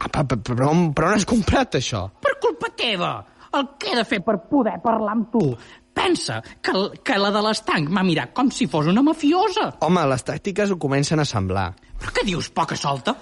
Ah, 0.00 0.08
però, 0.08 0.38
però, 0.42 0.70
on- 0.72 0.92
però 0.96 1.10
on 1.12 1.18
has 1.20 1.26
comprat 1.28 1.74
això? 1.78 2.06
Per 2.20 2.38
culpa 2.40 2.68
teva. 2.76 3.12
El 3.52 3.66
que 3.78 3.90
he 3.92 3.96
de 3.98 4.04
fer 4.06 4.20
per 4.24 4.38
poder 4.48 4.78
parlar 4.82 5.12
amb 5.18 5.30
tu? 5.32 5.56
pensa 6.00 6.40
que, 6.62 6.72
que 7.04 7.16
la 7.18 7.32
de 7.34 7.40
l'estanc 7.42 7.88
m'ha 7.92 8.04
mirat 8.06 8.30
com 8.32 8.48
si 8.54 8.66
fos 8.70 8.86
una 8.88 9.02
mafiosa. 9.02 9.66
Home, 9.84 10.04
les 10.08 10.22
tàctiques 10.24 10.70
ho 10.70 10.78
comencen 10.80 11.20
a 11.20 11.26
semblar. 11.28 11.74
Però 12.00 12.12
què 12.14 12.22
dius, 12.24 12.48
poca 12.54 12.76
solta? 12.78 13.12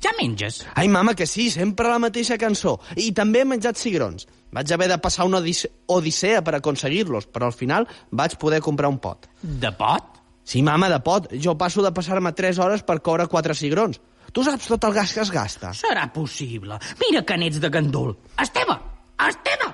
Ja 0.00 0.10
menges? 0.18 0.62
Ai, 0.78 0.88
mama, 0.88 1.12
que 1.18 1.26
sí, 1.26 1.50
sempre 1.50 1.90
la 1.90 1.98
mateixa 2.00 2.38
cançó. 2.40 2.78
I 2.96 3.10
també 3.12 3.42
he 3.42 3.44
menjat 3.44 3.76
cigrons. 3.76 4.24
Vaig 4.54 4.72
haver 4.72 4.88
de 4.88 4.98
passar 5.02 5.26
una 5.28 5.42
odisse 5.42 5.68
odissea 5.92 6.40
per 6.46 6.54
aconseguir-los, 6.56 7.26
però 7.26 7.50
al 7.50 7.52
final 7.58 7.86
vaig 8.10 8.38
poder 8.38 8.62
comprar 8.64 8.88
un 8.88 8.98
pot. 9.02 9.28
De 9.42 9.70
pot? 9.76 10.21
Sí, 10.44 10.62
mama, 10.62 10.88
de 10.90 10.98
pot. 11.00 11.28
Jo 11.38 11.56
passo 11.58 11.82
de 11.84 11.92
passar-me 11.94 12.32
3 12.32 12.58
hores 12.58 12.82
per 12.82 13.00
coure 13.00 13.28
4 13.30 13.54
cigrons. 13.54 14.00
Tu 14.32 14.44
saps 14.44 14.66
tot 14.70 14.84
el 14.88 14.94
gas 14.96 15.12
que 15.12 15.20
es 15.20 15.30
gasta. 15.30 15.72
Serà 15.76 16.06
possible. 16.12 16.78
Mira 17.02 17.22
que 17.26 17.36
n'ets 17.36 17.60
de 17.60 17.68
gandul. 17.70 18.14
Esteve! 18.40 18.78
Esteve! 19.28 19.68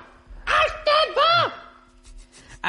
Esteve! 0.59 1.29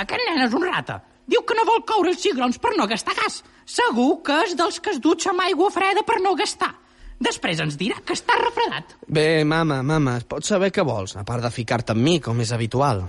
Aquest 0.02 0.28
nen 0.28 0.44
és 0.46 0.54
un 0.54 0.66
rata. 0.68 1.00
Diu 1.30 1.42
que 1.46 1.54
no 1.58 1.66
vol 1.66 1.82
coure 1.86 2.12
els 2.14 2.22
cigrons 2.22 2.58
per 2.62 2.76
no 2.78 2.86
gastar 2.90 3.14
gas. 3.18 3.40
Segur 3.66 4.22
que 4.26 4.38
és 4.46 4.54
dels 4.58 4.78
que 4.82 4.94
es 4.94 5.00
dutxa 5.02 5.30
amb 5.34 5.44
aigua 5.44 5.70
freda 5.74 6.06
per 6.06 6.20
no 6.22 6.36
gastar. 6.38 6.72
Després 7.20 7.60
ens 7.60 7.76
dirà 7.76 7.98
que 8.06 8.14
està 8.16 8.38
refredat. 8.40 8.94
Bé, 9.06 9.44
mama, 9.44 9.82
mama, 9.84 10.16
es 10.16 10.24
pot 10.24 10.46
saber 10.46 10.70
què 10.72 10.82
vols, 10.86 11.18
a 11.20 11.24
part 11.28 11.44
de 11.44 11.50
ficar-te 11.52 11.92
amb 11.92 12.00
mi, 12.06 12.16
com 12.24 12.38
és 12.40 12.52
habitual. 12.56 13.02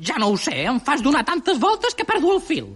Ja 0.00 0.16
no 0.16 0.30
ho 0.32 0.38
sé, 0.40 0.62
em 0.64 0.80
fas 0.80 1.04
donar 1.04 1.26
tantes 1.28 1.60
voltes 1.60 1.94
que 1.94 2.06
perdo 2.08 2.32
el 2.38 2.40
fil. 2.40 2.70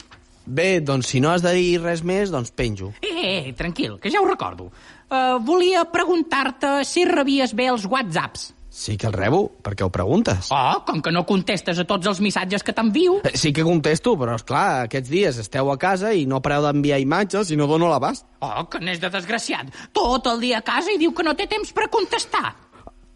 Bé, 0.47 0.81
doncs 0.81 1.13
si 1.13 1.21
no 1.23 1.31
has 1.31 1.43
de 1.45 1.53
dir 1.55 1.81
res 1.83 2.03
més, 2.03 2.33
doncs 2.33 2.51
penjo. 2.51 2.93
Eh, 3.01 3.13
eh, 3.49 3.53
tranquil, 3.59 3.99
que 4.03 4.11
ja 4.11 4.21
ho 4.21 4.27
recordo. 4.27 4.71
Uh, 5.13 5.39
volia 5.45 5.85
preguntar-te 5.93 6.81
si 6.89 7.05
rebies 7.05 7.55
bé 7.55 7.69
els 7.71 7.87
whatsapps. 7.87 8.53
Sí 8.73 8.97
que 8.97 9.05
el 9.07 9.13
rebo, 9.13 9.43
per 9.61 9.75
què 9.77 9.85
ho 9.85 9.91
preguntes? 9.93 10.49
Oh, 10.49 10.79
com 10.89 11.03
que 11.05 11.13
no 11.13 11.27
contestes 11.29 11.77
a 11.77 11.85
tots 11.85 12.09
els 12.09 12.23
missatges 12.25 12.65
que 12.65 12.73
t'envio. 12.73 13.19
Eh, 13.29 13.35
Sí 13.37 13.53
que 13.53 13.67
contesto, 13.67 14.15
però 14.17 14.39
és 14.41 14.47
clar, 14.49 14.87
aquests 14.87 15.13
dies 15.13 15.39
esteu 15.45 15.69
a 15.71 15.77
casa 15.77 16.15
i 16.17 16.25
no 16.25 16.41
pareu 16.41 16.65
d'enviar 16.65 16.99
imatges 17.03 17.53
i 17.53 17.59
no 17.61 17.69
dono 17.69 17.91
l'abast. 17.93 18.25
Oh, 18.41 18.65
que 18.73 18.81
n'és 18.81 18.99
de 19.03 19.13
desgraciat. 19.13 19.69
Tot 19.93 20.27
el 20.33 20.41
dia 20.41 20.63
a 20.63 20.65
casa 20.65 20.91
i 20.91 20.97
diu 20.99 21.13
que 21.13 21.23
no 21.23 21.37
té 21.37 21.47
temps 21.47 21.71
per 21.77 21.91
contestar. 21.93 22.55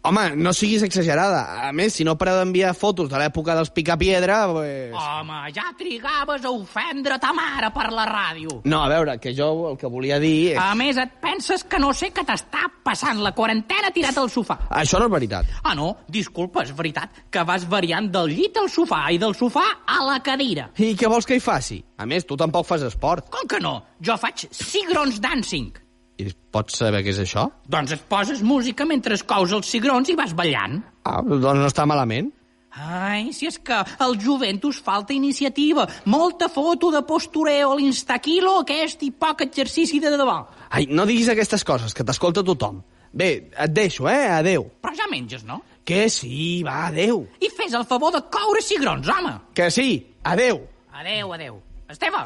Home, 0.07 0.35
no 0.39 0.53
siguis 0.55 0.83
exagerada. 0.85 1.67
A 1.67 1.71
més, 1.75 1.95
si 1.97 2.05
no 2.07 2.13
pareu 2.19 2.37
d'enviar 2.39 2.71
fotos 2.77 3.09
de 3.11 3.17
l'època 3.19 3.55
dels 3.57 3.71
picapiedra... 3.75 4.37
Pues... 4.53 4.93
Home, 4.95 5.39
ja 5.55 5.65
trigaves 5.77 6.45
a 6.47 6.51
ofendre 6.53 7.17
ta 7.19 7.33
mare 7.35 7.71
per 7.75 7.89
la 7.91 8.05
ràdio. 8.07 8.61
No, 8.69 8.83
a 8.85 8.91
veure, 8.91 9.17
que 9.19 9.33
jo 9.35 9.49
el 9.71 9.79
que 9.81 9.89
volia 9.91 10.19
dir... 10.23 10.53
És... 10.53 10.61
A 10.63 10.75
més, 10.79 10.99
et 11.01 11.17
penses 11.23 11.65
que 11.67 11.79
no 11.81 11.91
sé 11.97 12.13
que 12.15 12.23
t'està 12.27 12.69
passant 12.87 13.19
la 13.25 13.33
quarantena 13.35 13.91
tirat 13.95 14.19
al 14.21 14.31
sofà. 14.31 14.59
Això 14.79 15.01
no 15.01 15.09
és 15.09 15.15
veritat. 15.17 15.49
Ah, 15.63 15.73
no? 15.75 15.89
Disculpa, 16.07 16.63
és 16.63 16.71
veritat 16.77 17.25
que 17.33 17.43
vas 17.49 17.65
variant 17.67 18.07
del 18.13 18.31
llit 18.31 18.61
al 18.61 18.69
sofà 18.71 19.01
i 19.11 19.19
del 19.19 19.35
sofà 19.35 19.65
a 19.83 19.99
la 20.07 20.21
cadira. 20.23 20.69
I 20.77 20.93
què 20.95 21.11
vols 21.11 21.27
que 21.27 21.35
hi 21.35 21.43
faci? 21.43 21.81
A 21.97 22.07
més, 22.07 22.23
tu 22.29 22.37
tampoc 22.39 22.69
fas 22.69 22.85
esport. 22.87 23.27
Com 23.33 23.49
que 23.49 23.59
no? 23.59 23.81
Jo 23.99 24.15
faig 24.21 24.47
cigrons 24.55 25.19
dancing. 25.19 25.73
I 26.17 26.31
pots 26.51 26.79
saber 26.79 27.03
què 27.05 27.13
és 27.13 27.21
això? 27.21 27.45
Doncs 27.69 27.93
et 27.93 28.07
poses 28.09 28.41
música 28.41 28.87
mentre 28.89 29.17
cous 29.29 29.53
els 29.53 29.69
cigrons 29.69 30.09
i 30.09 30.15
vas 30.17 30.33
ballant. 30.37 30.79
Ah, 31.05 31.21
doncs 31.21 31.61
no 31.61 31.69
està 31.69 31.85
malament. 31.85 32.31
Ai, 32.77 33.31
si 33.33 33.47
és 33.49 33.57
que 33.57 33.77
al 34.03 34.17
jovent 34.21 34.59
us 34.69 34.79
falta 34.83 35.13
iniciativa, 35.13 35.87
molta 36.05 36.49
foto 36.49 36.91
de 36.93 37.01
postureo 37.07 37.71
a 37.73 37.77
l'instaquilo 37.79 38.59
aquest 38.61 39.01
i 39.07 39.11
poc 39.11 39.41
exercici 39.47 40.01
de 40.03 40.11
debò. 40.13 40.37
Ai, 40.69 40.85
no 40.89 41.07
diguis 41.09 41.29
aquestes 41.33 41.65
coses, 41.65 41.95
que 41.97 42.05
t'escolta 42.05 42.45
tothom. 42.45 42.83
Bé, 43.17 43.49
et 43.49 43.73
deixo, 43.73 44.05
eh? 44.11 44.27
Adeu. 44.35 44.67
Però 44.83 44.93
ja 44.97 45.07
menges, 45.09 45.45
no? 45.47 45.61
Que 45.87 46.05
sí, 46.11 46.61
va, 46.67 46.87
adeu. 46.91 47.23
I 47.41 47.49
fes 47.55 47.73
el 47.77 47.87
favor 47.87 48.13
de 48.13 48.21
coure 48.33 48.61
cigrons, 48.61 49.07
home. 49.09 49.37
Que 49.57 49.71
sí, 49.73 49.89
adeu. 50.27 50.61
Adeu, 50.91 51.33
adeu. 51.33 51.61
Esteve! 51.89 52.25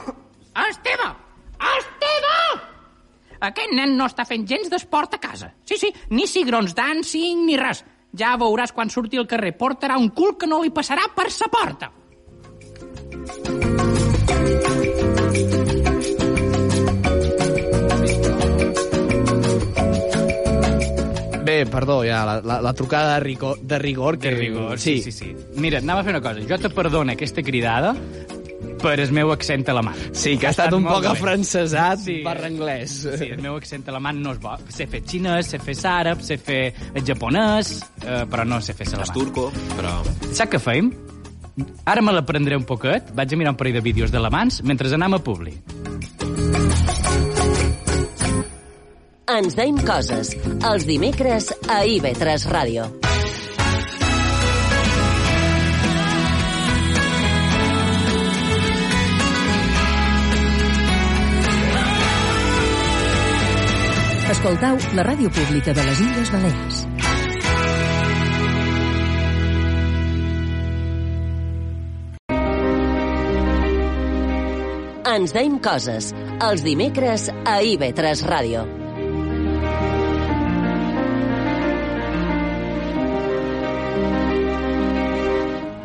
Esteve! 0.67 1.13
Esteve! 1.77 2.70
Aquest 3.41 3.71
nen 3.73 3.95
no 3.97 4.05
està 4.05 4.21
fent 4.29 4.43
gens 4.45 4.69
d'esport 4.69 5.15
a 5.17 5.19
casa. 5.21 5.49
Sí, 5.65 5.77
sí, 5.81 5.89
ni 6.13 6.27
cigrons 6.29 6.75
dancing 6.77 7.41
ni 7.47 7.57
res. 7.57 7.81
Ja 8.17 8.35
veuràs 8.37 8.73
quan 8.75 8.91
surti 8.93 9.17
al 9.17 9.25
carrer. 9.27 9.55
Portarà 9.57 9.97
un 9.97 10.11
cul 10.13 10.35
que 10.37 10.49
no 10.49 10.61
li 10.61 10.69
passarà 10.69 11.07
per 11.15 11.31
sa 11.33 11.49
porta. 11.49 11.89
Bé, 21.41 21.65
perdó, 21.65 22.03
ja, 22.05 22.21
la, 22.27 22.35
la, 22.45 22.59
la 22.61 22.73
trucada 22.77 23.15
de 23.15 23.19
rigor, 23.21 23.57
de 23.59 23.79
rigor 23.79 24.19
que... 24.19 24.29
De 24.29 24.35
rigor, 24.35 24.77
sí, 24.79 25.01
sí, 25.01 25.11
sí. 25.11 25.33
Mira, 25.57 25.79
anava 25.81 26.01
a 26.01 26.05
fer 26.05 26.13
una 26.13 26.21
cosa. 26.21 26.45
Jo 26.47 26.61
te 26.61 26.69
perdono 26.69 27.15
aquesta 27.15 27.41
cridada 27.41 27.95
per 28.81 28.99
el 28.99 29.11
meu 29.15 29.31
accent 29.31 29.67
alemany. 29.69 29.97
Sí, 30.17 30.37
que 30.37 30.47
ha 30.47 30.53
estat 30.55 30.73
un 30.73 30.83
molt 30.83 30.95
poc 31.03 31.05
afrancesat 31.13 31.99
Sí. 32.03 32.21
barra 32.25 32.47
anglès. 32.49 32.97
Sí, 33.17 33.29
el 33.31 33.41
meu 33.41 33.55
accent 33.55 33.87
alemany 33.89 34.19
no 34.23 34.31
és 34.33 34.39
bo. 34.41 34.55
Sé 34.69 34.87
fer 34.87 35.03
xinès, 35.05 35.47
sé 35.53 35.59
fer 35.59 35.75
àrab, 35.91 36.21
sé 36.21 36.37
fer 36.37 36.73
el 36.93 37.03
japonès, 37.05 37.81
eh, 38.05 38.25
però 38.29 38.45
no 38.45 38.59
sé 38.61 38.73
fer 38.73 38.87
És 38.87 38.93
alemany. 38.93 39.13
turco, 39.13 39.51
però... 39.77 39.95
Saps 40.33 40.51
què 40.51 40.59
feim? 40.59 40.91
Ara 41.85 42.01
me 42.01 42.11
l'aprendré 42.13 42.55
un 42.55 42.63
poquet, 42.63 43.11
vaig 43.13 43.33
a 43.33 43.37
mirar 43.37 43.51
un 43.51 43.57
parell 43.57 43.73
de 43.73 43.81
vídeos 43.81 44.11
d'alemans 44.11 44.61
mentre 44.63 44.91
anam 44.93 45.13
a 45.15 45.19
Publi. 45.19 45.53
Ens 49.31 49.55
deim 49.55 49.77
coses. 49.87 50.33
Els 50.67 50.85
dimecres 50.85 51.51
a 51.69 51.83
IB3 51.87 52.47
Ràdio. 52.51 52.89
Escoltau 64.31 64.77
la 64.95 65.03
ràdio 65.03 65.27
pública 65.27 65.73
de 65.75 65.83
les 65.83 65.99
Illes 65.99 66.29
Balears. 66.31 66.77
Ens 75.11 75.35
deim 75.35 75.59
coses. 75.59 76.13
Els 76.47 76.63
dimecres 76.63 77.27
a 77.43 77.59
IB3 77.73 78.23
Ràdio. 78.31 78.80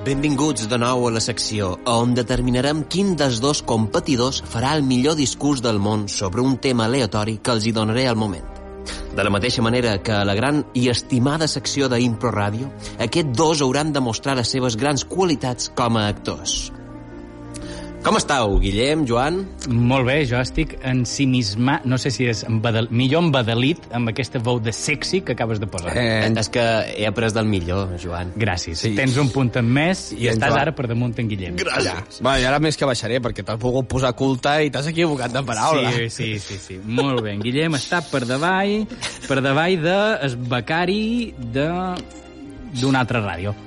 Benvinguts 0.07 0.69
de 0.71 0.77
nou 0.79 1.09
a 1.09 1.11
la 1.11 1.21
secció 1.25 1.73
on 1.91 2.13
determinarem 2.15 2.85
quin 2.95 3.17
dels 3.19 3.41
dos 3.43 3.59
competidors 3.67 4.39
farà 4.53 4.77
el 4.79 4.85
millor 4.87 5.17
discurs 5.19 5.65
del 5.65 5.81
món 5.83 6.05
sobre 6.07 6.45
un 6.47 6.55
tema 6.63 6.87
aleatori 6.87 7.41
que 7.43 7.51
els 7.57 7.67
hi 7.67 7.73
donaré 7.75 8.07
al 8.07 8.15
moment. 8.15 8.47
De 9.19 9.27
la 9.27 9.35
mateixa 9.35 9.67
manera 9.67 9.97
que 9.99 10.15
a 10.15 10.23
la 10.23 10.39
gran 10.39 10.63
i 10.79 10.87
estimada 10.95 11.51
secció 11.51 11.91
d'Impro 11.91 12.31
Ràdio, 12.31 12.71
aquests 13.03 13.35
dos 13.35 13.67
hauran 13.67 13.91
de 13.91 14.07
mostrar 14.13 14.39
les 14.39 14.55
seves 14.55 14.79
grans 14.79 15.03
qualitats 15.11 15.73
com 15.75 15.99
a 15.99 16.07
actors. 16.07 16.76
Com 18.07 18.15
estàu, 18.15 18.53
Guillem, 18.63 19.01
Joan? 19.03 19.41
Molt 19.67 20.07
bé, 20.07 20.21
jo 20.31 20.39
estic 20.39 20.77
ensimismat, 20.87 21.83
no 21.91 21.97
sé 21.99 22.13
si 22.15 22.29
és 22.31 22.45
embadal, 22.47 22.87
millor 22.95 23.25
embadalit 23.25 23.83
amb 23.99 24.13
aquesta 24.13 24.39
veu 24.39 24.61
de 24.63 24.71
sexy 24.71 25.25
que 25.27 25.35
acabes 25.35 25.59
de 25.59 25.67
posar. 25.67 25.91
Eh, 25.99 26.29
és 26.31 26.51
que 26.55 26.63
he 26.93 27.09
après 27.11 27.35
del 27.35 27.51
millor, 27.51 27.97
Joan. 27.99 28.31
Gràcies. 28.39 28.79
Sí. 28.79 28.93
Tens 28.95 29.19
un 29.19 29.33
punt 29.35 29.51
en 29.59 29.67
més 29.67 30.05
i, 30.13 30.21
I 30.23 30.31
en 30.31 30.39
estàs 30.39 30.55
Joan. 30.55 30.63
ara 30.69 30.77
per 30.79 30.87
damunt 30.87 31.19
en 31.19 31.35
Guillem. 31.35 31.59
Gràcies. 31.59 32.23
Bueno, 32.23 32.39
i 32.39 32.47
ara 32.47 32.63
més 32.63 32.79
que 32.79 32.87
baixaré, 32.87 33.19
perquè 33.27 33.43
t'has 33.43 33.59
volgut 33.59 33.91
posar 33.91 34.15
culta 34.15 34.61
i 34.63 34.71
t'has 34.71 34.87
equivocat 34.95 35.35
de 35.35 35.43
paraula. 35.51 35.91
Sí, 35.99 36.07
sí, 36.07 36.33
sí, 36.39 36.63
sí. 36.63 36.81
Molt 36.87 37.27
bé. 37.27 37.35
En 37.35 37.43
Guillem 37.43 37.75
està 37.75 38.05
per 38.07 38.23
davall, 38.23 38.87
per 39.27 39.43
davall 39.43 39.83
de 39.83 40.01
el 40.31 40.43
becari 40.47 41.33
de 41.59 41.73
d'una 42.71 43.03
altra 43.03 43.27
ràdio. 43.27 43.66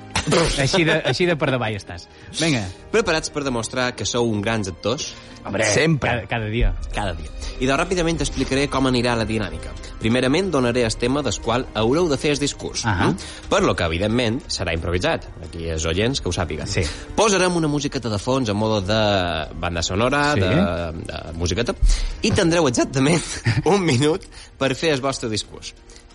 Així 0.59 0.84
de, 0.88 0.99
així 1.07 1.26
de 1.30 1.36
per 1.39 1.49
davall 1.53 1.76
estàs. 1.78 2.07
Vinga. 2.39 2.65
Preparats 2.93 3.32
per 3.34 3.43
demostrar 3.47 3.91
que 3.95 4.05
sou 4.05 4.30
un 4.30 4.41
grans 4.41 4.67
actors? 4.72 5.13
Hombre, 5.39 5.63
Sempre. 5.72 6.09
Cada, 6.09 6.28
cada 6.28 6.47
dia. 6.51 6.74
Cada 6.93 7.13
dia. 7.15 7.30
I 7.63 7.67
de 7.67 7.76
ràpidament 7.80 8.17
t'explicaré 8.20 8.65
com 8.72 8.89
anirà 8.89 9.13
la 9.15 9.24
dinàmica. 9.26 9.72
Primerament 10.01 10.49
donaré 10.51 10.84
el 10.84 10.95
tema 10.99 11.22
del 11.24 11.38
qual 11.43 11.63
haureu 11.80 12.09
de 12.11 12.17
fer 12.20 12.34
el 12.36 12.39
discurs. 12.43 12.84
Ahà. 12.86 13.07
mm? 13.07 13.47
Per 13.49 13.61
lo 13.63 13.74
que, 13.76 13.88
evidentment, 13.88 14.41
serà 14.51 14.74
improvisat. 14.76 15.26
Aquí 15.47 15.70
els 15.72 15.86
oients 15.88 16.20
que 16.22 16.28
ho 16.30 16.36
sàpiguen. 16.36 16.67
Sí. 16.67 16.84
Posarem 17.15 17.55
una 17.55 17.72
musiqueta 17.72 18.11
de 18.11 18.20
fons 18.20 18.51
en 18.51 18.57
modo 18.59 18.82
de 18.84 18.99
banda 19.59 19.82
sonora, 19.82 20.34
Sí. 20.36 20.41
de, 20.43 20.51
de 21.07 21.22
musiqueta, 21.39 21.74
i 22.22 22.32
tindreu 22.36 22.67
exactament 22.67 23.24
un 23.72 23.80
minut 23.88 24.28
per 24.59 24.74
fer 24.76 24.91
el 24.93 25.01
vostre 25.01 25.30
discurs. 25.32 25.72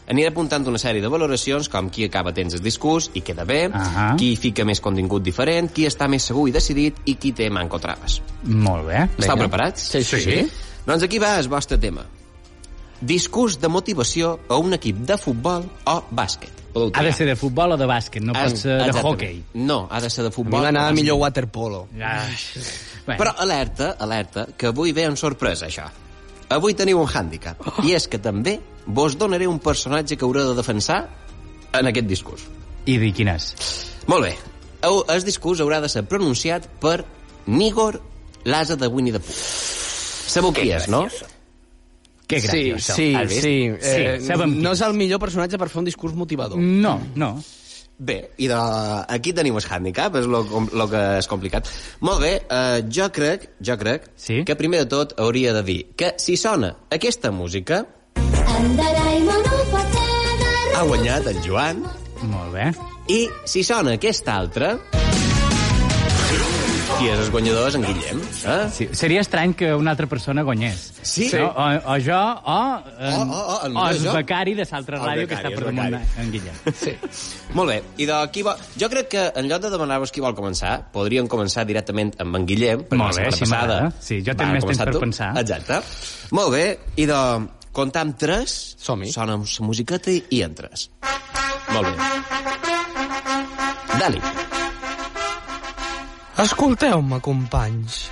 Aniré 0.07 0.29
apuntant 0.29 0.67
una 0.69 0.77
sèrie 0.79 1.01
de 1.01 1.09
valoracions 1.09 1.69
com 1.73 1.89
qui 1.91 2.05
acaba 2.05 2.33
tens 2.37 2.53
el 2.55 2.61
discurs 2.61 3.11
i 3.15 3.23
queda 3.25 3.45
bé, 3.49 3.71
Ahà. 3.73 4.17
qui 4.21 4.35
fica 4.37 4.65
més 4.69 4.81
contingut 4.85 5.23
diferent, 5.25 5.71
qui 5.73 5.87
està 5.89 6.09
més 6.09 6.23
segur 6.29 6.49
i 6.49 6.53
decidit 6.53 6.99
i 7.07 7.15
qui 7.17 7.33
té 7.33 7.49
manco 7.51 7.79
traves. 7.81 8.21
Molt 8.45 8.87
bé. 8.87 9.07
Estau 9.19 9.37
Vinga. 9.37 9.49
preparats? 9.49 9.81
Sí, 9.95 10.05
sí, 10.05 10.21
sí. 10.21 10.43
Doncs 10.85 11.03
aquí 11.07 11.19
va 11.19 11.39
el 11.39 11.49
vostre 11.49 11.79
tema. 11.79 12.05
Discurs 13.01 13.59
de 13.61 13.69
motivació 13.69 14.39
a 14.49 14.57
un 14.57 14.73
equip 14.77 14.97
de 15.09 15.17
futbol 15.19 15.65
o 15.89 15.97
bàsquet. 16.11 16.53
Ha 16.75 17.03
de 17.07 17.13
ser 17.13 17.27
de 17.27 17.37
futbol 17.37 17.73
o 17.73 17.77
de 17.79 17.87
bàsquet, 17.87 18.21
no 18.23 18.33
pot 18.35 18.57
ser 18.59 18.79
de 18.93 19.01
hockey. 19.01 19.43
No, 19.55 19.87
ha 19.91 20.01
de 20.01 20.11
ser 20.11 20.25
de 20.25 20.29
A 20.29 20.31
mi 20.31 20.35
futbol. 20.35 20.61
m'anava 20.63 20.93
millor 20.93 21.17
waterpolo. 21.21 21.87
Ja. 21.97 22.27
Bueno, 23.07 23.19
Però 23.21 23.35
alerta, 23.39 23.97
alerta, 23.99 24.49
que 24.57 24.67
avui 24.67 24.93
ve 24.93 25.05
en 25.05 25.17
sorpresa, 25.17 25.67
això. 25.67 25.85
Avui 26.55 26.77
teniu 26.79 27.01
un 27.03 27.09
hàndicap, 27.11 27.61
oh. 27.67 27.83
i 27.87 27.95
és 27.97 28.07
que 28.11 28.21
també 28.23 28.59
vos 28.87 29.17
donaré 29.19 29.49
un 29.51 29.59
personatge 29.63 30.17
que 30.17 30.27
haureu 30.27 30.51
de 30.53 30.57
defensar 30.59 31.03
en 31.75 31.91
aquest 31.91 32.07
discurs. 32.07 32.47
I 32.87 32.99
dir 33.01 33.13
quin 33.17 33.31
és? 33.33 33.53
Molt 34.11 34.29
bé. 34.29 34.35
El, 34.85 35.01
el 35.15 35.25
discurs 35.25 35.63
haurà 35.65 35.81
de 35.81 35.89
ser 35.89 36.05
pronunciat 36.07 36.67
per 36.83 36.99
Nigor, 37.49 37.99
l'asa 38.45 38.77
de 38.77 38.89
Winnie 38.93 39.15
the 39.17 39.21
Pooh. 39.25 39.39
Sabeu 40.35 40.53
qui 40.57 40.69
és, 40.73 40.89
no? 40.93 41.07
Que 42.29 42.41
Sí, 42.41 42.47
graciós, 42.47 42.79
això. 42.81 42.95
sí, 42.97 43.09
vist? 43.29 43.43
sí. 43.43 43.57
Eh, 43.69 44.19
Sí, 44.21 44.27
sabem 44.27 44.55
no 44.65 44.73
és 44.73 44.81
el 44.85 44.95
millor 44.97 45.21
personatge 45.21 45.59
per 45.61 45.69
fer 45.69 45.83
un 45.83 45.89
discurs 45.89 46.15
motivador. 46.17 46.59
No, 46.59 46.97
no. 47.21 47.35
Bé, 47.99 48.17
i 48.43 48.49
de... 48.51 48.57
aquí 49.15 49.33
tenim 49.33 49.55
el 49.57 49.63
handicap, 49.71 50.17
és 50.19 50.27
el 50.27 50.89
que 50.91 51.03
és 51.21 51.29
complicat. 51.31 51.69
Molt 52.03 52.21
bé, 52.25 52.33
eh, 52.51 52.81
jo 52.91 53.07
crec, 53.15 53.51
jo 53.63 53.77
crec 53.79 54.09
Sí? 54.17 54.41
que 54.45 54.57
primer 54.59 54.81
de 54.83 54.89
tot 54.91 55.15
hauria 55.23 55.53
de 55.55 55.63
dir 55.63 55.79
que 55.97 56.15
si 56.19 56.37
sona 56.37 56.73
aquesta 56.91 57.31
música 57.31 57.85
ha 60.75 60.83
guanyat 60.89 61.27
el 61.31 61.39
Joan 61.47 61.85
Molt 62.27 62.53
bé. 62.55 62.73
i 63.15 63.29
si 63.47 63.63
sona 63.63 63.95
aquesta 63.95 64.35
altra 64.43 64.75
qui 66.99 67.09
és 67.11 67.19
el 67.19 67.31
guanyador 67.35 67.67
és 67.69 67.75
en 67.79 67.83
Guillem. 67.85 68.21
Eh? 68.47 68.57
Sí, 68.73 68.87
seria 68.97 69.21
estrany 69.25 69.53
que 69.59 69.73
una 69.75 69.91
altra 69.93 70.07
persona 70.07 70.43
guanyés. 70.47 70.93
Sí. 71.03 71.27
No? 71.35 71.49
O, 71.51 71.67
o 71.93 71.97
jo, 72.03 72.19
o, 72.19 72.59
en, 72.99 73.15
O- 73.19 73.35
o- 73.35 73.45
o 73.45 73.67
el 73.67 73.77
o 73.77 73.87
el 73.91 73.99
jo. 74.05 74.13
becari 74.15 74.55
de 74.55 74.67
l'altra 74.71 75.01
ràdio 75.03 75.27
que 75.29 75.35
està 75.39 75.51
per 75.55 75.65
damunt 75.67 75.97
en 76.23 76.31
Guillem. 76.33 76.55
Sí. 76.85 76.93
Molt 77.55 77.71
bé, 77.71 77.79
i 78.03 78.07
de 78.07 78.19
qui 78.35 78.43
vol... 78.47 78.57
Jo 78.81 78.89
crec 78.93 79.09
que 79.15 79.25
en 79.41 79.49
lloc 79.51 79.63
de 79.65 79.71
demanar-vos 79.75 80.13
qui 80.15 80.23
vol 80.25 80.35
començar, 80.39 80.77
podríem 80.95 81.27
començar 81.31 81.65
directament 81.69 82.15
amb 82.23 82.37
en 82.41 82.47
Guillem, 82.47 82.87
perquè 82.89 83.01
Molt 83.03 83.19
la 83.19 83.27
bé, 83.27 83.31
setmana 83.31 83.35
així 83.35 83.45
passada... 83.45 83.75
m'agrada. 83.81 84.05
Sí, 84.09 84.21
jo 84.27 84.35
tinc 84.39 84.53
més 84.57 84.65
temps 84.71 84.83
per 84.85 84.93
tu. 84.95 85.03
pensar. 85.07 85.31
Exacte. 85.43 85.81
Molt 86.35 86.53
bé, 86.55 86.65
i 86.97 87.07
de 87.11 87.21
comptar 87.75 88.05
amb 88.07 88.17
tres, 88.19 88.57
Som-hi. 88.79 89.11
sona 89.13 89.35
amb 89.41 89.47
la 89.51 89.67
musiqueta 89.67 90.11
i, 90.15 90.23
entres. 90.47 90.89
Molt 91.75 91.91
bé. 91.91 92.13
Dali. 93.99 94.21
Escolteu-me, 96.35 97.21
companys. 97.23 98.09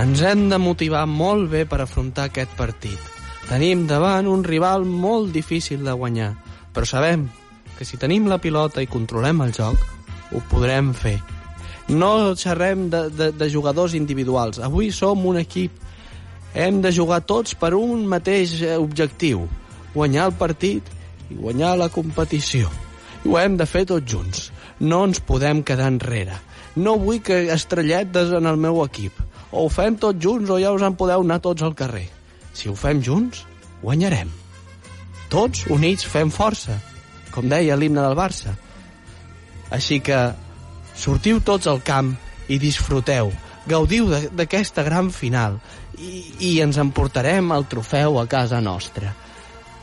Ens 0.00 0.22
hem 0.24 0.46
de 0.48 0.56
motivar 0.56 1.02
molt 1.04 1.50
bé 1.52 1.66
per 1.68 1.82
afrontar 1.84 2.30
aquest 2.30 2.54
partit. 2.56 2.96
Tenim 3.44 3.82
davant 3.90 4.24
un 4.24 4.40
rival 4.46 4.86
molt 4.88 5.34
difícil 5.34 5.84
de 5.84 5.92
guanyar, 5.92 6.30
però 6.72 6.88
sabem 6.88 7.26
que 7.76 7.84
si 7.84 8.00
tenim 8.00 8.24
la 8.24 8.40
pilota 8.40 8.80
i 8.80 8.88
controlem 8.88 9.44
el 9.44 9.52
joc, 9.52 9.84
ho 10.32 10.42
podrem 10.48 10.94
fer. 10.96 11.18
No 11.92 12.32
xerrem 12.40 12.88
de, 12.88 13.04
de, 13.12 13.30
de 13.36 13.50
jugadors 13.52 13.92
individuals. 14.00 14.64
Avui 14.64 14.88
som 14.88 15.28
un 15.28 15.36
equip. 15.36 15.76
Hem 16.56 16.80
de 16.80 16.92
jugar 16.92 17.20
tots 17.28 17.52
per 17.52 17.74
un 17.76 18.08
mateix 18.08 18.62
eh, 18.62 18.76
objectiu. 18.80 19.44
Guanyar 19.92 20.30
el 20.32 20.38
partit 20.40 20.88
i 21.28 21.36
guanyar 21.36 21.76
la 21.76 21.92
competició. 21.92 22.72
Ho 23.26 23.38
hem 23.38 23.56
de 23.58 23.66
fer 23.66 23.84
tots 23.88 24.12
junts. 24.12 24.48
No 24.80 25.02
ens 25.08 25.20
podem 25.20 25.62
quedar 25.66 25.88
enrere. 25.90 26.36
No 26.76 26.98
vull 27.00 27.22
que 27.24 27.48
estrelletes 27.54 28.30
en 28.36 28.46
el 28.46 28.60
meu 28.60 28.82
equip. 28.84 29.14
O 29.50 29.64
ho 29.64 29.70
fem 29.72 29.96
tots 29.96 30.20
junts 30.22 30.50
o 30.52 30.58
ja 30.60 30.74
us 30.74 30.84
en 30.84 30.96
podeu 30.98 31.24
anar 31.24 31.40
tots 31.42 31.64
al 31.64 31.74
carrer. 31.74 32.06
Si 32.52 32.68
ho 32.68 32.76
fem 32.78 33.02
junts, 33.02 33.44
guanyarem. 33.82 34.30
Tots 35.32 35.66
units 35.72 36.06
fem 36.08 36.30
força, 36.32 36.78
com 37.34 37.48
deia 37.48 37.76
l'himne 37.76 38.04
del 38.04 38.16
Barça. 38.16 38.54
Així 39.74 40.00
que 40.00 40.18
sortiu 40.96 41.42
tots 41.44 41.68
al 41.68 41.82
camp 41.84 42.14
i 42.48 42.58
disfruteu. 42.60 43.32
Gaudiu 43.68 44.08
d'aquesta 44.32 44.82
gran 44.86 45.10
final 45.12 45.58
i, 45.98 46.22
i 46.40 46.52
ens 46.64 46.78
emportarem 46.80 47.52
el 47.52 47.66
trofeu 47.68 48.16
a 48.20 48.26
casa 48.30 48.62
nostra. 48.64 49.12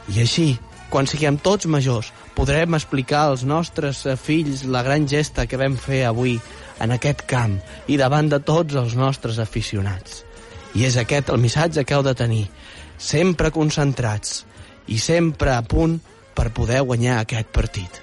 I 0.09 0.21
així, 0.23 0.47
quan 0.89 1.09
siguem 1.09 1.37
tots 1.37 1.69
majors, 1.69 2.11
podrem 2.35 2.75
explicar 2.77 3.25
als 3.29 3.45
nostres 3.47 4.03
eh, 4.05 4.15
fills 4.19 4.65
la 4.67 4.83
gran 4.83 5.07
gesta 5.07 5.47
que 5.47 5.59
vam 5.59 5.77
fer 5.79 6.03
avui 6.09 6.35
en 6.83 6.91
aquest 6.91 7.23
camp 7.29 7.57
i 7.87 7.97
davant 7.97 8.29
de 8.31 8.41
tots 8.43 8.75
els 8.75 8.95
nostres 8.99 9.39
aficionats. 9.39 10.23
I 10.75 10.83
és 10.89 10.97
aquest 10.99 11.31
el 11.31 11.39
missatge 11.39 11.85
que 11.87 11.95
heu 11.95 12.03
de 12.03 12.13
tenir, 12.19 12.43
sempre 12.97 13.51
concentrats 13.55 14.43
i 14.91 14.99
sempre 14.99 15.55
a 15.55 15.61
punt 15.63 15.97
per 16.35 16.51
poder 16.51 16.81
guanyar 16.83 17.21
aquest 17.21 17.51
partit. 17.55 18.01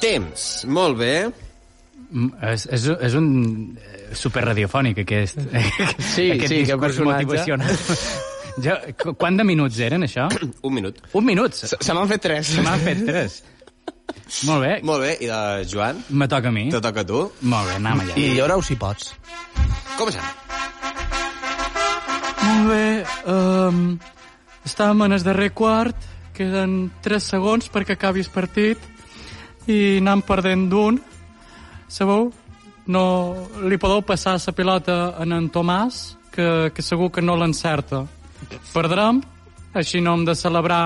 Temps. 0.00 0.64
Molt 0.70 0.96
bé. 1.02 1.14
Mm, 2.10 2.30
És, 2.54 2.66
és, 2.72 2.86
és 3.10 3.14
un 3.18 3.28
eh, 3.76 4.14
superradiofònic, 4.16 5.02
aquest. 5.04 5.38
Sí, 5.98 6.30
aquest 6.38 6.48
sí, 6.48 6.62
discurs 6.62 6.80
personatge. 6.86 7.26
motivacional. 7.26 7.76
Jo, 8.58 8.74
qu- 8.98 9.14
quant 9.16 9.36
de 9.38 9.44
minuts 9.44 9.78
eren, 9.78 10.02
això? 10.02 10.26
Un 10.66 10.74
minut. 10.74 10.98
Un 11.14 11.24
minut. 11.24 11.54
Se, 11.54 11.68
Se 11.80 11.94
m'han 11.94 12.08
fet 12.10 12.22
tres. 12.22 12.46
se 12.56 12.62
m'han 12.64 12.80
fet 12.80 13.04
tres. 13.06 13.42
Molt 14.46 14.62
bé. 14.64 14.72
Molt 14.82 15.02
bé, 15.04 15.12
i 15.22 15.26
de 15.30 15.64
Joan, 15.70 16.00
Me 16.10 16.26
toca 16.28 16.48
a 16.48 16.52
mi. 16.54 16.68
te 16.70 16.80
toca 16.80 17.00
a 17.00 17.06
tu. 17.06 17.30
Molt 17.42 17.68
bé, 17.68 17.74
anem 17.78 18.00
allà. 18.04 18.16
I 18.18 18.32
lloreu 18.36 18.62
si 18.62 18.76
pots. 18.76 19.12
Comencem. 19.98 20.22
Molt 22.42 22.68
bé. 22.70 23.04
Um, 23.30 23.98
estàvem 24.66 25.02
en 25.06 25.12
el 25.18 25.22
darrer 25.26 25.50
quart. 25.54 25.96
Queden 26.34 26.90
3 27.04 27.22
segons 27.34 27.68
perquè 27.70 27.94
acabi 27.98 28.22
el 28.24 28.30
partit 28.32 28.78
i 29.68 29.98
anem 30.00 30.22
perdent 30.24 30.68
d'un. 30.72 30.96
Sabeu? 31.90 32.30
No 32.90 33.02
li 33.68 33.76
podeu 33.78 34.00
passar 34.02 34.38
la 34.40 34.52
pilota 34.56 34.96
en 35.20 35.32
en 35.36 35.50
Tomàs, 35.52 36.16
que, 36.32 36.70
que 36.74 36.82
segur 36.82 37.10
que 37.12 37.20
no 37.22 37.36
l'encerta. 37.36 38.06
Perdrem, 38.72 39.20
així 39.74 40.00
no 40.00 40.16
hem 40.16 40.24
de 40.28 40.34
celebrar 40.34 40.82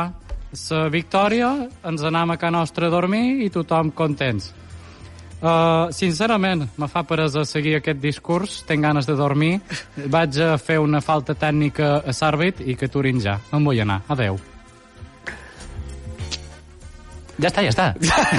la 0.70 0.88
victòria, 0.88 1.54
ens 1.84 2.02
anem 2.02 2.30
a 2.30 2.36
casa 2.38 2.54
nostra 2.54 2.86
a 2.86 2.92
dormir 2.92 3.44
i 3.44 3.50
tothom 3.50 3.90
contents. 3.90 4.52
Uh, 5.44 5.90
sincerament, 5.92 6.64
me 6.80 6.88
fa 6.88 7.02
peresa 7.04 7.44
seguir 7.44 7.74
aquest 7.76 8.00
discurs, 8.00 8.62
tinc 8.64 8.86
ganes 8.86 9.04
de 9.04 9.18
dormir. 9.18 9.58
Vaig 10.08 10.40
a 10.40 10.54
fer 10.56 10.78
una 10.80 11.02
falta 11.04 11.34
tècnica 11.36 11.98
a 12.00 12.16
l'àrbit 12.16 12.64
i 12.64 12.78
que 12.80 12.88
aturin 12.88 13.20
ja. 13.20 13.38
Me'n 13.52 13.64
vull 13.68 13.84
anar. 13.84 14.00
Adeu. 14.08 14.40
Ja 17.42 17.48
està, 17.50 17.64
ja 17.66 17.72
està. 17.72 17.86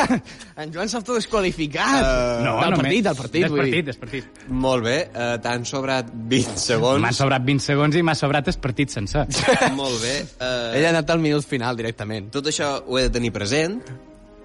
En 0.63 0.71
Joan 0.71 0.87
s'ha 0.87 1.01
desqualificat. 1.03 1.97
Uh, 1.99 2.43
No, 2.45 2.53
del 2.61 2.71
no 2.71 2.77
partit, 2.79 3.03
del 3.03 3.15
partit, 3.19 3.43
Del 3.43 3.51
dir. 3.51 3.59
partit, 3.59 3.85
del 3.89 3.97
partit. 3.99 4.41
Molt 4.47 4.85
bé, 4.85 4.95
uh, 5.11 5.33
t'han 5.43 5.65
sobrat 5.67 6.07
20 6.15 6.55
segons. 6.63 7.01
M'han 7.03 7.17
sobrat 7.17 7.43
20 7.43 7.65
segons 7.65 7.97
i 7.99 8.03
m'ha 8.07 8.15
sobrat 8.15 8.47
el 8.53 8.57
partit 8.63 8.95
sencer. 8.95 9.25
Molt 9.81 9.99
bé. 9.99 10.15
Uh, 10.39 10.77
Ell 10.79 10.87
ha 10.87 10.93
anat 10.95 11.11
al 11.11 11.19
minut 11.19 11.43
final 11.43 11.75
directament. 11.75 12.31
Tot 12.31 12.47
això 12.53 12.71
ho 12.87 12.99
he 13.01 13.09
de 13.09 13.13
tenir 13.17 13.33
present, 13.35 13.81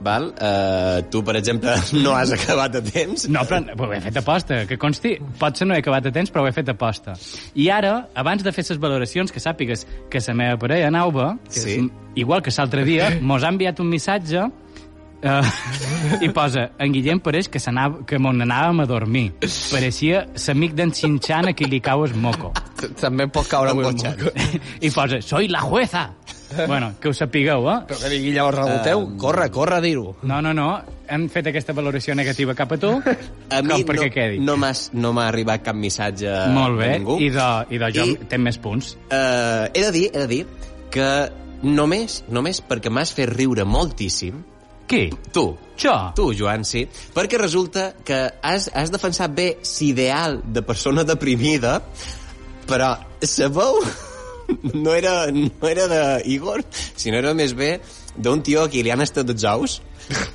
val? 0.00 0.30
Uh, 0.36 1.02
tu, 1.12 1.22
per 1.26 1.36
exemple, 1.36 1.74
no 2.04 2.14
has 2.16 2.32
acabat 2.36 2.76
a 2.76 2.82
temps. 2.84 3.26
No, 3.28 3.42
però, 3.48 3.60
però 3.76 3.88
ho 3.90 3.96
he 3.96 4.00
fet 4.04 4.16
aposta, 4.20 4.62
que 4.66 4.78
consti. 4.80 5.16
Potser 5.40 5.68
no 5.68 5.74
he 5.76 5.82
acabat 5.84 6.06
a 6.08 6.12
temps, 6.14 6.30
però 6.32 6.44
ho 6.46 6.48
he 6.50 6.54
fet 6.56 6.68
aposta. 6.72 7.14
I 7.54 7.68
ara, 7.74 8.08
abans 8.14 8.42
de 8.46 8.52
fer 8.56 8.64
les 8.68 8.80
valoracions, 8.80 9.32
que 9.32 9.40
sàpigues 9.44 9.86
que 10.10 10.22
la 10.26 10.34
meva 10.34 10.56
parella, 10.58 10.90
Nauva, 10.90 11.34
que 11.48 11.60
Sí. 11.60 11.76
és, 11.78 11.90
igual 12.16 12.42
que 12.42 12.50
l'altre 12.56 12.84
dia, 12.84 13.12
mos 13.20 13.44
ha 13.44 13.48
enviat 13.54 13.80
un 13.80 13.88
missatge 13.92 14.48
Uh, 15.20 15.44
i 16.24 16.30
posa, 16.32 16.70
en 16.80 16.94
Guillem 16.94 17.18
pareix 17.20 17.44
que, 17.52 17.60
s'anava- 17.60 18.06
que 18.08 18.16
m'on 18.16 18.38
anàvem 18.40 18.78
a 18.80 18.86
dormir. 18.88 19.26
Pareixia 19.68 20.22
l'amic 20.46 20.72
d'en 20.78 20.94
Xinxan 20.96 21.50
a 21.50 21.52
qui 21.52 21.66
li 21.68 21.76
cau 21.84 22.06
el 22.06 22.14
moco. 22.16 22.54
També 22.96 23.26
pot 23.28 23.44
caure 23.52 23.74
Embotxat. 23.76 24.16
moco. 24.16 24.32
I 24.80 24.88
posa, 24.94 25.18
soy 25.20 25.50
la 25.52 25.60
jueza. 25.60 26.06
Bueno, 26.66 26.94
que 27.00 27.08
ho 27.08 27.14
sapigueu, 27.14 27.66
eh? 27.70 27.76
Però 27.88 27.98
que 28.00 28.08
digui 28.12 28.32
llavors 28.34 28.58
reboteu. 28.58 29.04
Um, 29.04 29.16
Corre, 29.18 29.48
corre 29.54 29.76
a 29.76 29.80
dir-ho. 29.80 30.16
No, 30.22 30.40
no, 30.42 30.52
no. 30.54 30.68
Hem 31.10 31.28
fet 31.30 31.46
aquesta 31.50 31.72
valoració 31.74 32.14
negativa 32.18 32.54
cap 32.58 32.72
a 32.72 32.78
tu. 32.78 32.90
A 33.54 33.62
mi 33.62 33.82
perquè 33.86 34.08
no, 34.08 34.14
quedi. 34.14 34.38
no 34.46 34.56
m'has- 34.60 34.90
no 34.94 35.12
m'ha 35.16 35.28
arribat 35.30 35.62
cap 35.66 35.74
missatge 35.78 36.30
Molt 36.54 36.78
bé. 36.78 36.92
ningú. 36.98 37.18
I 37.22 37.30
de, 37.34 37.48
i 37.70 37.78
de 37.82 37.90
jo 37.94 38.04
I- 38.06 38.16
I... 38.16 38.28
tenc 38.30 38.42
més 38.46 38.58
punts. 38.62 38.94
Uh, 39.10 39.68
he 39.74 39.82
de 39.86 39.92
dir, 39.94 40.06
he 40.14 40.18
de 40.24 40.26
dir 40.30 40.44
que 40.90 41.08
només, 41.62 42.22
només 42.28 42.62
perquè 42.66 42.90
m'has 42.90 43.12
fet 43.14 43.28
riure 43.30 43.64
moltíssim, 43.68 44.42
Qui? 44.90 45.04
tu, 45.32 45.52
Jo? 45.78 45.92
tu, 46.18 46.32
Joan, 46.34 46.64
sí, 46.66 46.80
perquè 47.14 47.38
resulta 47.38 47.92
que 48.04 48.16
has, 48.42 48.66
has 48.74 48.90
defensat 48.90 49.30
bé 49.30 49.52
l'ideal 49.62 50.40
de 50.50 50.62
persona 50.66 51.04
deprimida, 51.06 51.76
però 52.66 52.96
sabeu? 53.22 53.78
No 54.84 54.94
era, 54.94 55.26
no 55.32 55.68
era 55.68 55.86
de 55.88 56.02
Igor, 56.32 56.62
sinó 56.96 57.18
era 57.20 57.34
més 57.34 57.54
bé 57.56 57.78
d'un 58.16 58.42
tio 58.42 58.64
a 58.64 58.68
qui 58.70 58.82
li 58.82 58.90
han 58.92 59.00
estat 59.04 59.28
els 59.32 59.44
ous. 59.48 59.80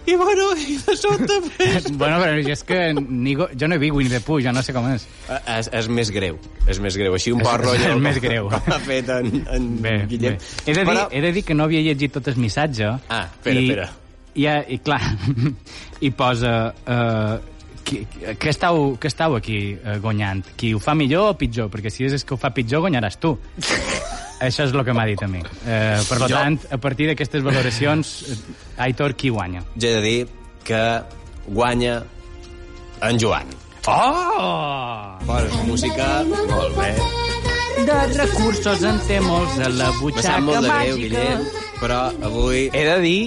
I 0.08 0.14
bueno, 0.16 0.46
i 0.56 0.78
de 0.80 0.94
sobte 0.96 1.36
ves... 1.58 1.90
bueno, 2.00 2.20
però 2.22 2.38
és 2.54 2.62
que 2.64 2.78
Nigo, 2.96 3.50
jo 3.60 3.68
no 3.68 3.76
he 3.76 3.82
vist 3.82 3.92
Winnie 3.98 4.14
the 4.14 4.22
Pooh, 4.24 4.40
jo 4.40 4.54
no 4.56 4.62
sé 4.64 4.72
com 4.76 4.86
és. 4.94 5.04
Eh, 5.28 5.40
És, 5.58 5.68
és 5.82 5.90
més 5.92 6.12
greu, 6.16 6.38
és 6.72 6.80
més 6.80 6.96
greu. 6.96 7.18
Així 7.18 7.34
un 7.36 7.42
poc 7.44 7.58
rotllo... 7.60 7.90
és 7.98 8.00
més 8.06 8.22
greu. 8.24 8.48
Com 8.54 8.72
ha 8.72 8.80
fet 8.86 9.12
en, 9.18 9.34
en 9.52 9.66
Bé, 9.84 9.98
Guillem. 10.14 10.38
bé. 10.40 10.54
He, 10.64 10.72
de 10.72 10.80
dir, 10.80 10.88
Però- 10.94 11.10
he 11.12 11.24
de 11.26 11.34
dir 11.36 11.44
que 11.50 11.58
no 11.60 11.68
havia 11.68 11.82
llegit 11.90 12.16
tot 12.16 12.30
el 12.32 12.40
missatge. 12.40 12.94
Ah, 13.12 13.26
espera, 13.34 13.60
i, 13.60 13.66
espera. 13.68 13.90
I, 14.36 14.48
i 14.78 14.80
clar, 14.86 15.02
i 16.08 16.14
posa... 16.16 16.56
Uh, 16.86 17.52
qui, 17.86 18.02
que, 18.10 18.50
estàu, 18.52 18.96
que 19.00 19.08
estàu 19.12 19.36
aquí 19.38 19.60
uh, 19.78 20.00
guanyant? 20.04 20.42
Qui 20.58 20.74
ho 20.76 20.80
fa 20.84 20.96
millor 20.98 21.32
o 21.32 21.38
pitjor? 21.40 21.70
Perquè 21.74 21.92
si 21.94 22.08
és 22.08 22.16
el 22.18 22.24
que 22.26 22.36
ho 22.36 22.40
fa 22.42 22.52
pitjor, 22.56 22.82
guanyaràs 22.88 23.20
tu. 23.22 23.36
Això 24.46 24.66
és 24.68 24.74
el 24.76 24.82
que 24.84 24.94
m'ha 24.98 25.06
dit 25.08 25.22
a 25.24 25.30
mi. 25.32 25.40
Uh, 25.40 26.02
per 26.10 26.18
Jo- 26.26 26.32
tant, 26.34 26.58
a 26.76 26.80
partir 26.82 27.08
d'aquestes 27.08 27.46
valoracions, 27.46 28.16
eh, 28.34 28.40
Aitor, 28.90 29.14
qui 29.16 29.30
guanya? 29.32 29.62
Jo 29.80 29.88
he 29.88 29.94
de 29.96 30.02
dir 30.04 30.26
que 30.68 30.82
guanya 31.48 32.02
en 33.06 33.20
Joan. 33.22 33.48
Oh! 33.88 35.16
Posa 35.26 35.64
música, 35.70 36.08
molt 36.26 36.76
bé. 36.76 36.90
De 37.86 37.98
recursos 38.18 38.84
en 38.88 39.00
té 39.08 39.20
molts 39.22 39.60
a 39.62 39.70
la 39.70 39.90
butxaca 40.00 40.40
de 40.42 40.62
greu, 40.64 40.70
màgica. 40.72 40.96
Guillem, 40.98 41.44
però 41.82 42.00
avui... 42.24 42.66
He 42.74 42.84
de 42.88 42.96
dir, 43.04 43.20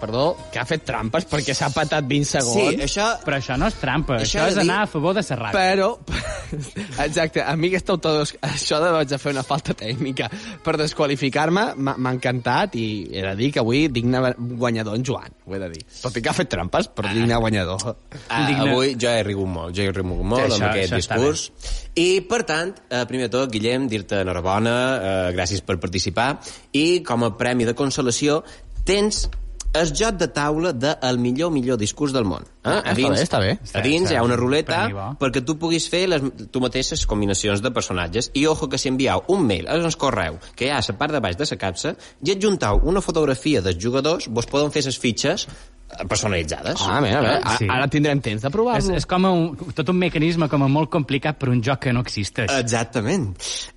perdó, 0.00 0.36
que 0.52 0.58
ha 0.60 0.64
fet 0.68 0.84
trampes 0.86 1.26
perquè 1.28 1.54
s'ha 1.56 1.68
patat 1.74 2.06
20 2.08 2.24
segons. 2.30 2.54
Sí, 2.74 2.82
això... 2.86 3.08
Però 3.24 3.36
això 3.40 3.56
no 3.58 3.66
és 3.70 3.76
trampa, 3.80 4.16
Això 4.22 4.40
això, 4.44 4.48
és 4.48 4.54
dir- 4.58 4.64
anar 4.66 4.82
a 4.84 4.86
favor 4.90 5.14
de 5.18 5.22
Serrat. 5.26 5.52
Però, 5.56 5.90
exacte, 7.06 7.42
a 7.42 7.54
mi 7.56 7.68
aquesta 7.72 7.92
autodós... 7.96 8.34
Això 8.48 8.78
de 8.82 8.90
vaig 8.94 9.12
a 9.14 9.18
fer 9.20 9.32
una 9.34 9.44
falta 9.46 9.74
tècnica 9.78 10.28
per 10.64 10.76
desqualificar-me 10.80 11.64
m'ha 11.78 12.12
encantat 12.14 12.76
i 12.78 12.86
he 13.12 13.22
de 13.24 13.34
dir 13.38 13.50
que 13.54 13.62
avui 13.62 13.86
digne 13.92 14.20
guanyador 14.38 14.96
en 14.98 15.04
Joan, 15.06 15.34
ho 15.46 15.54
he 15.56 15.60
de 15.62 15.70
dir. 15.74 15.82
Tot 16.02 16.16
i 16.18 16.22
que 16.24 16.30
ha 16.32 16.36
fet 16.36 16.50
trampes, 16.52 16.88
però 16.94 17.12
digne 17.14 17.38
guanyador. 17.42 17.84
Ah, 18.28 18.44
avui 18.64 18.94
jo 19.00 19.10
he 19.12 19.22
rigut 19.26 19.50
molt, 19.50 19.74
jo 19.76 19.86
he 19.88 19.92
rigut 19.92 20.22
molt 20.24 20.46
Sí, 20.46 20.52
amb 20.52 20.54
això- 20.58 20.70
aquest 20.72 20.92
això 20.92 21.02
està 21.04 21.18
discurs. 21.18 21.44
I, 21.98 22.08
per 22.30 22.42
tant, 22.46 22.74
eh, 22.90 23.04
primer 23.10 23.26
de 23.28 23.34
tot, 23.34 23.50
Guillem, 23.52 23.88
dir-te 23.90 24.20
enhorabona, 24.22 24.74
eh, 24.98 25.32
gràcies 25.34 25.62
per 25.66 25.78
participar, 25.82 26.30
i 26.72 27.02
com 27.06 27.24
a 27.26 27.32
premi 27.36 27.64
de 27.66 27.74
consolació 27.74 28.42
tens 28.88 29.26
el 29.74 29.90
joc 29.94 30.16
de 30.16 30.28
taula 30.32 30.72
de 30.72 30.94
el 31.02 31.18
millor 31.20 31.50
millor 31.52 31.76
discurs 31.78 32.12
del 32.12 32.24
món. 32.24 32.42
Eh? 32.64 32.70
Ah, 32.72 32.78
està 32.80 32.94
bé, 32.94 33.22
està 33.22 33.38
bé. 33.40 33.50
A 33.78 33.82
dins 33.84 34.10
hi 34.10 34.16
ha 34.16 34.22
una 34.24 34.36
ruleta 34.36 34.78
perquè 35.20 35.42
tu 35.44 35.58
puguis 35.60 35.86
fer 35.92 36.06
les, 36.08 36.22
tu 36.50 36.60
mateixes 36.60 37.04
combinacions 37.06 37.60
de 37.62 37.70
personatges 37.70 38.30
i 38.34 38.46
ojo 38.48 38.68
que 38.68 38.78
si 38.80 38.88
envieu 38.88 39.22
un 39.28 39.44
mail 39.46 39.68
al 39.68 39.82
nostre 39.84 40.00
correu 40.00 40.38
que 40.56 40.66
hi 40.66 40.70
ha 40.72 40.78
a 40.80 40.84
la 40.88 40.96
part 40.98 41.12
de 41.12 41.20
baix 41.20 41.36
de 41.36 41.44
la 41.50 41.58
capsa 41.60 41.94
i 42.24 42.32
adjuntau 42.32 42.80
una 42.88 43.00
fotografia 43.04 43.60
dels 43.60 43.76
jugadors 43.82 44.28
vos 44.28 44.46
poden 44.46 44.72
fer 44.72 44.82
les 44.88 44.98
fitxes 44.98 45.46
eh, 45.46 46.04
personalitzades. 46.08 46.80
Ah, 46.88 47.00
mira, 47.04 47.20
bé, 47.20 47.36
a- 47.44 47.58
ara 47.76 47.88
tindrem 47.88 48.20
temps 48.24 48.42
de 48.42 48.50
provar-lo. 48.50 48.80
És, 48.96 49.04
és 49.04 49.06
com 49.06 49.24
un, 49.28 49.72
tot 49.76 49.88
un 49.92 49.96
mecanisme 50.00 50.48
com 50.48 50.64
a 50.64 50.68
molt 50.68 50.90
complicat 50.90 51.38
per 51.38 51.48
un 51.52 51.62
joc 51.62 51.84
que 51.86 51.92
no 51.92 52.00
existeix. 52.00 52.50
Exactament. 52.58 53.34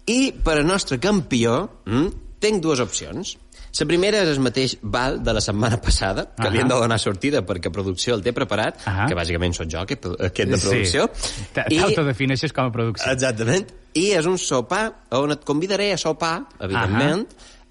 I 0.07 0.31
per 0.43 0.57
al 0.59 0.65
nostre 0.67 0.99
campió 1.03 1.67
hm, 1.85 2.07
tinc 2.41 2.61
dues 2.63 2.79
opcions. 2.79 3.35
La 3.79 3.85
primera 3.87 4.19
és 4.25 4.29
el 4.33 4.41
mateix 4.43 4.73
Val 4.83 5.21
de 5.23 5.33
la 5.33 5.41
setmana 5.41 5.77
passada, 5.81 6.25
que 6.35 6.43
Ahà. 6.43 6.51
li 6.51 6.59
hem 6.59 6.67
de 6.67 6.75
donar 6.75 6.97
sortida 6.99 7.41
perquè 7.47 7.71
producció 7.71 8.15
el 8.17 8.21
té 8.25 8.33
preparat, 8.35 8.81
que 9.07 9.15
bàsicament 9.15 9.55
sóc 9.55 9.69
jo, 9.71 9.79
aquest, 9.85 10.05
aquest 10.27 10.51
de 10.51 10.57
producció. 10.59 11.07
Sí. 11.13 11.45
T'autodefineixes 11.55 12.51
com 12.53 12.67
a 12.67 12.71
producció. 12.75 13.11
Exactament. 13.13 13.71
I 13.95 14.11
és 14.19 14.27
un 14.27 14.37
sopar 14.37 14.83
on 15.17 15.31
et 15.31 15.43
convidaré 15.47 15.93
a 15.93 15.97
sopar, 15.97 16.41
evidentment, 16.59 17.25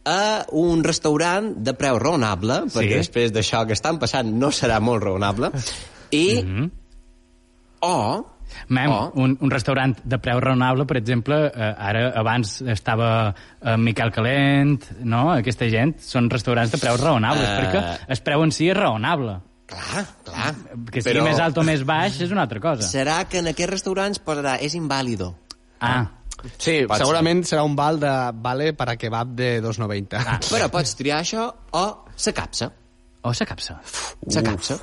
a 0.09 0.47
un 0.57 0.83
restaurant 0.83 1.53
de 1.61 1.75
preu 1.77 1.99
raonable, 2.01 2.63
Sí. 2.69 2.79
perquè 2.79 2.97
després 2.97 3.33
d'això 3.33 3.67
que 3.69 3.77
estan 3.77 3.99
passant 4.01 4.33
no 4.33 4.49
serà 4.51 4.81
molt 4.81 5.05
raonable, 5.05 5.53
i... 6.11 6.43
Mhm. 6.43 6.71
O... 7.83 7.97
Mem, 8.69 8.91
o- 8.91 9.13
un, 9.17 9.37
un 9.41 9.51
restaurant 9.51 9.95
de 10.05 10.19
preu 10.19 10.41
raonable, 10.41 10.87
per 10.87 10.97
exemple, 10.99 11.37
eh, 11.55 11.75
ara 11.79 12.11
abans 12.21 12.61
estava 12.63 13.35
eh, 13.63 13.77
Miquel 13.77 14.11
Calent, 14.13 14.79
no? 15.05 15.31
Aquesta 15.33 15.69
gent 15.71 15.97
són 16.05 16.31
restaurants 16.31 16.73
de 16.73 16.79
preus 16.79 17.01
raonables, 17.01 17.47
Eh. 17.49 17.59
perquè 17.61 17.85
el 18.09 18.23
preu 18.27 18.43
en 18.45 18.53
si 18.53 18.69
és 18.71 18.77
raonable. 18.77 19.41
Clar, 19.71 20.05
clar. 20.27 20.55
Que 20.91 21.01
sigui 21.03 21.19
Però- 21.21 21.25
més 21.29 21.39
alt 21.39 21.59
o 21.59 21.63
més 21.63 21.85
baix 21.87 22.21
és 22.21 22.31
una 22.35 22.43
altra 22.43 22.59
cosa. 22.61 22.83
Serà 22.89 23.25
que 23.31 23.39
en 23.39 23.47
aquests 23.53 23.71
restaurants 23.71 24.19
posarà 24.19 24.57
és 24.61 24.75
invàlido. 24.75 25.35
Ah. 25.81 26.09
Sí, 26.57 26.87
Pot 26.89 26.97
segurament 26.99 27.43
serà 27.45 27.63
un 27.69 27.75
val 27.77 27.99
de 28.01 28.11
vale 28.41 28.73
para 28.73 28.97
kebab 28.97 29.29
de 29.37 29.61
2,90. 29.63 30.17
Ah. 30.27 30.39
Però 30.41 30.71
pots 30.73 30.95
triar 30.97 31.21
això 31.21 31.45
o 31.77 31.85
sa 32.17 32.33
capsa. 32.33 32.73
O 33.23 33.35
sa 33.35 33.45
capsa. 33.45 33.79
Sa 34.27 34.43
capsa. 34.43 34.79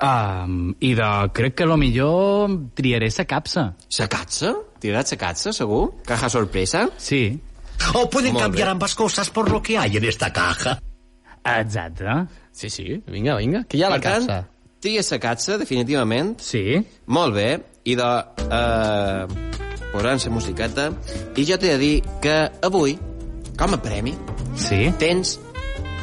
Um, 0.00 0.74
I 0.80 0.92
de, 0.94 1.08
crec 1.34 1.56
que 1.58 1.66
lo 1.66 1.76
millor 1.76 2.50
triaré 2.78 3.10
sa 3.10 3.24
capsa. 3.26 3.72
Sa 3.90 4.06
capsa? 4.08 4.52
Tiraràs 4.78 5.10
sa 5.10 5.16
capsa, 5.18 5.52
segur? 5.52 5.96
Caja 6.06 6.28
sorpresa? 6.30 6.84
Sí. 6.98 7.40
O 7.94 8.08
pueden 8.10 8.32
Molt 8.34 8.44
cambiar 8.44 8.68
bé. 8.68 8.72
ambas 8.72 8.94
cosas 8.94 9.30
por 9.30 9.50
lo 9.50 9.60
que 9.62 9.78
hay 9.78 9.96
en 9.96 10.04
esta 10.04 10.32
caja. 10.32 10.78
Exacte. 11.44 12.04
Sí, 12.52 12.70
sí, 12.70 13.02
vinga, 13.06 13.36
vinga, 13.36 13.64
que 13.64 13.76
hi 13.78 13.82
ha 13.82 13.90
la 13.90 13.98
Per 14.00 14.02
tant, 14.10 14.26
capsa. 14.26 14.48
tria 14.80 15.02
sa 15.02 15.18
capsa, 15.18 15.58
definitivament. 15.58 16.38
Sí. 16.40 16.78
Molt 17.06 17.34
bé. 17.34 17.48
I 17.84 17.94
de... 17.96 18.08
Uh, 18.48 19.48
posant 19.92 20.20
sa 20.20 20.30
musiqueta. 20.30 20.90
I 21.36 21.44
jo 21.48 21.56
t'he 21.58 21.70
de 21.74 21.78
dir 21.78 21.94
que 22.20 22.34
avui, 22.62 22.98
com 23.58 23.74
a 23.74 23.78
premi, 23.82 24.12
sí. 24.54 24.92
tens 25.00 25.38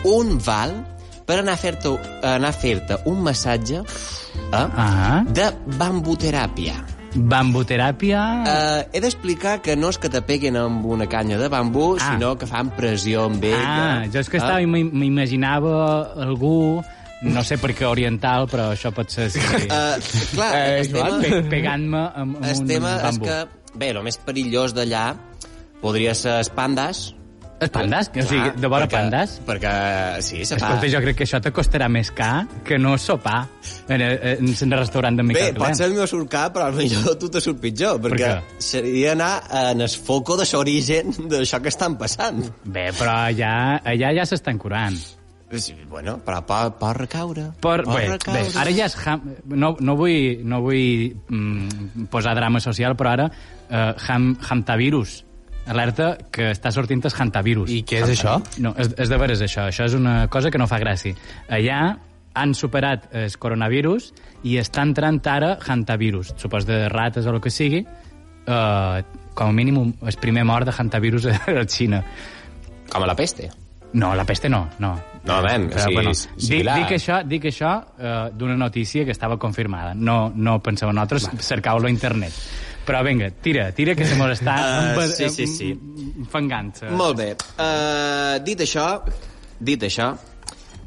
un 0.04 0.40
val 0.44 0.74
per 1.26 1.40
anar 1.42 1.54
a 1.54 1.58
fer-te 1.58 1.90
anar 2.24 2.50
a 2.50 2.54
fer 2.54 2.82
un 3.06 3.22
massatge 3.24 3.82
eh, 3.82 4.54
Ah. 4.54 5.24
de 5.28 5.50
bambuteràpia. 5.78 6.76
Bambuteràpia... 7.16 8.22
Uh, 8.44 8.82
he 8.92 9.00
d'explicar 9.00 9.62
que 9.64 9.76
no 9.80 9.88
és 9.94 9.98
que 10.02 10.10
te 10.12 10.20
peguen 10.22 10.58
amb 10.60 10.86
una 10.86 11.08
canya 11.08 11.38
de 11.40 11.48
bambú, 11.50 11.96
Ah. 12.00 12.12
sinó 12.14 12.34
que 12.38 12.46
fan 12.46 12.70
pressió 12.76 13.26
amb 13.30 13.44
ella. 13.44 14.02
Ah, 14.04 14.06
jo 14.12 14.20
és 14.20 14.30
que 14.30 14.38
Ah. 14.38 14.44
estava, 14.44 14.60
m'im- 14.68 14.92
m'imaginava 14.92 16.12
algú, 16.26 16.84
no 17.22 17.44
sé 17.44 17.58
per 17.58 17.72
què 17.74 17.86
oriental, 17.88 18.48
però 18.52 18.72
això 18.74 18.92
pot 18.94 19.10
ser... 19.10 19.30
Sí. 19.32 19.40
Uh, 19.40 19.96
clar, 20.36 20.52
Eh, 20.56 20.80
el 20.82 20.92
Joan, 20.92 21.22
tema, 21.22 21.36
pe 21.42 21.50
pegant-me 21.56 21.98
amb, 21.98 22.36
amb 22.38 22.46
el 22.46 22.58
un 22.60 22.68
tema 22.68 22.96
és 22.98 23.02
bambú. 23.04 23.26
que, 23.26 23.48
bé, 23.80 23.90
el 23.96 24.04
més 24.04 24.18
perillós 24.18 24.74
d'allà 24.76 25.16
podria 25.82 26.14
ser 26.16 26.38
els 26.40 26.50
pandas. 26.50 27.14
Els 27.56 27.72
pandas? 27.72 28.10
O 28.12 28.24
sigui, 28.28 28.50
de 28.60 28.68
vora 28.68 28.84
perquè, 28.84 29.00
pandas? 29.00 29.36
Perquè, 29.48 29.74
sí, 30.26 30.42
fa... 30.44 30.58
Escolta, 30.58 30.90
jo 30.92 31.02
crec 31.06 31.20
que 31.22 31.28
això 31.28 31.40
te 31.44 31.54
costarà 31.56 31.88
més 31.92 32.12
car 32.16 32.46
que 32.68 32.78
no 32.82 32.98
sopar 33.00 33.46
en, 33.88 34.04
en, 34.04 34.52
en 34.52 34.76
el 34.76 34.80
restaurant 34.82 35.16
de 35.16 35.24
Bé, 35.24 35.32
Miquel 35.32 35.60
pot 35.62 35.80
ser 35.80 35.88
el 35.88 35.96
meu 35.96 36.08
surt 36.12 36.28
car, 36.32 36.50
però 36.56 36.68
potser 36.76 37.16
tu 37.22 37.32
te 37.32 37.42
surt 37.44 37.62
pitjor, 37.64 38.02
perquè 38.04 38.32
què? 38.36 38.62
seria 38.72 39.14
anar 39.16 39.34
en 39.72 39.86
el 39.86 39.92
foco 39.96 40.36
de 40.42 40.48
l'origen 40.52 41.16
d'això 41.32 41.62
que 41.64 41.72
estan 41.72 41.96
passant. 42.02 42.44
Bé, 42.66 42.90
però 42.98 43.22
allà, 43.30 43.54
allà 43.88 44.12
ja 44.20 44.28
s'estan 44.28 44.60
curant. 44.60 45.00
Sí, 45.56 45.76
bueno, 45.88 46.18
però 46.26 46.42
pot, 46.44 46.76
pot 46.80 46.96
recaure. 46.98 47.52
Per, 47.62 47.78
pot 47.86 47.94
bé, 47.94 48.08
recaure. 48.10 48.42
bé, 48.42 48.56
ara 48.60 48.74
ja 48.76 48.88
és... 48.90 48.96
Ham, 49.06 49.30
no, 49.54 49.76
no 49.80 49.96
vull, 49.96 50.42
no 50.44 50.60
vull 50.66 51.14
mm, 51.30 52.10
posar 52.12 52.34
drama 52.36 52.60
social, 52.64 52.98
però 53.00 53.14
ara 53.14 53.30
uh, 53.30 53.94
ham, 54.10 54.34
Hamtavirus. 54.42 55.22
Alerta 55.68 56.12
que 56.32 56.52
està 56.54 56.72
sortint 56.72 57.02
el 57.06 57.14
Hantavirus. 57.18 57.72
I 57.74 57.82
què 57.88 58.04
és 58.04 58.12
això? 58.14 58.38
No, 58.62 58.76
és, 58.78 58.92
és 59.02 59.10
de 59.10 59.18
veres 59.22 59.42
això. 59.42 59.66
Això 59.72 59.88
és 59.90 59.96
una 59.98 60.28
cosa 60.32 60.52
que 60.54 60.62
no 60.62 60.68
fa 60.70 60.80
gràcia. 60.82 61.18
Allà 61.50 61.80
han 62.36 62.54
superat 62.54 63.08
el 63.16 63.36
coronavirus 63.40 64.12
i 64.46 64.60
està 64.62 64.84
entrant 64.86 65.22
ara 65.32 65.56
Hantavirus. 65.66 66.36
Supos 66.38 66.68
de 66.68 66.86
rates 66.92 67.26
o 67.26 67.34
el 67.34 67.42
que 67.42 67.54
sigui. 67.54 67.86
Uh, 68.46 69.02
com 69.36 69.50
a 69.50 69.56
mínim 69.56 69.80
el 69.82 70.18
primer 70.22 70.46
mort 70.46 70.70
de 70.70 70.74
Hantavirus 70.78 71.26
a 71.34 71.38
la 71.56 71.66
Xina. 71.66 72.04
Com 72.92 73.04
a 73.04 73.08
la 73.08 73.16
peste. 73.18 73.50
No, 73.96 74.14
la 74.14 74.26
peste 74.28 74.50
no, 74.50 74.68
no. 74.80 74.92
No, 75.26 75.40
nen, 75.42 75.70
o 75.72 75.80
sigui, 75.80 75.96
bueno, 75.96 76.12
és 76.12 76.26
dic, 76.36 76.42
similar. 76.50 76.76
dic 76.82 76.92
això, 76.98 77.20
dic 77.26 77.46
això 77.50 77.72
uh, 77.80 78.10
d'una 78.36 78.58
notícia 78.60 79.06
que 79.08 79.14
estava 79.16 79.40
confirmada. 79.42 79.96
No, 79.96 80.32
no 80.36 80.60
penseu 80.62 80.92
en 80.92 81.00
nosaltres, 81.00 81.30
cercau-lo 81.48 81.88
a 81.88 81.94
internet. 81.94 82.36
Però 82.86 83.00
vinga, 83.04 83.32
tira, 83.42 83.72
tira, 83.74 83.96
que 83.98 84.06
se 84.06 84.16
mos 84.16 84.30
està 84.40 84.56
Uh, 84.96 85.08
sí, 85.10 85.30
sí, 85.34 85.48
sí. 85.48 85.72
enfangant. 86.22 86.84
eh. 86.84 86.92
Molt 86.94 87.18
bé. 87.18 87.32
Uh, 87.58 88.38
dit 88.46 88.60
això, 88.62 89.02
dit 89.60 89.82
això, 89.88 90.12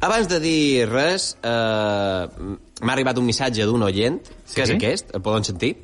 abans 0.00 0.28
de 0.30 0.38
dir 0.40 0.86
res, 0.88 1.32
uh, 1.42 2.54
m'ha 2.80 2.92
arribat 2.94 3.18
un 3.18 3.26
missatge 3.26 3.66
d'un 3.66 3.82
oient, 3.82 4.20
Sí? 4.44 4.54
que 4.54 4.62
és 4.62 4.70
aquest, 4.76 5.10
el 5.14 5.20
poden 5.22 5.42
sentir? 5.44 5.74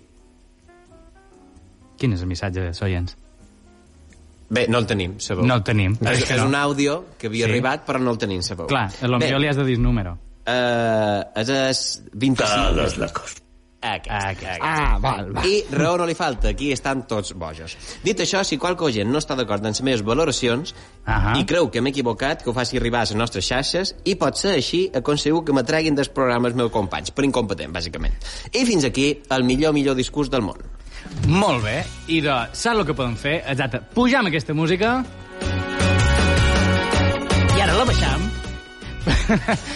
Quin 1.98 2.12
és 2.14 2.22
el 2.22 2.30
missatge 2.30 2.60
de 2.68 2.72
Soyens? 2.74 3.16
Bé, 4.54 4.66
no 4.68 4.78
el 4.78 4.86
tenim, 4.86 5.16
sabeu. 5.18 5.44
No 5.48 5.54
el 5.58 5.62
tenim. 5.66 5.94
És, 6.02 6.18
És 6.20 6.24
que 6.28 6.34
és 6.36 6.40
no. 6.42 6.48
un 6.50 6.54
àudio 6.54 6.98
que 7.18 7.26
havia 7.30 7.46
Sí. 7.46 7.50
arribat, 7.52 7.86
però 7.86 7.98
no 8.00 8.10
el 8.12 8.18
tenim, 8.18 8.42
sabeu. 8.42 8.66
Clar, 8.70 8.90
a 9.02 9.08
lo 9.08 9.18
Bé, 9.18 9.26
millor 9.26 9.40
li 9.40 9.48
has 9.48 9.56
de 9.56 9.64
dir 9.64 9.76
el 9.78 9.82
número. 9.82 10.18
Uh, 10.46 11.24
és 11.40 11.48
el 11.48 12.10
25. 12.12 12.44
Todos 12.44 12.98
locos. 12.98 13.34
Aquest, 13.84 14.26
aquest. 14.30 14.60
Ah, 14.64 14.96
val, 15.00 15.28
val. 15.34 15.44
I 15.44 15.58
raó 15.74 15.98
no 16.00 16.06
li 16.08 16.14
falta, 16.16 16.48
aquí 16.54 16.70
estan 16.72 17.02
tots 17.08 17.34
bojos. 17.36 17.76
Dit 18.04 18.22
això, 18.24 18.40
si 18.44 18.56
qualque 18.60 18.88
gent 18.94 19.10
no 19.12 19.20
està 19.20 19.36
d'acord 19.36 19.60
amb 19.60 19.74
les 19.74 19.82
meves 19.84 20.04
valoracions 20.06 20.72
Ahà. 21.04 21.34
i 21.36 21.44
creu 21.44 21.68
que 21.70 21.82
m'he 21.84 21.92
equivocat, 21.92 22.42
que 22.42 22.50
ho 22.50 22.56
faci 22.56 22.80
arribar 22.80 23.02
a 23.02 23.08
les 23.08 23.16
nostres 23.18 23.44
xarxes 23.44 23.94
i 24.04 24.14
pot 24.20 24.40
ser 24.40 24.54
així 24.56 24.86
aconseguir 24.94 25.42
que 25.44 25.52
me 25.52 25.64
treguin 25.68 25.94
dels 25.98 26.08
programes 26.08 26.56
meus 26.56 26.72
companys, 26.72 27.12
per 27.12 27.26
incompetent, 27.28 27.74
bàsicament. 27.74 28.16
I 28.52 28.64
fins 28.64 28.88
aquí 28.88 29.10
el 29.28 29.44
millor, 29.44 29.76
millor 29.76 29.98
discurs 30.00 30.32
del 30.32 30.46
món. 30.46 30.64
Molt 31.28 31.64
bé. 31.64 31.82
I 32.08 32.22
de, 32.24 32.38
saps 32.52 32.78
el 32.78 32.86
que 32.88 32.96
podem 32.96 33.18
fer? 33.20 33.42
Exacte. 33.52 33.82
Pujam 33.94 34.32
aquesta 34.32 34.56
música. 34.56 34.96
I 37.54 37.60
ara 37.60 37.76
la 37.76 37.84
baixam. 37.84 38.43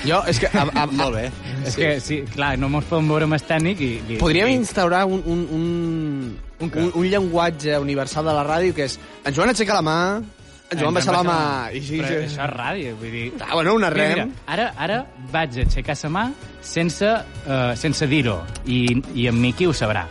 Jo, 0.09 0.23
és 0.31 0.41
que... 0.41 0.49
A, 0.53 0.65
a, 0.65 0.87
Molt 0.87 1.17
bé. 1.19 1.27
És 1.65 1.75
sí. 1.75 1.81
que, 1.81 1.93
sí, 2.05 2.19
clar, 2.33 2.55
no 2.61 2.71
mos 2.73 2.87
podem 2.89 3.11
veure 3.13 3.29
més 3.31 3.45
tècnic 3.49 3.83
i... 3.85 3.93
i 4.15 4.19
Podríem 4.21 4.53
i... 4.53 4.59
instaurar 4.63 5.05
un, 5.11 5.23
un, 5.27 5.45
un, 5.53 5.69
un, 6.65 6.73
un, 6.73 6.91
un 6.95 7.09
llenguatge 7.13 7.79
universal 7.83 8.29
de 8.31 8.37
la 8.37 8.45
ràdio 8.47 8.77
que 8.77 8.89
és 8.89 8.99
en 9.25 9.37
Joan 9.37 9.53
aixeca 9.53 9.77
la 9.79 9.85
mà, 9.85 9.99
en 10.69 10.77
Joan 10.77 10.97
baixa 10.99 11.13
la 11.15 11.23
mà... 11.25 11.39
I 11.73 11.81
sí, 11.81 11.97
Però 12.03 12.13
això 12.13 12.45
és 12.45 12.53
ràdio, 12.53 12.95
vull 13.01 13.13
dir... 13.15 13.27
Ah, 13.41 13.55
bueno, 13.55 13.75
una 13.79 13.89
rem. 13.93 14.13
Mira, 14.13 14.27
ara, 14.53 14.67
ara 14.77 14.99
vaig 15.33 15.61
aixecar 15.65 15.97
la 16.03 16.11
mà 16.13 16.25
sense, 16.61 17.09
uh, 17.47 17.73
sense 17.81 18.09
dir-ho, 18.11 18.43
i, 18.67 18.83
i 19.17 19.29
en 19.31 19.41
Miqui 19.41 19.69
ho 19.69 19.73
sabrà. 19.73 20.05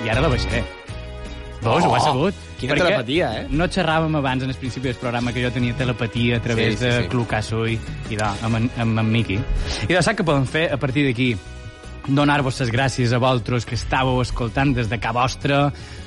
I 0.00 0.08
ara 0.08 0.24
la 0.24 0.32
baixaré. 0.32 0.64
Veus, 1.60 1.84
ho 1.84 1.92
ha 1.92 1.98
Oh, 2.00 2.04
sabut? 2.06 2.49
Quina 2.60 2.74
Perquè 2.76 2.88
telepatia, 2.90 3.30
eh? 3.40 3.46
No 3.50 3.68
xerràvem 3.72 4.18
abans, 4.20 4.44
en 4.46 4.52
el 4.52 4.58
principi 4.60 4.90
del 4.90 4.98
programa, 5.00 5.32
que 5.34 5.44
jo 5.44 5.52
tenia 5.54 5.76
telepatia 5.78 6.40
a 6.40 6.44
través 6.44 6.76
Sí, 6.76 6.82
sí, 6.82 6.84
de 6.84 6.98
sí. 7.02 7.08
Clucasso 7.12 7.64
i, 7.66 7.78
i 8.10 8.18
de, 8.20 8.26
amb, 8.26 8.60
en, 8.60 8.68
amb 8.84 9.04
en 9.04 9.14
Miqui. 9.16 9.40
I 9.88 9.94
de 9.94 10.04
sap 10.04 10.20
què 10.20 10.26
podem 10.26 10.46
fer 10.50 10.68
a 10.74 10.78
partir 10.80 11.08
d'aquí? 11.08 11.32
donar-vos 12.08 12.58
les 12.60 12.70
gràcies 12.72 13.12
a 13.12 13.20
vosaltres 13.20 13.66
que 13.68 13.76
estàveu 13.76 14.20
escoltant 14.22 14.72
des 14.74 14.88
de 14.90 14.98
ca 15.00 15.12
vostra, 15.12 15.60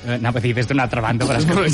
eh, 0.04 0.16
anava 0.16 0.40
a 0.40 0.42
dir 0.42 0.54
des 0.56 0.66
d'una 0.68 0.84
altra 0.84 1.00
banda, 1.00 1.26
però 1.26 1.38
és 1.38 1.46
que 1.46 1.54
pot, 1.54 1.66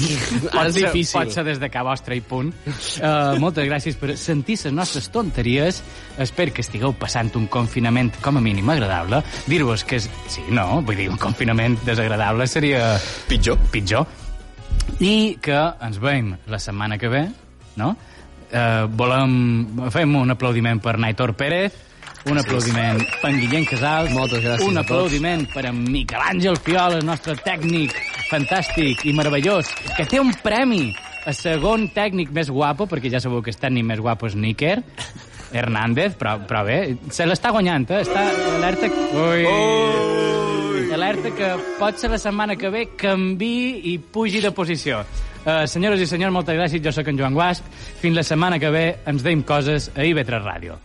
és 0.66 0.74
ser, 0.74 0.85
difícil. 0.87 1.18
pot 1.18 1.33
ser 1.33 1.45
des 1.45 1.61
de 1.61 1.70
ca 1.72 1.83
vostra 1.87 2.14
i 2.14 2.20
punt. 2.20 2.53
Uh, 3.01 3.39
moltes 3.41 3.66
gràcies 3.68 3.97
per 3.97 4.16
sentir 4.20 4.59
les 4.64 4.72
nostres 4.72 5.11
tonteries. 5.11 5.83
Espero 6.18 6.53
que 6.53 6.61
estigueu 6.61 6.93
passant 6.93 7.33
un 7.41 7.47
confinament 7.47 8.12
com 8.20 8.37
a 8.37 8.41
mínim 8.45 8.68
agradable. 8.70 9.22
Dir-vos 9.47 9.85
que 9.85 9.97
és... 10.01 10.09
Sí, 10.28 10.45
no, 10.51 10.83
vull 10.83 10.97
dir, 10.97 11.11
un 11.11 11.18
confinament 11.20 11.78
desagradable 11.87 12.47
seria... 12.47 12.99
Pitjor. 13.28 13.59
Pitjor. 13.72 14.20
I 15.01 15.39
que 15.43 15.59
ens 15.81 16.01
veiem 16.01 16.35
la 16.51 16.59
setmana 16.61 16.99
que 17.01 17.09
ve, 17.09 17.26
no? 17.81 17.95
Eh, 18.51 18.87
volem... 18.99 19.33
Fem 19.95 20.16
un 20.18 20.35
aplaudiment 20.35 20.81
per 20.83 20.99
Naitor 21.01 21.33
Pérez, 21.39 21.76
un 22.28 22.41
aplaudiment 22.41 23.01
per 23.22 23.31
en 23.31 23.39
Guillem 23.41 23.64
Casals, 23.68 24.12
Moltes 24.12 24.43
gràcies 24.45 24.68
un 24.68 24.81
aplaudiment 24.81 25.47
per 25.55 25.64
en 25.70 25.78
Miquel 25.89 26.20
Àngel 26.20 26.59
Fiol, 26.61 26.99
el 26.99 27.07
nostre 27.09 27.37
tècnic 27.41 27.95
fantàstic 28.28 29.07
i 29.09 29.14
meravellós, 29.16 29.70
que 29.97 30.05
té 30.09 30.20
un 30.20 30.35
premi 30.43 30.91
a 31.26 31.35
segon 31.37 31.89
tècnic 31.95 32.33
més 32.37 32.53
guapo, 32.53 32.89
perquè 32.91 33.12
ja 33.12 33.22
sabeu 33.22 33.43
que 33.45 33.55
el 33.55 33.61
tècnic 33.61 33.89
més 33.89 34.03
guapo 34.05 34.28
és 34.28 34.37
Níker, 34.37 34.78
Hernández, 35.51 36.14
però, 36.20 36.39
però 36.47 36.64
bé, 36.66 36.81
se 37.11 37.26
l'està 37.26 37.53
guanyant, 37.55 37.89
eh? 37.91 38.05
Està 38.05 38.28
alerta... 38.59 38.93
Ui! 39.16 39.47
Ui! 39.49 40.60
Alerta 41.01 41.30
que 41.32 41.46
pot 41.78 41.96
ser 41.96 42.11
la 42.12 42.18
setmana 42.20 42.59
que 42.61 42.68
ve 42.68 42.82
canvi 43.01 43.55
i 43.88 43.94
pugi 44.12 44.42
de 44.44 44.51
posició. 44.53 44.98
Uh, 45.46 45.62
senyores 45.64 46.05
i 46.05 46.09
senyors, 46.11 46.34
moltes 46.34 46.59
gràcies. 46.59 46.84
Jo 46.84 46.92
sóc 46.92 47.09
en 47.09 47.16
Joan 47.16 47.38
Guasp. 47.38 47.72
Fins 48.03 48.20
la 48.20 48.26
setmana 48.34 48.61
que 48.61 48.68
ve 48.68 48.84
ens 49.09 49.24
deim 49.24 49.40
coses 49.48 49.88
a 49.96 50.05
IB3 50.05 50.44
Ràdio. 50.44 50.76